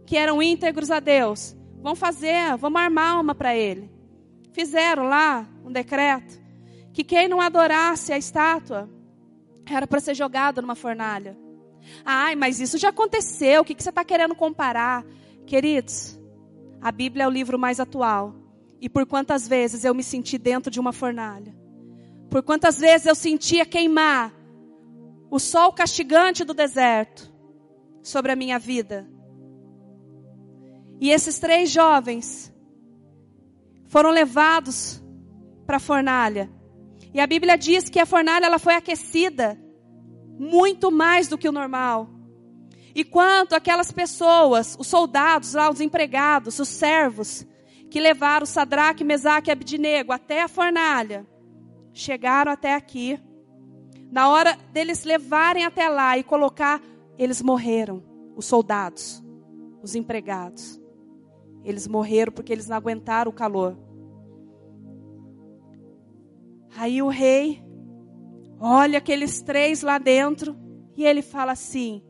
que 0.05 0.17
eram 0.17 0.41
íntegros 0.41 0.91
a 0.91 0.99
Deus, 0.99 1.54
vão 1.85 1.93
fazer, 1.93 2.57
vamos 2.57 2.81
armar 2.81 3.21
uma 3.21 3.35
para 3.35 3.55
ele. 3.55 3.91
Fizeram 4.53 5.03
lá 5.03 5.47
um 5.63 5.71
decreto 5.71 6.41
que 6.91 7.03
quem 7.03 7.27
não 7.27 7.39
adorasse 7.39 8.11
a 8.11 8.17
estátua 8.17 8.89
era 9.67 9.85
para 9.85 9.99
ser 9.99 10.15
jogado 10.15 10.63
numa 10.63 10.73
fornalha. 10.73 11.37
Ai, 12.03 12.35
mas 12.35 12.59
isso 12.59 12.79
já 12.79 12.89
aconteceu, 12.89 13.61
o 13.61 13.63
que, 13.63 13.75
que 13.75 13.83
você 13.83 13.89
está 13.89 14.03
querendo 14.03 14.33
comparar? 14.33 15.05
Queridos, 15.45 16.19
a 16.81 16.91
Bíblia 16.91 17.25
é 17.25 17.27
o 17.27 17.31
livro 17.31 17.59
mais 17.59 17.79
atual. 17.79 18.33
E 18.81 18.89
por 18.89 19.05
quantas 19.05 19.47
vezes 19.47 19.85
eu 19.85 19.93
me 19.93 20.01
senti 20.01 20.39
dentro 20.39 20.71
de 20.71 20.79
uma 20.79 20.91
fornalha? 20.91 21.55
Por 22.31 22.41
quantas 22.41 22.79
vezes 22.79 23.05
eu 23.05 23.13
sentia 23.13 23.63
queimar 23.63 24.33
o 25.29 25.37
sol 25.37 25.71
castigante 25.71 26.43
do 26.43 26.55
deserto 26.55 27.31
sobre 28.01 28.31
a 28.31 28.35
minha 28.35 28.57
vida. 28.57 29.07
E 30.99 31.09
esses 31.09 31.39
três 31.39 31.69
jovens 31.69 32.53
foram 33.87 34.09
levados 34.09 35.03
para 35.65 35.77
a 35.77 35.79
fornalha. 35.79 36.49
E 37.13 37.19
a 37.19 37.27
Bíblia 37.27 37.57
diz 37.57 37.89
que 37.89 37.99
a 37.99 38.05
fornalha 38.05 38.45
ela 38.45 38.59
foi 38.59 38.75
aquecida 38.75 39.59
muito 40.37 40.91
mais 40.91 41.27
do 41.27 41.37
que 41.37 41.47
o 41.47 41.51
normal. 41.51 42.09
E 42.93 43.03
quanto 43.03 43.55
aquelas 43.55 43.91
pessoas, 43.91 44.75
os 44.79 44.87
soldados 44.87 45.53
lá, 45.53 45.69
os 45.69 45.81
empregados, 45.81 46.59
os 46.59 46.69
servos, 46.69 47.45
que 47.89 47.99
levaram 47.99 48.45
Sadraque, 48.45 49.03
Mesaque 49.03 49.49
e 49.49 49.51
Abdinego 49.51 50.11
até 50.11 50.41
a 50.41 50.47
fornalha, 50.47 51.25
chegaram 51.93 52.51
até 52.51 52.73
aqui. 52.73 53.19
Na 54.11 54.29
hora 54.29 54.57
deles 54.71 55.03
levarem 55.03 55.65
até 55.65 55.89
lá 55.89 56.17
e 56.17 56.23
colocar, 56.23 56.81
eles 57.17 57.41
morreram, 57.41 58.03
os 58.35 58.45
soldados, 58.45 59.23
os 59.81 59.95
empregados. 59.95 60.84
Eles 61.65 61.87
morreram 61.87 62.31
porque 62.31 62.53
eles 62.53 62.67
não 62.67 62.77
aguentaram 62.77 63.31
o 63.31 63.33
calor. 63.33 63.75
Aí 66.77 67.01
o 67.01 67.09
rei 67.09 67.63
olha 68.59 68.99
aqueles 68.99 69.41
três 69.41 69.81
lá 69.81 69.97
dentro 69.97 70.55
e 70.95 71.03
ele 71.03 71.23
fala 71.23 71.53
assim: 71.53 72.03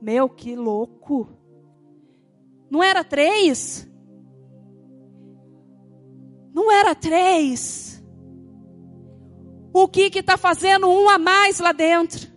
Meu, 0.00 0.30
que 0.30 0.56
louco! 0.56 1.28
Não 2.70 2.82
era 2.82 3.04
três? 3.04 3.86
Não 6.54 6.72
era 6.72 6.94
três? 6.94 8.02
O 9.74 9.86
que 9.86 10.08
que 10.08 10.20
está 10.20 10.38
fazendo 10.38 10.88
um 10.88 11.10
a 11.10 11.18
mais 11.18 11.60
lá 11.60 11.72
dentro? 11.72 12.32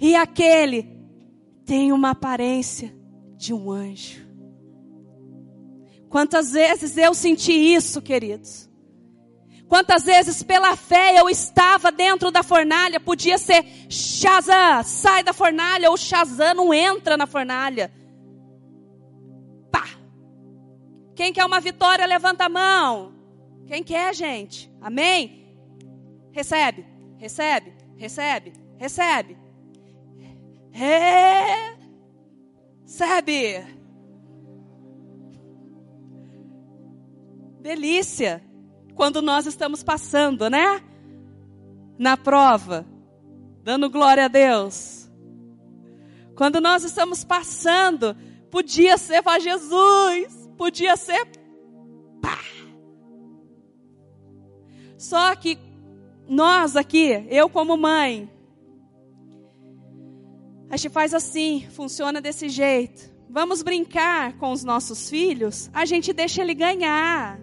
E 0.00 0.16
aquele 0.16 0.98
tem 1.64 1.92
uma 1.92 2.10
aparência 2.10 2.99
de 3.40 3.54
um 3.54 3.70
anjo. 3.70 4.20
Quantas 6.10 6.52
vezes 6.52 6.94
eu 6.98 7.14
senti 7.14 7.52
isso, 7.52 8.02
queridos? 8.02 8.68
Quantas 9.66 10.02
vezes 10.04 10.42
pela 10.42 10.76
fé 10.76 11.18
eu 11.18 11.26
estava 11.26 11.90
dentro 11.90 12.30
da 12.30 12.42
fornalha, 12.42 13.00
podia 13.00 13.38
ser 13.38 13.64
Shazam, 13.88 14.82
sai 14.84 15.22
da 15.22 15.32
fornalha, 15.32 15.88
ou 15.88 15.96
Shazam 15.96 16.54
não 16.54 16.74
entra 16.74 17.16
na 17.16 17.26
fornalha. 17.26 17.90
Pá! 19.72 19.88
Quem 21.14 21.32
quer 21.32 21.46
uma 21.46 21.60
vitória, 21.60 22.04
levanta 22.04 22.44
a 22.44 22.48
mão. 22.48 23.14
Quem 23.66 23.82
quer, 23.82 24.14
gente? 24.14 24.70
Amém? 24.82 25.56
Recebe, 26.30 26.84
recebe, 27.16 27.72
recebe, 27.96 28.52
recebe. 28.76 29.38
Recebe. 32.90 33.64
Delícia. 37.60 38.42
Quando 38.96 39.22
nós 39.22 39.46
estamos 39.46 39.84
passando, 39.84 40.50
né? 40.50 40.82
Na 41.96 42.16
prova, 42.16 42.84
dando 43.62 43.88
glória 43.88 44.24
a 44.24 44.28
Deus. 44.28 45.08
Quando 46.34 46.60
nós 46.60 46.82
estamos 46.82 47.22
passando, 47.22 48.16
podia 48.50 48.98
ser 48.98 49.22
para 49.22 49.38
Jesus, 49.38 50.50
podia 50.58 50.96
ser 50.96 51.28
Só 54.98 55.34
que 55.36 55.56
nós 56.28 56.76
aqui, 56.76 57.26
eu 57.30 57.48
como 57.48 57.76
mãe, 57.76 58.28
a 60.70 60.76
gente 60.76 60.92
faz 60.92 61.12
assim, 61.12 61.66
funciona 61.72 62.20
desse 62.20 62.48
jeito. 62.48 63.10
Vamos 63.28 63.60
brincar 63.60 64.38
com 64.38 64.52
os 64.52 64.62
nossos 64.62 65.10
filhos, 65.10 65.68
a 65.74 65.84
gente 65.84 66.12
deixa 66.12 66.42
ele 66.42 66.54
ganhar. 66.54 67.40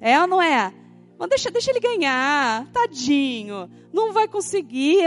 É 0.00 0.20
ou 0.20 0.28
não 0.28 0.40
é? 0.40 0.72
Mas 1.18 1.28
deixa, 1.28 1.50
deixa 1.50 1.70
ele 1.70 1.80
ganhar, 1.80 2.66
tadinho, 2.72 3.68
não 3.92 4.12
vai 4.12 4.28
conseguir. 4.28 5.04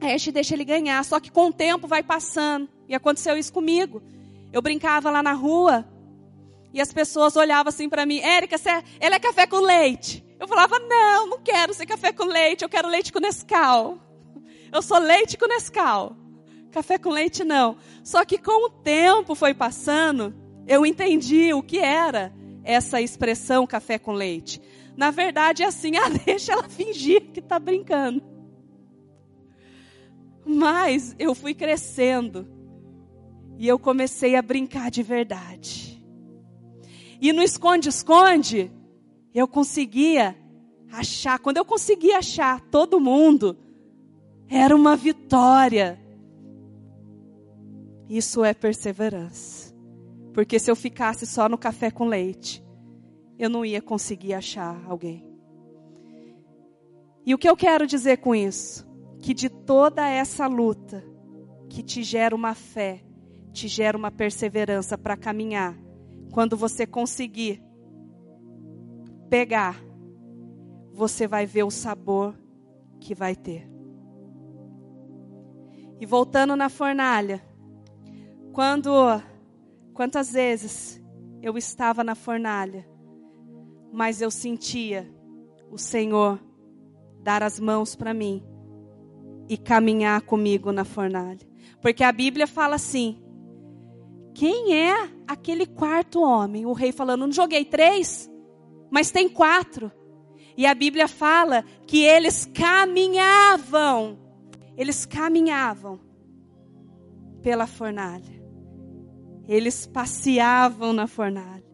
Aí 0.00 0.12
a 0.14 0.18
gente 0.18 0.32
deixa 0.32 0.54
ele 0.54 0.64
ganhar, 0.64 1.04
só 1.04 1.20
que 1.20 1.30
com 1.30 1.48
o 1.48 1.52
tempo 1.52 1.86
vai 1.86 2.02
passando. 2.02 2.68
E 2.88 2.94
aconteceu 2.94 3.36
isso 3.36 3.52
comigo. 3.52 4.02
Eu 4.52 4.62
brincava 4.62 5.10
lá 5.10 5.22
na 5.22 5.32
rua, 5.32 5.86
e 6.72 6.80
as 6.80 6.92
pessoas 6.92 7.36
olhavam 7.36 7.68
assim 7.68 7.88
para 7.88 8.06
mim, 8.06 8.20
Érica, 8.20 8.56
é, 8.56 8.82
ela 8.98 9.16
é 9.16 9.20
café 9.20 9.46
com 9.46 9.60
leite. 9.60 10.24
Eu 10.40 10.48
falava, 10.48 10.78
não, 10.78 11.26
não 11.26 11.40
quero 11.40 11.74
ser 11.74 11.86
café 11.86 12.12
com 12.12 12.24
leite, 12.24 12.62
eu 12.62 12.68
quero 12.68 12.88
leite 12.88 13.12
com 13.12 13.20
Nescau. 13.20 13.98
Eu 14.72 14.80
sou 14.80 14.98
leite 14.98 15.36
com 15.36 15.46
Nescau. 15.46 16.16
Café 16.70 16.96
com 16.96 17.10
leite 17.10 17.44
não. 17.44 17.76
Só 18.02 18.24
que 18.24 18.38
com 18.38 18.66
o 18.66 18.70
tempo 18.70 19.34
foi 19.34 19.52
passando, 19.52 20.34
eu 20.66 20.86
entendi 20.86 21.52
o 21.52 21.62
que 21.62 21.78
era 21.78 22.32
essa 22.64 23.00
expressão 23.00 23.66
café 23.66 23.98
com 23.98 24.12
leite. 24.12 24.62
Na 24.96 25.10
verdade 25.10 25.62
é 25.62 25.66
assim, 25.66 25.96
ah, 26.00 26.08
deixa 26.08 26.52
ela 26.52 26.68
fingir 26.68 27.30
que 27.32 27.40
está 27.40 27.58
brincando. 27.58 28.22
Mas 30.44 31.14
eu 31.18 31.34
fui 31.34 31.52
crescendo 31.52 32.48
e 33.58 33.68
eu 33.68 33.78
comecei 33.78 34.34
a 34.34 34.42
brincar 34.42 34.90
de 34.90 35.02
verdade. 35.02 36.02
E 37.20 37.32
no 37.32 37.42
esconde-esconde, 37.42 38.72
eu 39.34 39.46
conseguia 39.46 40.34
achar. 40.90 41.38
Quando 41.38 41.58
eu 41.58 41.64
conseguia 41.64 42.18
achar 42.18 42.60
todo 42.60 42.98
mundo, 42.98 43.56
era 44.54 44.76
uma 44.76 44.94
vitória. 44.94 45.98
Isso 48.06 48.44
é 48.44 48.52
perseverança. 48.52 49.74
Porque 50.34 50.58
se 50.58 50.70
eu 50.70 50.76
ficasse 50.76 51.26
só 51.26 51.48
no 51.48 51.56
café 51.56 51.90
com 51.90 52.04
leite, 52.04 52.62
eu 53.38 53.48
não 53.48 53.64
ia 53.64 53.80
conseguir 53.80 54.34
achar 54.34 54.84
alguém. 54.86 55.26
E 57.24 57.34
o 57.34 57.38
que 57.38 57.48
eu 57.48 57.56
quero 57.56 57.86
dizer 57.86 58.18
com 58.18 58.34
isso? 58.34 58.86
Que 59.20 59.32
de 59.32 59.48
toda 59.48 60.06
essa 60.06 60.46
luta 60.46 61.02
que 61.70 61.82
te 61.82 62.02
gera 62.02 62.34
uma 62.34 62.54
fé, 62.54 63.02
te 63.52 63.68
gera 63.68 63.96
uma 63.96 64.10
perseverança 64.10 64.98
para 64.98 65.16
caminhar, 65.16 65.74
quando 66.30 66.58
você 66.58 66.86
conseguir 66.86 67.62
pegar, 69.30 69.82
você 70.92 71.26
vai 71.26 71.46
ver 71.46 71.62
o 71.62 71.70
sabor 71.70 72.34
que 73.00 73.14
vai 73.14 73.34
ter. 73.34 73.71
E 76.02 76.04
voltando 76.04 76.56
na 76.56 76.68
fornalha, 76.68 77.40
quando 78.52 78.90
quantas 79.94 80.32
vezes 80.32 81.00
eu 81.40 81.56
estava 81.56 82.02
na 82.02 82.16
fornalha, 82.16 82.84
mas 83.92 84.20
eu 84.20 84.28
sentia 84.28 85.08
o 85.70 85.78
Senhor 85.78 86.40
dar 87.22 87.40
as 87.40 87.60
mãos 87.60 87.94
para 87.94 88.12
mim 88.12 88.42
e 89.48 89.56
caminhar 89.56 90.22
comigo 90.22 90.72
na 90.72 90.84
fornalha. 90.84 91.38
Porque 91.80 92.02
a 92.02 92.10
Bíblia 92.10 92.48
fala 92.48 92.74
assim: 92.74 93.22
quem 94.34 94.74
é 94.74 95.08
aquele 95.28 95.66
quarto 95.66 96.20
homem? 96.20 96.66
O 96.66 96.72
rei 96.72 96.90
falando: 96.90 97.26
Não 97.26 97.32
joguei 97.32 97.64
três, 97.64 98.28
mas 98.90 99.12
tem 99.12 99.28
quatro. 99.28 99.88
E 100.56 100.66
a 100.66 100.74
Bíblia 100.74 101.06
fala 101.06 101.64
que 101.86 102.02
eles 102.02 102.44
caminhavam, 102.52 104.18
eles 104.76 105.04
caminhavam 105.04 106.00
pela 107.42 107.66
fornalha. 107.66 108.42
Eles 109.48 109.86
passeavam 109.86 110.92
na 110.92 111.06
fornalha. 111.06 111.64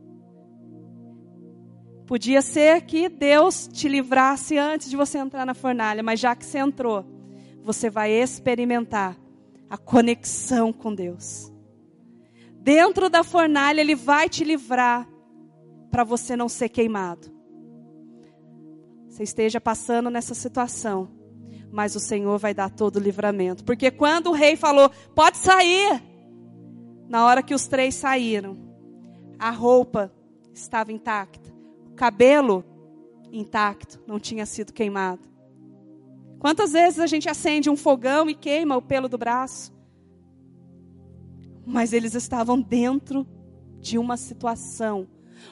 Podia 2.06 2.40
ser 2.40 2.82
que 2.82 3.08
Deus 3.08 3.68
te 3.68 3.86
livrasse 3.86 4.56
antes 4.56 4.88
de 4.88 4.96
você 4.96 5.18
entrar 5.18 5.44
na 5.44 5.52
fornalha, 5.52 6.02
mas 6.02 6.18
já 6.18 6.34
que 6.34 6.44
você 6.44 6.58
entrou, 6.58 7.04
você 7.62 7.90
vai 7.90 8.10
experimentar 8.10 9.14
a 9.68 9.76
conexão 9.76 10.72
com 10.72 10.94
Deus. 10.94 11.52
Dentro 12.60 13.10
da 13.10 13.22
fornalha, 13.22 13.82
Ele 13.82 13.94
vai 13.94 14.28
te 14.28 14.42
livrar 14.42 15.06
para 15.90 16.02
você 16.02 16.34
não 16.34 16.48
ser 16.48 16.70
queimado. 16.70 17.30
Você 19.06 19.22
esteja 19.22 19.60
passando 19.60 20.08
nessa 20.08 20.34
situação, 20.34 21.10
mas 21.70 21.94
o 21.94 22.00
Senhor 22.00 22.38
vai 22.38 22.54
dar 22.54 22.70
todo 22.70 22.96
o 22.96 23.00
livramento. 23.00 23.64
Porque 23.64 23.90
quando 23.90 24.28
o 24.28 24.32
rei 24.32 24.56
falou, 24.56 24.90
pode 25.14 25.36
sair, 25.36 26.02
na 27.08 27.26
hora 27.26 27.42
que 27.42 27.54
os 27.54 27.66
três 27.66 27.94
saíram, 27.94 28.56
a 29.38 29.50
roupa 29.50 30.12
estava 30.52 30.92
intacta, 30.92 31.52
o 31.86 31.94
cabelo 31.94 32.64
intacto, 33.32 34.00
não 34.06 34.18
tinha 34.18 34.46
sido 34.46 34.72
queimado. 34.72 35.28
Quantas 36.38 36.72
vezes 36.72 37.00
a 37.00 37.06
gente 37.06 37.28
acende 37.28 37.68
um 37.68 37.76
fogão 37.76 38.30
e 38.30 38.34
queima 38.34 38.76
o 38.76 38.82
pelo 38.82 39.08
do 39.08 39.18
braço? 39.18 39.72
Mas 41.66 41.92
eles 41.92 42.14
estavam 42.14 42.60
dentro 42.60 43.26
de 43.80 43.98
uma 43.98 44.16
situação 44.16 45.06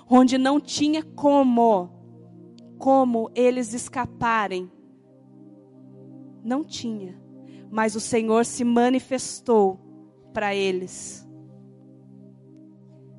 onde 0.09 0.39
não 0.39 0.61
tinha 0.61 1.03
como, 1.03 1.91
como 2.79 3.31
eles 3.35 3.75
escaparem. 3.75 4.71
Não 6.47 6.63
tinha. 6.63 7.21
Mas 7.69 7.97
o 7.97 8.01
Senhor 8.01 8.47
se 8.47 8.63
manifestou 8.63 9.81
para 10.33 10.55
eles 10.55 11.27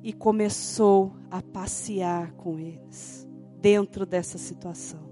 e 0.02 0.14
começou 0.14 1.14
a 1.30 1.42
passear 1.42 2.32
com 2.32 2.58
eles 2.58 3.28
dentro 3.60 4.06
dessa 4.06 4.38
situação. 4.38 5.06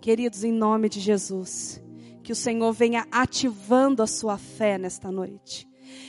Queridos, 0.00 0.42
em 0.42 0.50
nome 0.50 0.88
de 0.88 0.98
Jesus, 0.98 1.80
que 2.24 2.32
o 2.32 2.36
Senhor 2.36 2.72
venha 2.72 3.06
ativando 3.12 4.02
a 4.02 4.06
sua 4.08 4.36
fé 4.36 4.76
nesta 4.76 5.12
noite. 5.12 5.68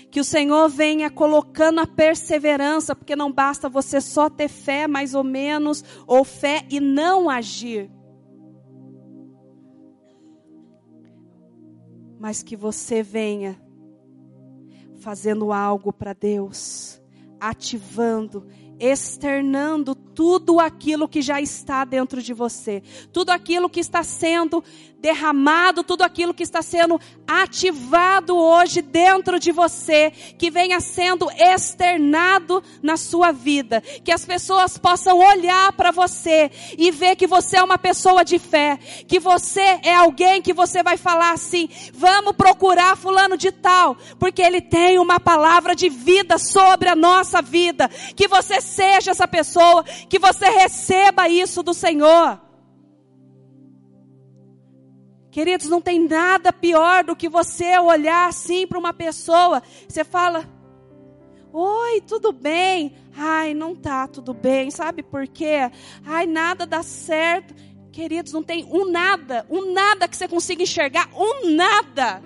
Que 0.10 0.20
o 0.20 0.24
Senhor 0.24 0.68
venha 0.68 1.12
colocando 1.12 1.80
a 1.80 1.86
perseverança, 1.86 2.96
porque 2.96 3.16
não 3.16 3.32
basta 3.32 3.70
você 3.70 4.02
só 4.02 4.32
ter 4.32 4.48
fé, 4.48 4.88
mais 4.88 5.14
ou 5.14 5.24
menos, 5.24 5.84
ou 6.08 6.24
fé 6.24 6.66
e 6.72 6.80
não 6.80 7.30
agir. 7.30 7.92
Mas 12.24 12.41
que 12.41 12.55
você 12.55 13.03
venha 13.03 13.61
fazendo 15.01 15.51
algo 15.51 15.91
para 15.91 16.13
Deus, 16.13 17.01
ativando 17.38 18.47
externando 18.80 19.93
tudo 19.93 20.59
aquilo 20.59 21.07
que 21.07 21.21
já 21.21 21.41
está 21.41 21.86
dentro 21.86 22.21
de 22.21 22.34
você, 22.34 22.82
tudo 23.11 23.30
aquilo 23.30 23.69
que 23.69 23.80
está 23.80 24.03
sendo 24.03 24.63
derramado, 25.04 25.84
tudo 25.84 26.01
aquilo 26.01 26.34
que 26.34 26.43
está 26.43 26.62
sendo 26.62 26.97
ativado 27.28 28.38
hoje 28.38 28.82
dentro 28.82 29.38
de 29.38 29.51
você, 29.51 30.12
que 30.38 30.49
venha 30.49 30.80
sendo 30.80 31.30
externado 31.30 32.64
na 32.82 32.95
sua 32.95 33.34
vida, 33.34 33.82
que 33.82 34.14
as 34.14 34.24
pessoas 34.24 34.78
possam 34.78 35.20
olhar 35.20 35.74
para 35.74 35.91
você 35.91 36.49
e 36.78 36.89
ver 36.89 37.18
que 37.18 37.28
você 37.28 37.58
é 37.58 37.64
uma 37.64 37.78
pessoa 37.78 38.24
de 38.24 38.39
fé, 38.39 38.80
que 39.06 39.20
você 39.20 39.78
é 39.84 39.93
alguém 39.93 40.41
que 40.41 40.54
você 40.54 40.82
vai 40.82 40.95
falar 40.95 41.34
assim: 41.34 41.68
vamos 41.93 42.32
procurar 42.38 42.95
fulano 42.95 43.36
de 43.36 43.51
tal, 43.51 43.97
porque 44.18 44.41
ele 44.41 44.62
tem 44.62 44.97
uma 44.99 45.20
palavra 45.20 45.76
de 45.76 45.89
vida 45.89 46.38
sobre 46.38 46.88
a 46.88 46.95
nossa 46.95 47.41
vida, 47.41 47.89
que 48.16 48.30
você 48.30 48.62
seja 48.62 49.12
essa 49.12 49.28
pessoa, 49.28 49.84
que 49.84 50.18
você 50.18 50.49
receba 50.49 51.28
isso 51.28 51.62
do 51.62 51.74
Senhor. 51.74 52.43
Queridos, 55.34 55.68
não 55.68 55.82
tem 55.82 56.08
nada 56.08 56.54
pior 56.54 57.04
do 57.04 57.16
que 57.16 57.28
você 57.28 57.76
olhar 57.80 58.30
assim 58.30 58.68
para 58.68 58.78
uma 58.78 58.94
pessoa, 58.94 59.64
você 59.88 60.04
fala: 60.04 60.48
Oi, 61.52 62.02
tudo 62.02 62.32
bem? 62.32 62.94
Ai, 63.18 63.56
não 63.56 63.76
tá 63.76 64.08
tudo 64.08 64.32
bem, 64.32 64.70
sabe 64.70 65.02
por 65.02 65.28
quê? 65.28 65.72
Ai, 66.06 66.28
nada 66.28 66.68
dá 66.68 66.84
certo. 66.84 67.56
Queridos, 67.92 68.32
não 68.32 68.44
tem 68.44 68.64
um 68.66 68.92
nada, 68.92 69.44
um 69.50 69.74
nada 69.74 70.08
que 70.08 70.16
você 70.16 70.28
consiga 70.28 70.62
enxergar, 70.62 71.10
um 71.16 71.50
nada, 71.50 72.22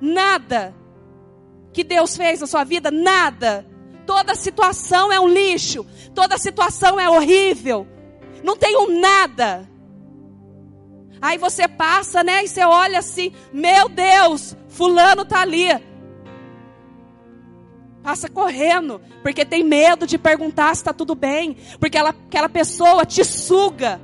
nada 0.00 0.74
que 1.74 1.84
Deus 1.84 2.16
fez 2.16 2.40
na 2.40 2.46
sua 2.46 2.64
vida, 2.64 2.90
nada. 2.90 3.66
Toda 4.06 4.34
situação 4.34 5.12
é 5.12 5.20
um 5.20 5.28
lixo, 5.28 5.84
toda 6.14 6.38
situação 6.38 6.98
é 6.98 7.06
horrível, 7.06 7.86
não 8.42 8.56
tem 8.56 8.78
um 8.78 8.98
nada. 8.98 9.68
Aí 11.20 11.36
você 11.36 11.68
passa, 11.68 12.24
né? 12.24 12.44
E 12.44 12.48
você 12.48 12.64
olha 12.64 12.98
assim: 12.98 13.32
Meu 13.52 13.88
Deus, 13.88 14.56
Fulano 14.68 15.22
está 15.22 15.40
ali. 15.40 15.68
Passa 18.02 18.30
correndo, 18.30 19.00
porque 19.22 19.44
tem 19.44 19.62
medo 19.62 20.06
de 20.06 20.16
perguntar 20.16 20.74
se 20.74 20.80
está 20.80 20.92
tudo 20.92 21.14
bem, 21.14 21.58
porque 21.78 21.98
ela, 21.98 22.10
aquela 22.10 22.48
pessoa 22.48 23.04
te 23.04 23.22
suga, 23.22 24.00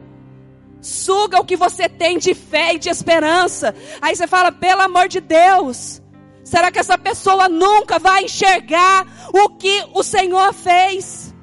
suga 0.83 1.41
o 1.41 1.45
que 1.47 1.57
você 1.57 1.89
tem 1.89 2.19
de 2.19 2.35
fé 2.35 2.75
e 2.75 2.79
de 2.79 2.91
esperança. 2.91 3.75
Aí 4.03 4.15
você 4.15 4.27
fala: 4.27 4.53
pelo 4.53 4.83
amor 4.83 5.09
de 5.09 5.21
Deus, 5.21 6.03
será 6.45 6.71
que 6.71 6.79
essa 6.79 6.99
pessoa 6.99 7.49
nunca 7.49 7.99
vai 7.99 8.25
enxergar 8.25 9.07
o 9.33 9.49
que 9.51 9.87
o 9.95 10.03
Senhor 10.03 10.53
fez? 10.53 11.35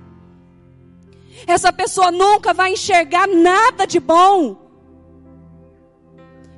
Essa 1.47 1.73
pessoa 1.73 2.11
nunca 2.11 2.53
vai 2.53 2.73
enxergar 2.73 3.27
nada 3.27 3.87
de 3.87 3.99
bom. 3.99 4.62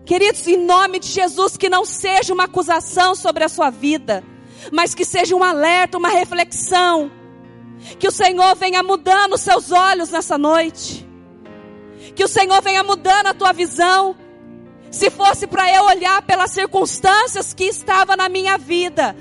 Queridos, 0.06 0.46
em 0.48 0.58
nome 0.58 1.00
de 1.00 1.08
Jesus, 1.08 1.58
que 1.58 1.68
não 1.68 1.84
seja 1.84 2.32
uma 2.32 2.44
acusação 2.44 3.16
sobre 3.16 3.44
a 3.44 3.50
sua 3.50 3.72
vida, 3.72 4.24
mas 4.72 4.94
que 4.94 5.04
seja 5.04 5.36
um 5.36 5.44
alerta, 5.44 5.98
uma 5.98 6.10
reflexão. 6.10 7.12
Que 7.98 8.08
o 8.08 8.12
Senhor 8.12 8.56
venha 8.56 8.84
mudando 8.84 9.34
os 9.34 9.42
seus 9.42 9.72
olhos 9.72 10.12
nessa 10.12 10.38
noite. 10.38 11.08
Que 12.16 12.24
o 12.24 12.28
Senhor 12.28 12.62
venha 12.62 12.84
mudando 12.84 13.28
a 13.28 13.34
tua 13.34 13.52
visão. 13.52 14.16
Se 14.92 15.10
fosse 15.10 15.48
para 15.48 15.74
eu 15.74 15.84
olhar 15.86 16.22
pelas 16.22 16.52
circunstâncias 16.52 17.54
que 17.54 17.64
estava 17.64 18.16
na 18.16 18.30
minha 18.30 18.58
vida, 18.58 19.16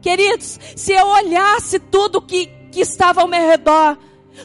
queridos, 0.00 0.60
se 0.76 0.92
eu 0.92 1.06
olhasse 1.06 1.78
tudo 1.78 2.22
que, 2.22 2.46
que 2.70 2.80
estava 2.80 3.22
ao 3.22 3.28
meu 3.28 3.48
redor, 3.48 3.96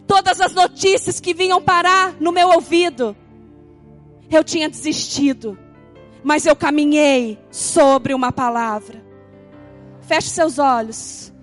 todas 0.07 0.39
as 0.39 0.53
notícias 0.53 1.19
que 1.19 1.33
vinham 1.33 1.61
parar 1.61 2.15
no 2.19 2.31
meu 2.31 2.49
ouvido, 2.49 3.15
eu 4.35 4.43
tinha 4.43 4.69
desistido, 4.69 5.57
mas 6.23 6.45
eu 6.45 6.55
caminhei 6.55 7.39
sobre 7.49 8.13
uma 8.13 8.31
palavra. 8.31 9.03
Feche 10.01 10.29
seus 10.29 10.59
olhos. 10.59 11.33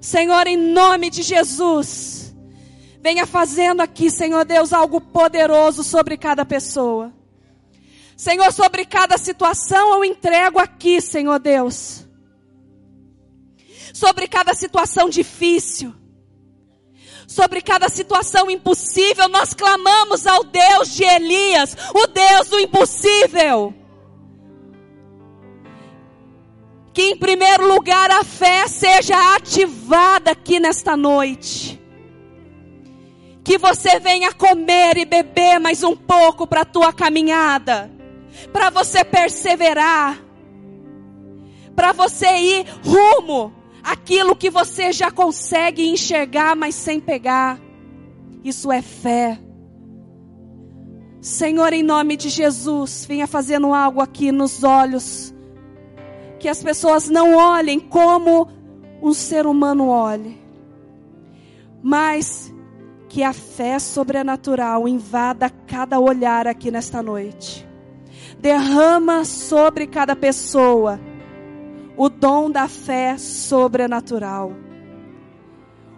Senhor, 0.00 0.46
em 0.46 0.56
nome 0.56 1.10
de 1.10 1.22
Jesus, 1.22 2.34
venha 3.02 3.26
fazendo 3.26 3.80
aqui, 3.80 4.10
Senhor 4.10 4.44
Deus, 4.44 4.72
algo 4.72 5.00
poderoso 5.00 5.82
sobre 5.82 6.16
cada 6.16 6.44
pessoa. 6.44 7.12
Senhor, 8.16 8.52
sobre 8.52 8.84
cada 8.84 9.18
situação 9.18 9.94
eu 9.94 10.04
entrego 10.04 10.58
aqui, 10.58 11.00
Senhor 11.00 11.38
Deus. 11.38 12.06
Sobre 13.92 14.28
cada 14.28 14.54
situação 14.54 15.08
difícil 15.08 15.94
sobre 17.26 17.60
cada 17.60 17.88
situação 17.88 18.50
impossível, 18.50 19.28
nós 19.28 19.52
clamamos 19.52 20.26
ao 20.26 20.44
Deus 20.44 20.94
de 20.94 21.02
Elias, 21.02 21.76
o 21.92 22.06
Deus 22.06 22.48
do 22.48 22.60
impossível. 22.60 23.74
Que 26.92 27.10
em 27.10 27.16
primeiro 27.16 27.66
lugar 27.66 28.10
a 28.10 28.24
fé 28.24 28.68
seja 28.68 29.34
ativada 29.34 30.30
aqui 30.30 30.60
nesta 30.60 30.96
noite. 30.96 31.82
Que 33.44 33.58
você 33.58 33.98
venha 34.00 34.32
comer 34.32 34.96
e 34.96 35.04
beber 35.04 35.58
mais 35.58 35.82
um 35.82 35.94
pouco 35.94 36.46
para 36.46 36.62
a 36.62 36.64
tua 36.64 36.92
caminhada, 36.92 37.90
para 38.52 38.70
você 38.70 39.04
perseverar, 39.04 40.18
para 41.74 41.92
você 41.92 42.26
ir 42.26 42.66
rumo 42.82 43.52
aquilo 43.86 44.34
que 44.34 44.50
você 44.50 44.90
já 44.90 45.12
consegue 45.12 45.88
enxergar, 45.88 46.56
mas 46.56 46.74
sem 46.74 46.98
pegar. 46.98 47.60
Isso 48.42 48.72
é 48.72 48.82
fé. 48.82 49.38
Senhor, 51.20 51.72
em 51.72 51.84
nome 51.84 52.16
de 52.16 52.28
Jesus, 52.28 53.06
venha 53.08 53.28
fazendo 53.28 53.72
algo 53.72 54.00
aqui 54.00 54.32
nos 54.32 54.64
olhos. 54.64 55.32
Que 56.40 56.48
as 56.48 56.60
pessoas 56.64 57.08
não 57.08 57.36
olhem 57.36 57.78
como 57.78 58.48
um 59.00 59.14
ser 59.14 59.46
humano 59.46 59.88
olhe, 59.88 60.36
mas 61.82 62.52
que 63.08 63.22
a 63.22 63.32
fé 63.32 63.78
sobrenatural 63.78 64.88
invada 64.88 65.48
cada 65.48 66.00
olhar 66.00 66.48
aqui 66.48 66.72
nesta 66.72 67.02
noite. 67.02 67.66
Derrama 68.38 69.24
sobre 69.24 69.86
cada 69.86 70.16
pessoa 70.16 71.00
o 71.96 72.08
dom 72.08 72.50
da 72.50 72.68
fé 72.68 73.16
sobrenatural. 73.16 74.52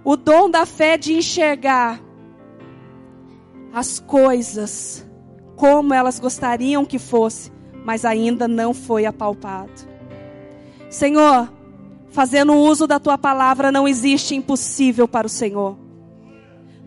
O 0.04 0.16
dom 0.16 0.48
da 0.48 0.64
fé 0.64 0.96
de 0.96 1.12
enxergar 1.12 2.00
as 3.72 3.98
coisas 3.98 5.06
como 5.56 5.92
elas 5.92 6.18
gostariam 6.18 6.84
que 6.84 6.98
fosse, 6.98 7.52
mas 7.84 8.04
ainda 8.04 8.46
não 8.46 8.72
foi 8.72 9.06
apalpado. 9.06 9.88
Senhor, 10.88 11.52
fazendo 12.10 12.54
uso 12.54 12.86
da 12.86 12.98
tua 12.98 13.18
palavra, 13.18 13.72
não 13.72 13.86
existe 13.86 14.34
impossível 14.34 15.08
para 15.08 15.26
o 15.26 15.30
Senhor. 15.30 15.76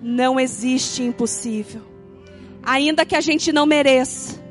Não 0.01 0.39
existe 0.39 1.03
impossível. 1.03 1.81
Ainda 2.63 3.05
que 3.05 3.15
a 3.15 3.21
gente 3.21 3.51
não 3.51 3.65
mereça, 3.65 4.41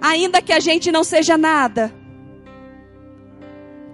ainda 0.00 0.42
que 0.42 0.52
a 0.52 0.60
gente 0.60 0.90
não 0.90 1.04
seja 1.04 1.38
nada, 1.38 1.94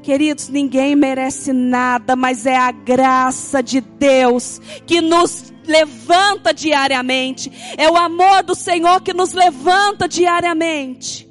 Queridos, 0.07 0.49
ninguém 0.49 0.95
merece 0.95 1.53
nada, 1.53 2.15
mas 2.15 2.47
é 2.47 2.57
a 2.57 2.71
graça 2.71 3.61
de 3.61 3.81
Deus 3.81 4.61
que 4.87 5.01
nos 5.01 5.53
levanta 5.67 6.55
diariamente. 6.55 7.51
É 7.77 7.91
o 7.91 7.97
amor 7.97 8.45
do 8.45 8.55
Senhor 8.55 9.01
que 9.01 9.13
nos 9.13 9.33
levanta 9.33 10.07
diariamente. 10.07 11.29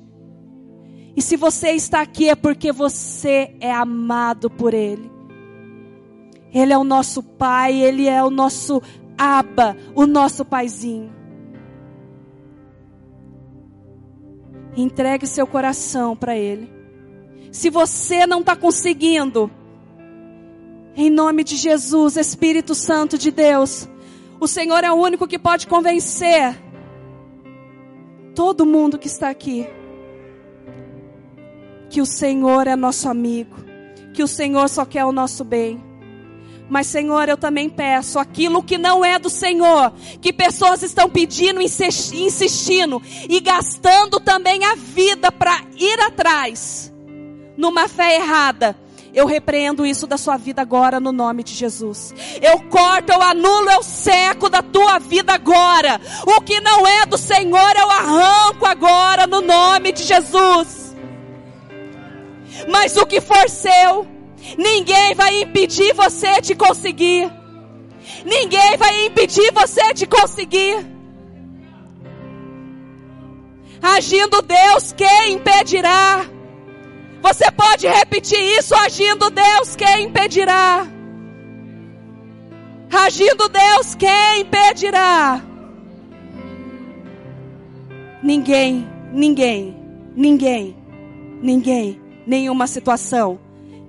E 1.16 1.22
se 1.22 1.38
você 1.38 1.70
está 1.72 2.02
aqui 2.02 2.28
é 2.28 2.36
porque 2.36 2.74
você 2.74 3.56
é 3.62 3.72
amado 3.72 4.50
por 4.50 4.74
Ele. 4.74 5.10
Ele 6.54 6.74
é 6.74 6.78
o 6.78 6.84
nosso 6.84 7.24
Pai, 7.24 7.82
Ele 7.82 8.10
é 8.10 8.22
o 8.22 8.30
nosso 8.30 8.82
Aba, 9.18 9.78
o 9.96 10.06
nosso 10.06 10.44
Paizinho. 10.44 11.16
Entregue 14.76 15.26
seu 15.26 15.48
coração 15.48 16.14
para 16.14 16.36
Ele. 16.36 16.75
Se 17.56 17.70
você 17.70 18.28
não 18.28 18.42
está 18.42 18.54
conseguindo, 18.54 19.50
em 20.94 21.10
nome 21.10 21.42
de 21.42 21.56
Jesus, 21.56 22.18
Espírito 22.18 22.76
Santo 22.76 23.18
de 23.18 23.32
Deus, 23.32 23.88
o 24.42 24.46
Senhor 24.46 24.84
é 24.84 24.92
o 24.92 24.96
único 24.96 25.26
que 25.26 25.40
pode 25.40 25.66
convencer 25.66 26.62
todo 28.36 28.66
mundo 28.66 29.00
que 29.00 29.08
está 29.08 29.30
aqui 29.30 29.66
que 31.90 32.02
o 32.02 32.06
Senhor 32.06 32.68
é 32.68 32.76
nosso 32.76 33.08
amigo, 33.08 33.56
que 34.14 34.22
o 34.22 34.28
Senhor 34.28 34.68
só 34.68 34.84
quer 34.84 35.06
o 35.06 35.14
nosso 35.14 35.46
bem. 35.46 35.82
Mas, 36.70 36.88
Senhor, 36.88 37.30
eu 37.30 37.38
também 37.38 37.70
peço 37.70 38.20
aquilo 38.20 38.62
que 38.62 38.78
não 38.78 39.06
é 39.06 39.18
do 39.18 39.30
Senhor, 39.30 39.94
que 40.20 40.34
pessoas 40.34 40.84
estão 40.84 41.10
pedindo, 41.10 41.62
insistindo 41.62 43.02
e 43.30 43.40
gastando 43.40 44.20
também 44.20 44.66
a 44.66 44.76
vida 44.76 45.32
para 45.32 45.62
ir 45.78 46.02
atrás 46.02 46.94
numa 47.58 47.88
fé 47.88 48.16
errada, 48.16 48.76
eu 49.16 49.26
repreendo 49.26 49.86
isso 49.86 50.06
da 50.06 50.18
sua 50.18 50.36
vida 50.36 50.62
agora 50.62 51.00
no 51.00 51.14
nome 51.14 51.42
de 51.42 51.54
Jesus. 51.54 52.14
Eu 52.42 52.60
corto, 52.64 53.14
eu 53.14 53.22
anulo, 53.22 53.72
eu 53.72 53.82
seco 53.82 54.50
da 54.50 54.62
tua 54.62 55.00
vida 55.00 55.34
agora. 55.34 56.02
O 56.28 56.42
que 56.42 56.60
não 56.60 56.86
é 56.86 57.06
do 57.06 57.18
Senhor, 57.18 57.74
eu 57.78 57.90
arranco 57.90 58.66
agora 58.66 59.26
no 59.26 59.40
nome 59.40 59.94
de 59.94 60.04
Jesus. 60.04 60.94
Mas 62.70 62.98
o 62.98 63.06
que 63.06 63.22
for 63.22 63.50
seu, 63.50 64.06
ninguém 64.58 65.16
vai 65.16 65.44
impedir 65.44 65.94
você 65.94 66.42
de 66.42 66.54
conseguir. 66.54 67.32
Ninguém 68.26 68.76
vai 68.76 69.06
impedir 69.06 69.50
você 69.54 69.94
de 69.94 70.06
conseguir. 70.06 70.86
Agindo 73.82 74.42
Deus, 74.42 74.92
quem 74.92 75.34
impedirá? 75.34 76.35
Você 77.26 77.50
pode 77.50 77.88
repetir 77.88 78.40
isso 78.40 78.76
agindo 78.76 79.32
Deus, 79.32 79.76
quem 79.76 80.04
impedirá? 80.04 80.88
Agindo 82.94 83.50
Deus, 83.50 83.96
quem 83.96 84.42
impedirá? 84.42 85.44
Ninguém, 88.22 88.88
ninguém, 89.12 89.76
ninguém, 90.16 90.78
ninguém, 91.42 92.00
nenhuma 92.28 92.68
situação, 92.68 93.40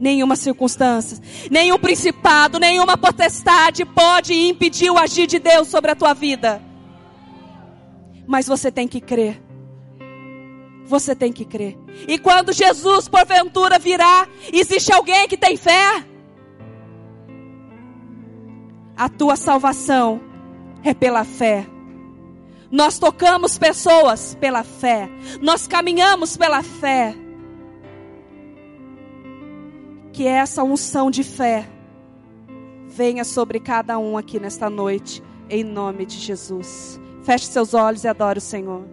nenhuma 0.01 0.35
circunstância, 0.35 1.19
nenhum 1.51 1.79
principado, 1.79 2.59
nenhuma 2.59 2.97
potestade 2.97 3.85
pode 3.85 4.33
impedir 4.33 4.91
o 4.91 4.97
agir 4.97 5.27
de 5.27 5.39
Deus 5.39 5.69
sobre 5.69 5.91
a 5.91 5.95
tua 5.95 6.15
vida. 6.15 6.63
Mas 8.27 8.47
você 8.47 8.73
tem 8.73 8.89
que 8.89 8.99
crer. 8.99 9.46
Você 10.87 11.15
tem 11.15 11.33
que 11.33 11.45
crer. 11.45 11.77
E 12.07 12.19
quando 12.19 12.53
Jesus 12.53 13.09
porventura 13.09 13.79
virá, 13.79 14.29
existe 14.53 14.93
alguém 14.93 15.27
que 15.27 15.37
tem 15.37 15.57
fé? 15.57 16.05
A 18.97 19.09
tua 19.09 19.37
salvação 19.37 20.21
é 20.83 20.95
pela 20.95 21.25
fé. 21.25 21.67
Nós 22.71 22.99
tocamos 22.99 23.59
pessoas 23.59 24.37
pela 24.41 24.63
fé. 24.63 25.09
Nós 25.41 25.67
caminhamos 25.67 26.37
pela 26.37 26.63
fé. 26.63 27.15
Que 30.13 30.27
essa 30.27 30.63
unção 30.63 31.11
de 31.11 31.23
fé 31.23 31.69
venha 32.87 33.25
sobre 33.25 33.61
cada 33.61 33.99
um 33.99 34.17
aqui 34.17 34.41
nesta 34.41 34.71
noite, 34.71 35.23
em 35.51 35.63
nome 35.63 36.07
de 36.07 36.17
Jesus. 36.17 36.99
Feche 37.23 37.47
seus 37.47 37.75
olhos 37.75 38.05
e 38.05 38.09
adore 38.09 38.39
o 38.39 38.43
Senhor. 38.43 38.87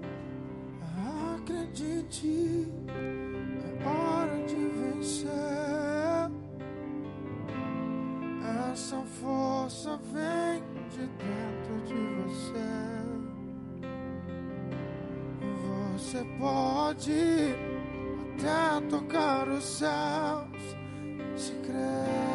De 10.93 11.07
dentro 11.17 11.75
de 11.87 11.95
você. 12.21 12.73
Você 15.93 16.23
pode 16.37 17.55
até 18.37 18.87
tocar 18.87 19.47
os 19.47 19.63
céus 19.63 20.77
se 21.35 21.53
crer. 21.63 22.33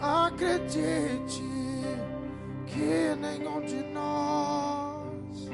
Acredite 0.00 1.42
que 2.66 3.14
nenhum 3.20 3.64
de 3.64 3.82
nós 3.92 5.48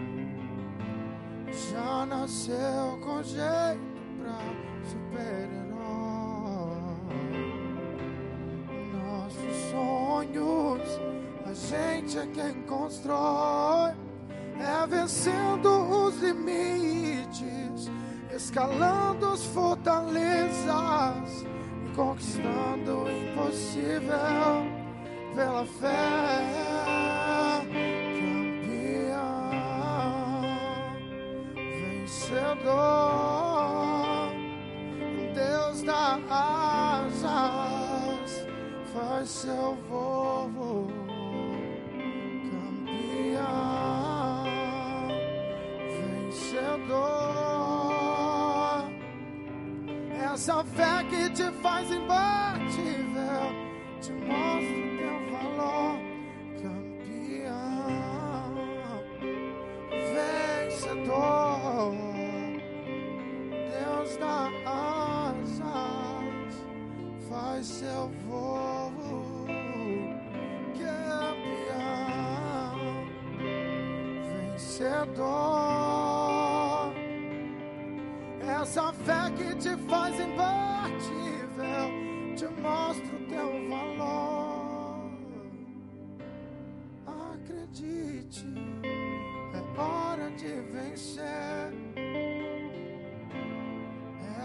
já 1.71 2.07
nasceu 2.07 2.99
com 3.03 3.23
jeito 3.23 3.92
quem 12.33 12.63
constrói. 12.63 13.93
É 14.59 14.87
vencendo 14.87 15.69
os 16.07 16.19
limites, 16.21 17.91
escalando 18.35 19.27
as 19.27 19.45
fortalezas 19.47 21.43
e 21.85 21.97
conquistando 21.97 23.05
o 23.05 23.11
impossível 23.11 24.67
pela 25.35 25.65
fé. 25.65 26.93
vencedor, 32.33 32.73
Deus 35.35 35.83
dá 35.83 36.19
asas, 37.11 37.27
faz 38.93 39.29
seu 39.29 39.77
voo, 39.89 40.91
vencedor. 46.93 48.85
Essa 50.33 50.65
fé 50.65 51.05
que 51.09 51.31
te 51.31 51.51
faz 51.63 51.91
imbatível, 51.91 53.53
te 54.01 54.13
mostra 54.13 54.79
o 54.79 54.97
teu 54.99 55.19
valor, 55.33 55.97
campeão, 56.63 57.73
vencedor. 60.71 61.53
faz 67.29 67.67
seu 67.67 68.11
voo, 68.27 68.93
campeão, 70.77 71.97
vencedor. 74.53 75.82
Essa 78.63 78.93
fé 78.93 79.29
que 79.37 79.57
te 79.57 79.77
faz 79.89 80.15
imbatível, 80.21 81.89
te 82.37 82.47
mostra 82.61 83.17
o 83.17 83.27
teu 83.27 83.69
valor. 83.69 85.11
Acredite, 87.05 88.47
é 89.53 89.81
hora 89.81 90.31
de 90.37 90.61
vencer. 90.71 91.75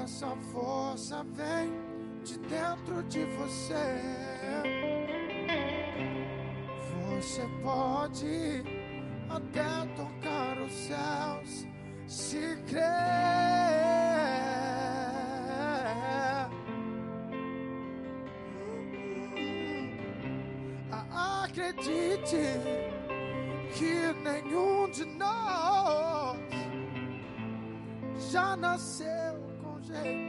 Essa 0.04 0.36
força 0.52 1.24
vem 1.36 1.72
de 2.24 2.40
dentro 2.40 3.04
de 3.04 3.24
você. 3.38 4.02
Você 7.08 7.48
pode 7.62 8.64
até 9.30 9.86
tocar 9.96 10.60
os 10.60 10.74
céus 10.74 11.68
se 12.08 12.58
crer. 12.66 13.37
Acredite 21.78 22.60
que 23.76 24.12
nenhum 24.24 24.90
de 24.90 25.06
nós 25.06 26.36
já 28.32 28.58
nasceu 28.58 29.08
com 29.62 29.80
jeito 29.84 30.27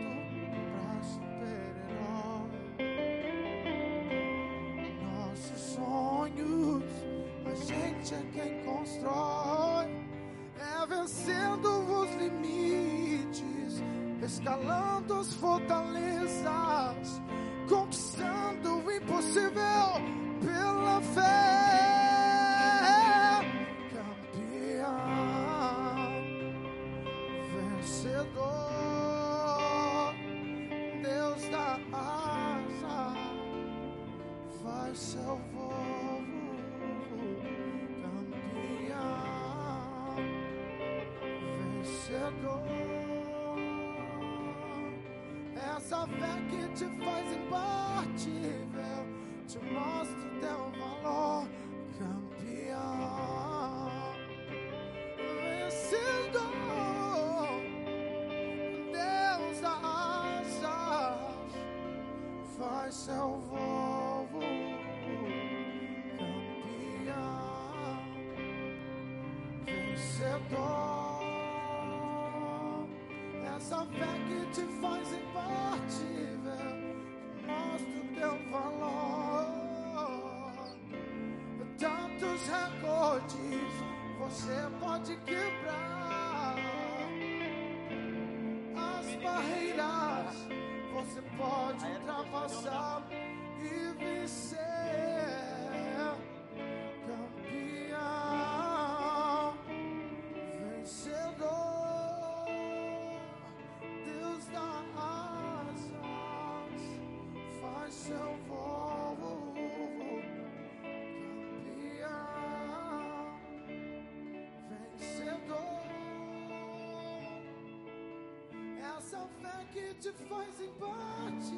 que 119.79 119.95
te 119.95 120.13
faz 120.13 120.61
imbatível, 120.61 121.58